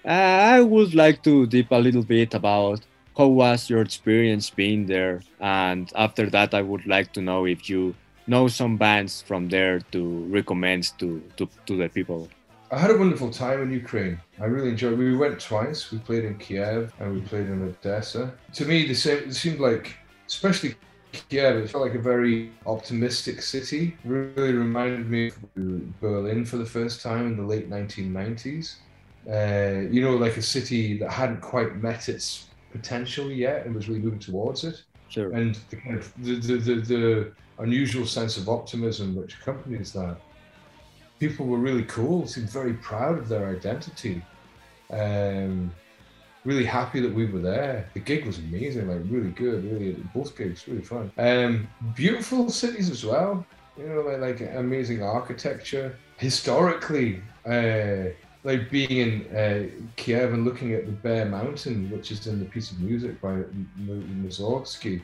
I 0.04 0.60
would 0.62 0.94
like 0.94 1.22
to 1.24 1.46
deep 1.46 1.70
a 1.70 1.76
little 1.76 2.02
bit 2.02 2.34
about 2.34 2.80
how 3.16 3.26
was 3.28 3.68
your 3.68 3.82
experience 3.82 4.48
being 4.50 4.86
there, 4.86 5.20
and 5.40 5.90
after 5.94 6.30
that, 6.30 6.54
I 6.54 6.62
would 6.62 6.86
like 6.86 7.12
to 7.14 7.20
know 7.20 7.44
if 7.46 7.68
you 7.68 7.94
know 8.26 8.48
some 8.48 8.76
bands 8.78 9.22
from 9.22 9.48
there 9.48 9.80
to 9.92 10.00
recommend 10.38 10.82
to 11.00 11.22
to, 11.36 11.48
to 11.66 11.76
the 11.76 11.88
people. 11.88 12.28
I 12.72 12.78
had 12.78 12.90
a 12.92 12.96
wonderful 12.96 13.30
time 13.30 13.62
in 13.62 13.72
Ukraine. 13.72 14.20
I 14.40 14.44
really 14.44 14.68
enjoyed. 14.68 14.92
It. 14.92 14.98
We 14.98 15.16
went 15.16 15.40
twice. 15.40 15.90
We 15.90 15.98
played 15.98 16.24
in 16.24 16.38
Kiev 16.38 16.92
and 17.00 17.14
we 17.14 17.20
played 17.20 17.46
in 17.46 17.62
Odessa. 17.62 18.32
To 18.54 18.64
me, 18.64 18.86
the 18.86 18.94
same. 18.94 19.18
It 19.28 19.34
seemed 19.34 19.58
like, 19.58 19.96
especially 20.28 20.76
Kiev, 21.28 21.56
it 21.56 21.70
felt 21.70 21.82
like 21.84 21.96
a 21.96 22.00
very 22.00 22.52
optimistic 22.66 23.42
city. 23.42 23.96
Really 24.04 24.52
reminded 24.52 25.10
me 25.10 25.28
of 25.28 26.00
Berlin 26.00 26.44
for 26.44 26.58
the 26.58 26.66
first 26.66 27.02
time 27.02 27.26
in 27.26 27.36
the 27.36 27.42
late 27.42 27.68
1990s. 27.68 28.76
Uh, 29.28 29.88
you 29.90 30.00
know, 30.00 30.16
like 30.16 30.36
a 30.36 30.42
city 30.42 30.96
that 30.98 31.10
hadn't 31.10 31.40
quite 31.40 31.76
met 31.76 32.08
its 32.08 32.46
potential 32.70 33.30
yet 33.30 33.66
and 33.66 33.74
was 33.74 33.88
really 33.88 34.00
moving 34.00 34.20
towards 34.20 34.62
it 34.64 34.82
Sure. 35.08 35.32
and 35.32 35.58
the 35.70 35.76
kind 35.76 35.96
of 35.98 36.12
the, 36.22 36.36
the, 36.36 36.56
the, 36.56 36.74
the 36.74 37.32
unusual 37.58 38.06
sense 38.06 38.36
of 38.36 38.48
optimism 38.48 39.16
which 39.16 39.34
accompanies 39.40 39.92
that. 39.92 40.16
People 41.20 41.46
were 41.46 41.58
really 41.58 41.84
cool, 41.84 42.26
seemed 42.26 42.50
very 42.50 42.74
proud 42.74 43.18
of 43.18 43.28
their 43.28 43.48
identity. 43.48 44.22
Um, 44.90 45.70
really 46.44 46.64
happy 46.64 47.00
that 47.00 47.12
we 47.12 47.26
were 47.26 47.40
there. 47.40 47.88
The 47.94 48.00
gig 48.00 48.24
was 48.24 48.38
amazing, 48.38 48.88
like 48.88 49.02
really 49.08 49.30
good, 49.30 49.64
really 49.70 49.92
both 50.14 50.36
gigs 50.36 50.66
really 50.66 50.82
fun. 50.82 51.12
Um, 51.18 51.68
beautiful 51.94 52.50
cities 52.50 52.90
as 52.90 53.04
well. 53.04 53.46
You 53.76 53.88
know, 53.88 54.00
like, 54.00 54.40
like 54.40 54.54
amazing 54.54 55.02
architecture. 55.02 55.96
Historically, 56.16 57.22
uh, 57.46 58.10
like 58.44 58.70
being 58.70 58.90
in 58.90 59.36
uh, 59.36 59.84
Kiev 59.96 60.32
and 60.32 60.44
looking 60.44 60.72
at 60.72 60.86
the 60.86 60.92
Bald 60.92 61.28
Mountain, 61.28 61.90
which 61.90 62.10
is 62.10 62.26
in 62.26 62.38
the 62.38 62.46
piece 62.46 62.70
of 62.70 62.80
music 62.80 63.20
by 63.20 63.42
Mussorgsky. 63.78 65.02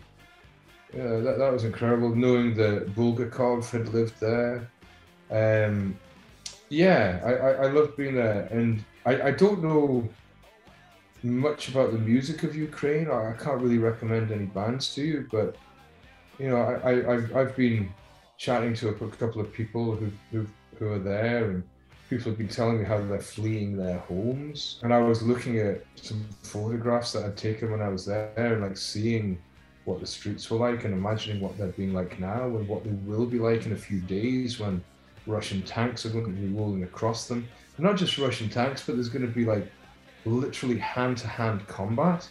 Yeah, 0.95 1.19
that, 1.21 1.39
that 1.39 1.53
was 1.53 1.65
incredible. 1.65 2.15
Knowing 2.15 2.55
that 2.55 2.95
Bulgakov 2.95 3.71
had 3.71 3.93
lived 3.93 4.19
there. 4.21 4.71
Um, 5.31 5.99
yeah, 6.69 7.21
I, 7.25 7.67
I, 7.67 7.83
I 7.83 7.87
being 7.97 8.15
there. 8.15 8.49
And 8.51 8.85
I, 9.05 9.29
I 9.29 9.31
don't 9.31 9.63
know 9.63 10.09
much 11.23 11.69
about 11.69 11.93
the 11.93 11.99
music 11.99 12.43
of 12.43 12.55
Ukraine. 12.55 13.11
I, 13.11 13.31
I 13.31 13.33
can't 13.33 13.61
really 13.61 13.79
recommend 13.79 14.31
any 14.31 14.47
bands 14.47 14.95
to 14.95 15.03
you, 15.03 15.29
but 15.31 15.57
you 16.39 16.51
know, 16.51 16.57
I, 16.57 16.91
I, 16.91 17.15
I've, 17.15 17.37
I've 17.37 17.57
been 17.57 17.93
chatting 18.37 18.75
to 18.75 18.89
a 18.91 18.95
couple 18.95 19.41
of 19.41 19.53
people 19.53 19.97
who, 19.97 20.11
who, 20.31 20.47
who 20.79 20.93
are 20.93 20.99
there 20.99 21.51
and 21.51 21.63
people 22.11 22.31
have 22.31 22.39
been 22.39 22.49
telling 22.49 22.79
me 22.79 22.85
how 22.85 23.01
they're 23.01 23.19
fleeing 23.19 23.77
their 23.77 23.99
homes. 23.99 24.79
And 24.83 24.93
I 24.93 24.99
was 24.99 25.23
looking 25.23 25.59
at 25.59 25.83
some 25.97 26.27
photographs 26.43 27.13
that 27.13 27.25
I'd 27.25 27.37
taken 27.37 27.71
when 27.71 27.81
I 27.81 27.89
was 27.89 28.05
there 28.07 28.33
and 28.37 28.63
like 28.63 28.77
seeing 28.77 29.41
what 29.85 30.01
the 30.01 30.07
streets 30.07 30.51
were 30.51 30.59
like 30.59 30.85
and 30.85 30.93
imagining 30.93 31.41
what 31.41 31.57
they're 31.57 31.69
being 31.69 31.95
like 31.95 32.19
now 32.19 32.45
and 32.45 32.69
what 32.69 32.85
they 32.85 32.91
will 32.91 33.27
be 33.27 33.39
like 33.39 33.67
in 33.67 33.73
a 33.73 33.77
few 33.77 34.01
days 34.01 34.59
when 34.59 34.83
Russian 35.27 35.63
tanks 35.63 36.07
are 36.07 36.11
going 36.11 36.25
to 36.27 36.31
be 36.31 36.49
rolling 36.49 36.83
across 36.85 37.27
them. 37.29 37.47
And 37.77 37.85
not 37.87 37.97
just 37.97 38.17
Russian 38.19 38.49
tanks, 38.49 38.83
but 38.85 38.95
there's 38.97 39.09
going 39.09 39.27
to 39.27 39.33
be 39.33 39.45
like 39.45 39.71
literally 40.25 40.79
hand 40.79 41.19
to 41.19 41.29
hand 41.29 41.67
combat. 41.67 42.29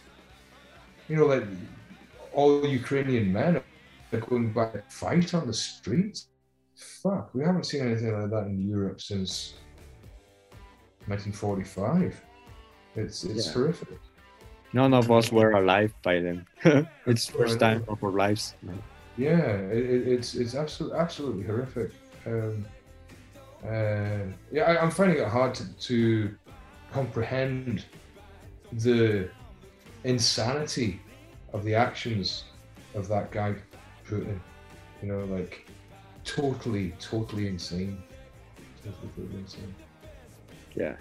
You 1.08 1.16
know, 1.16 1.26
like 1.26 1.44
all 2.32 2.66
Ukrainian 2.66 3.32
men 3.32 3.62
are 4.12 4.20
going 4.20 4.52
back 4.52 4.72
to 4.72 4.82
fight 4.88 5.34
on 5.34 5.46
the 5.46 5.52
streets. 5.54 6.28
Fuck, 7.02 7.34
we 7.34 7.42
haven't 7.42 7.64
seen 7.64 7.82
anything 7.82 8.12
like 8.20 8.30
that 8.30 8.46
in 8.46 8.68
Europe 8.68 9.00
since 9.00 9.54
1945. 11.06 12.20
It's 12.96 13.24
it's 13.24 13.46
Yeah. 13.46 13.52
horrific. 13.52 13.98
None 14.72 14.92
of 14.92 15.10
us 15.10 15.32
were 15.32 15.52
alive 15.52 15.94
by 16.02 16.20
then. 16.20 16.46
it's 17.06 17.26
first 17.26 17.60
time 17.60 17.84
of 17.88 18.02
our 18.02 18.10
lives. 18.10 18.54
Yeah, 19.16 19.38
it, 19.76 19.84
it, 19.94 20.08
it's 20.08 20.34
it's 20.34 20.54
absolutely 20.54 20.98
absolutely 20.98 21.44
horrific. 21.44 21.92
Um, 22.26 22.66
uh, 23.68 24.32
yeah, 24.52 24.62
I, 24.62 24.82
I'm 24.82 24.90
finding 24.90 25.18
it 25.18 25.28
hard 25.28 25.54
to, 25.54 25.72
to 25.72 26.34
comprehend 26.92 27.84
the 28.72 29.28
insanity 30.04 31.00
of 31.52 31.64
the 31.64 31.74
actions 31.74 32.44
of 32.94 33.08
that 33.08 33.30
guy 33.30 33.54
Putin. 34.08 34.38
You 35.02 35.08
know, 35.08 35.24
like 35.24 35.68
totally, 36.24 36.92
totally 37.00 37.48
insane. 37.48 38.02
Totally, 38.84 39.08
totally 39.16 39.38
insane. 39.40 39.74
Yeah. 40.74 40.96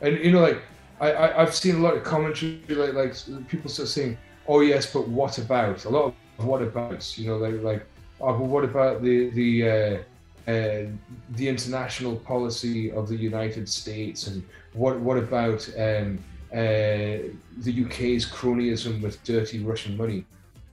And 0.00 0.18
you 0.18 0.32
know, 0.32 0.40
like 0.40 0.62
I, 1.00 1.12
I 1.12 1.42
I've 1.42 1.54
seen 1.54 1.76
a 1.76 1.78
lot 1.78 1.96
of 1.96 2.02
commentary, 2.04 2.62
like 2.68 2.94
like 2.94 3.48
people 3.48 3.70
start 3.70 3.88
saying, 3.88 4.18
"Oh 4.46 4.60
yes, 4.60 4.92
but 4.92 5.08
what 5.08 5.38
about?" 5.38 5.84
A 5.84 5.88
lot 5.88 6.14
of 6.38 6.44
what 6.44 6.62
abouts. 6.62 7.18
You 7.18 7.28
know, 7.28 7.36
like 7.36 7.62
like 7.62 7.86
oh, 8.20 8.38
but 8.38 8.46
what 8.46 8.64
about 8.64 9.02
the 9.02 9.30
the 9.30 9.68
uh, 9.68 9.98
uh, 10.46 10.90
the 11.30 11.48
international 11.48 12.16
policy 12.16 12.90
of 12.90 13.08
the 13.08 13.16
United 13.16 13.68
States, 13.68 14.26
and 14.26 14.42
what 14.72 14.98
what 15.00 15.16
about 15.16 15.68
um, 15.78 16.18
uh, 16.52 17.30
the 17.58 17.84
UK's 17.84 18.26
cronyism 18.26 19.00
with 19.00 19.22
dirty 19.24 19.60
Russian 19.60 19.96
money? 19.96 20.24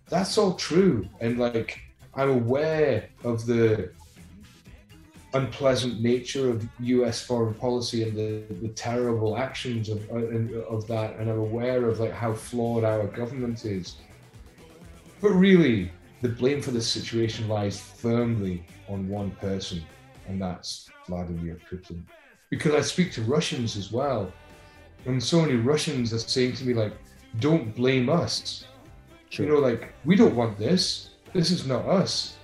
That's 0.10 0.38
all 0.38 0.54
true, 0.56 1.08
and 1.22 1.38
like 1.38 1.82
I'm 2.16 2.30
aware 2.30 3.10
of 3.24 3.46
the 3.46 3.92
unpleasant 5.34 6.02
nature 6.02 6.50
of 6.50 6.68
U.S. 6.80 7.22
foreign 7.22 7.54
policy 7.54 8.02
and 8.02 8.18
the, 8.18 8.44
the 8.62 8.70
terrible 8.70 9.38
actions 9.38 9.90
of 9.90 10.10
uh, 10.10 10.16
of 10.68 10.88
that, 10.88 11.16
and 11.18 11.30
I'm 11.30 11.38
aware 11.38 11.88
of 11.88 12.00
like 12.00 12.14
how 12.14 12.34
flawed 12.34 12.84
our 12.84 13.06
government 13.06 13.66
is. 13.66 13.98
But 15.22 15.30
really, 15.32 15.92
the 16.22 16.30
blame 16.30 16.62
for 16.62 16.72
this 16.72 16.88
situation 16.88 17.48
lies 17.48 17.80
firmly 17.80 18.64
on 18.90 19.08
one 19.08 19.32
person, 19.32 19.84
and 20.28 20.42
that's 20.42 20.90
Vladimir 21.08 21.58
Putin. 21.72 22.02
Because 22.50 22.74
I 22.74 22.82
speak 22.82 23.12
to 23.14 23.22
Russians 23.22 23.78
as 23.78 23.92
well, 23.92 24.32
and 25.06 25.22
so 25.22 25.42
many 25.42 25.56
Russians 25.56 26.14
are 26.14 26.20
saying 26.20 26.56
to 26.56 26.66
me 26.66 26.74
like, 26.74 26.94
"Don't 27.40 27.76
blame 27.76 28.10
us." 28.10 28.66
Sure. 29.30 29.46
You 29.46 29.52
know, 29.54 29.60
like 29.60 29.94
we 30.06 30.16
don't 30.16 30.36
want 30.36 30.58
this. 30.58 31.12
This 31.34 31.52
is 31.52 31.68
not 31.68 31.86
us 31.86 32.40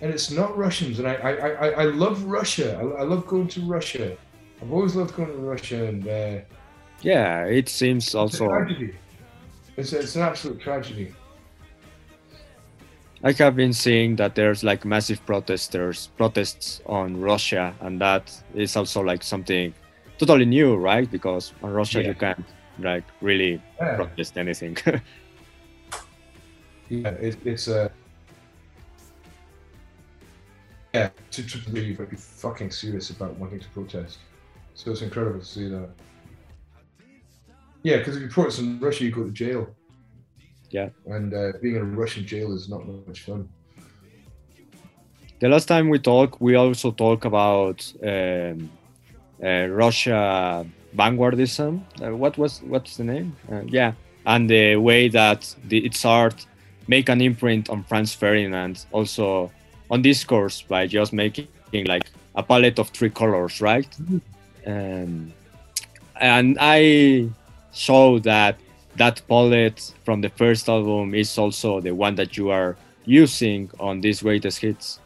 and 0.00 0.12
it's 0.12 0.30
not 0.30 0.56
Russians. 0.56 0.98
And 0.98 1.08
I, 1.08 1.14
I, 1.14 1.32
I, 1.32 1.68
I 1.68 1.84
love 1.84 2.24
Russia. 2.24 2.78
I, 2.78 3.00
I 3.00 3.02
love 3.02 3.26
going 3.26 3.48
to 3.48 3.60
Russia. 3.62 4.16
I've 4.60 4.72
always 4.72 4.94
loved 4.94 5.14
going 5.14 5.28
to 5.28 5.38
Russia, 5.38 5.86
and 5.86 6.06
uh, 6.06 6.40
yeah, 7.00 7.44
it 7.44 7.68
seems 7.68 8.06
it's 8.06 8.14
a 8.14 8.18
also. 8.18 8.48
tragedy. 8.48 8.94
It's, 9.76 9.92
it's 9.92 10.16
an 10.16 10.22
absolute 10.22 10.60
tragedy. 10.60 11.14
I 13.22 13.32
have 13.32 13.54
been 13.54 13.72
seeing 13.74 14.16
that 14.16 14.34
there's 14.34 14.64
like 14.64 14.84
massive 14.84 15.24
protesters 15.26 16.08
protests 16.16 16.80
on 16.86 17.20
Russia, 17.20 17.74
and 17.80 18.00
that 18.00 18.32
is 18.54 18.76
also 18.76 19.02
like 19.02 19.22
something 19.22 19.74
totally 20.18 20.46
new, 20.46 20.76
right? 20.76 21.10
Because 21.10 21.52
on 21.62 21.70
Russia 21.72 22.00
Yeah. 22.00 22.08
you 22.08 22.14
can't 22.14 22.46
like 22.78 23.04
really 23.20 23.60
Yeah, 23.78 23.96
protest 23.96 24.38
anything. 24.38 24.76
yeah 26.88 27.10
it, 27.20 27.36
it's 27.44 27.68
a. 27.68 27.90
yeah, 30.94 31.10
to, 31.30 31.46
to 31.46 31.58
believe 31.70 31.98
to 31.98 32.06
be 32.06 32.16
fucking 32.16 32.70
serious 32.70 33.10
about 33.10 33.36
wanting 33.38 33.60
to 33.60 33.68
protest. 33.70 34.18
So 34.74 34.90
it's 34.92 35.02
incredible 35.02 35.40
to 35.40 35.44
see 35.44 35.68
that. 35.68 35.90
Yeah, 37.82 37.98
because 37.98 38.16
if 38.16 38.22
you 38.22 38.28
protest 38.28 38.60
in 38.60 38.80
Russia, 38.80 39.04
you 39.04 39.10
go 39.10 39.24
to 39.24 39.30
jail. 39.30 39.76
Yeah. 40.70 40.90
And 41.06 41.34
uh, 41.34 41.52
being 41.60 41.76
in 41.76 41.82
a 41.82 41.84
Russian 41.84 42.26
jail 42.26 42.52
is 42.54 42.68
not 42.68 42.86
much 42.86 43.20
fun. 43.22 43.48
the 45.40 45.48
last 45.48 45.66
time 45.66 45.88
we 45.88 45.98
talked, 45.98 46.40
we 46.40 46.54
also 46.54 46.92
talked 46.92 47.24
about 47.24 47.92
um, 48.02 48.70
uh, 49.42 49.66
Russia 49.68 50.66
vanguardism. 50.96 51.82
Uh, 52.02 52.16
what 52.16 52.38
was 52.38 52.62
what's 52.62 52.96
the 52.96 53.04
name? 53.04 53.36
Uh, 53.50 53.62
yeah, 53.66 53.92
and 54.26 54.48
the 54.48 54.76
way 54.76 55.08
that 55.08 55.54
the, 55.68 55.78
its 55.84 56.04
art 56.04 56.46
make 56.86 57.08
an 57.08 57.20
imprint 57.20 57.70
on 57.70 57.84
Franz 57.84 58.14
Ferdinand, 58.14 58.84
also 58.92 59.50
on 59.90 60.02
discourse 60.02 60.62
by 60.62 60.86
just 60.86 61.12
making 61.12 61.46
like 61.86 62.10
a 62.34 62.42
palette 62.42 62.78
of 62.78 62.88
three 62.90 63.10
colors, 63.10 63.60
right? 63.60 63.88
Um, 64.66 65.32
and 66.20 66.56
I 66.60 67.28
saw 67.72 68.18
that 68.20 68.56
that 68.96 69.22
palette 69.28 69.94
from 70.04 70.20
the 70.20 70.28
first 70.30 70.68
album 70.68 71.14
is 71.14 71.38
also 71.38 71.80
the 71.80 71.94
one 71.94 72.14
that 72.16 72.36
you 72.36 72.50
are 72.50 72.76
using 73.04 73.70
on 73.78 74.00
these 74.00 74.22
greatest 74.22 74.60
hits. 74.60 74.98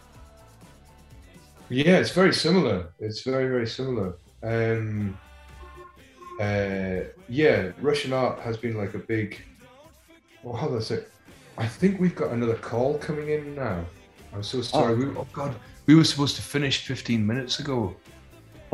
Yeah, 1.69 1.99
it's 1.99 2.11
very 2.11 2.35
similar. 2.35 2.93
It's 2.99 3.23
very, 3.23 3.49
very 3.49 3.67
similar. 3.67 4.17
Um, 4.43 5.19
uh, 6.41 7.01
yeah, 7.29 7.73
Russian 7.81 8.13
art 8.13 8.41
has 8.41 8.57
been 8.57 8.77
like 8.77 8.95
a 8.95 8.99
big. 8.99 9.41
Well, 10.43 10.57
how 10.57 10.69
do 10.69 10.77
I 10.77 10.81
say? 10.81 11.05
I 11.57 11.67
think 11.67 12.01
we've 12.01 12.15
got 12.15 12.33
another 12.33 12.57
call 12.57 12.99
coming 12.99 13.29
in 13.29 13.55
now. 13.55 13.85
I'm 14.33 14.43
so 14.43 14.61
sorry. 14.61 14.95
We, 14.95 15.07
oh 15.17 15.27
God, 15.33 15.55
we 15.87 15.95
were 15.95 16.05
supposed 16.05 16.37
to 16.37 16.43
finish 16.43 16.87
15 16.87 17.25
minutes 17.25 17.61
ago. 17.61 17.95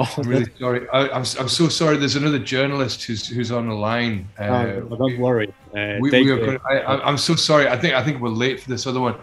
Oh, 0.03 0.15
I'm 0.17 0.29
really 0.29 0.47
sorry. 0.59 0.89
I, 0.91 1.01
I'm, 1.09 1.25
I'm 1.39 1.49
so 1.49 1.69
sorry. 1.69 1.97
There's 1.99 2.17
another 2.17 2.39
journalist 2.39 3.03
who's 3.05 3.27
who's 3.27 3.51
on 3.53 3.69
the 3.69 3.75
line. 3.75 4.27
Uh, 4.39 4.45
Oh, 4.45 4.81
but 4.89 4.99
don't 4.99 5.19
worry. 5.19 5.53
Uh, 5.77 5.97
we, 6.01 6.11
we 6.11 6.25
going, 6.25 6.59
I, 6.71 6.81
I'm 7.09 7.19
so 7.19 7.35
sorry. 7.35 7.69
I 7.69 7.77
think 7.77 7.95
I 7.95 8.03
think 8.05 8.21
we're 8.23 8.31
late 8.31 8.61
for 8.63 8.71
this 8.71 8.87
other 8.87 9.01
one. 9.01 9.17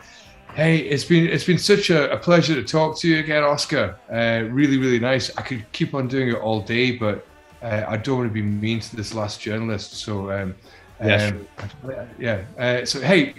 Hey, 0.53 0.77
it's 0.79 1.03
been 1.03 1.25
it's 1.27 1.45
been 1.45 1.57
such 1.57 1.89
a, 1.89 2.11
a 2.11 2.17
pleasure 2.17 2.55
to 2.55 2.63
talk 2.63 2.97
to 2.99 3.07
you 3.07 3.19
again, 3.19 3.43
Oscar. 3.43 3.95
Uh, 4.11 4.47
really, 4.51 4.77
really 4.77 4.99
nice. 4.99 5.35
I 5.37 5.41
could 5.41 5.63
keep 5.71 5.93
on 5.95 6.07
doing 6.07 6.29
it 6.29 6.35
all 6.35 6.61
day, 6.61 6.91
but 6.91 7.25
uh, 7.63 7.85
I 7.87 7.97
don't 7.97 8.17
want 8.19 8.29
to 8.29 8.33
be 8.33 8.41
mean 8.43 8.79
to 8.79 8.95
this 8.95 9.13
last 9.15 9.41
journalist. 9.41 9.93
So 10.05 10.31
um, 10.31 10.55
Yeah, 11.03 11.31
um, 11.31 11.91
yeah. 12.19 12.43
Uh, 12.57 12.85
so 12.85 12.99
hey, 13.01 13.33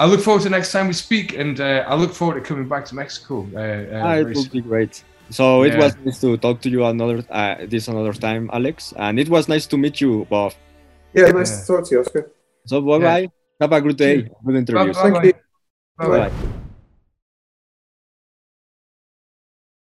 I 0.00 0.06
look 0.06 0.20
forward 0.20 0.42
to 0.44 0.50
next 0.50 0.72
time 0.72 0.86
we 0.88 0.92
speak, 0.94 1.34
and 1.36 1.60
uh, 1.60 1.84
I 1.88 1.94
look 1.96 2.12
forward 2.12 2.34
to 2.34 2.40
coming 2.40 2.68
back 2.68 2.84
to 2.86 2.94
Mexico. 2.94 3.46
Uh, 3.54 3.58
uh, 3.60 4.02
Ah, 4.04 4.14
it 4.14 4.26
will 4.34 4.42
soon. 4.42 4.52
be 4.52 4.60
great. 4.62 5.04
So 5.30 5.62
it 5.64 5.76
was 5.76 5.96
nice 6.04 6.20
to 6.20 6.36
talk 6.36 6.60
to 6.62 6.68
you 6.70 6.84
another 6.84 7.24
uh, 7.30 7.56
this 7.66 7.88
another 7.88 8.12
time, 8.12 8.50
Alex, 8.52 8.92
and 8.96 9.18
it 9.18 9.28
was 9.28 9.48
nice 9.48 9.66
to 9.68 9.76
meet 9.76 10.00
you, 10.00 10.26
Bob. 10.30 10.52
Yeah, 11.14 11.30
nice 11.30 11.50
Yeah. 11.50 11.60
to 11.60 11.66
talk 11.66 11.88
to 11.88 11.94
you, 11.94 12.00
Oscar. 12.00 12.30
So 12.66 12.80
bye 12.80 12.98
bye. 12.98 13.28
Have 13.60 13.72
a 13.72 13.80
good 13.80 13.96
day. 13.96 14.28
Good 14.44 14.56
interviews. 14.56 14.96
Bye-bye. 14.96 15.32
Bye-bye. 15.98 16.28
Bye. 16.28 16.63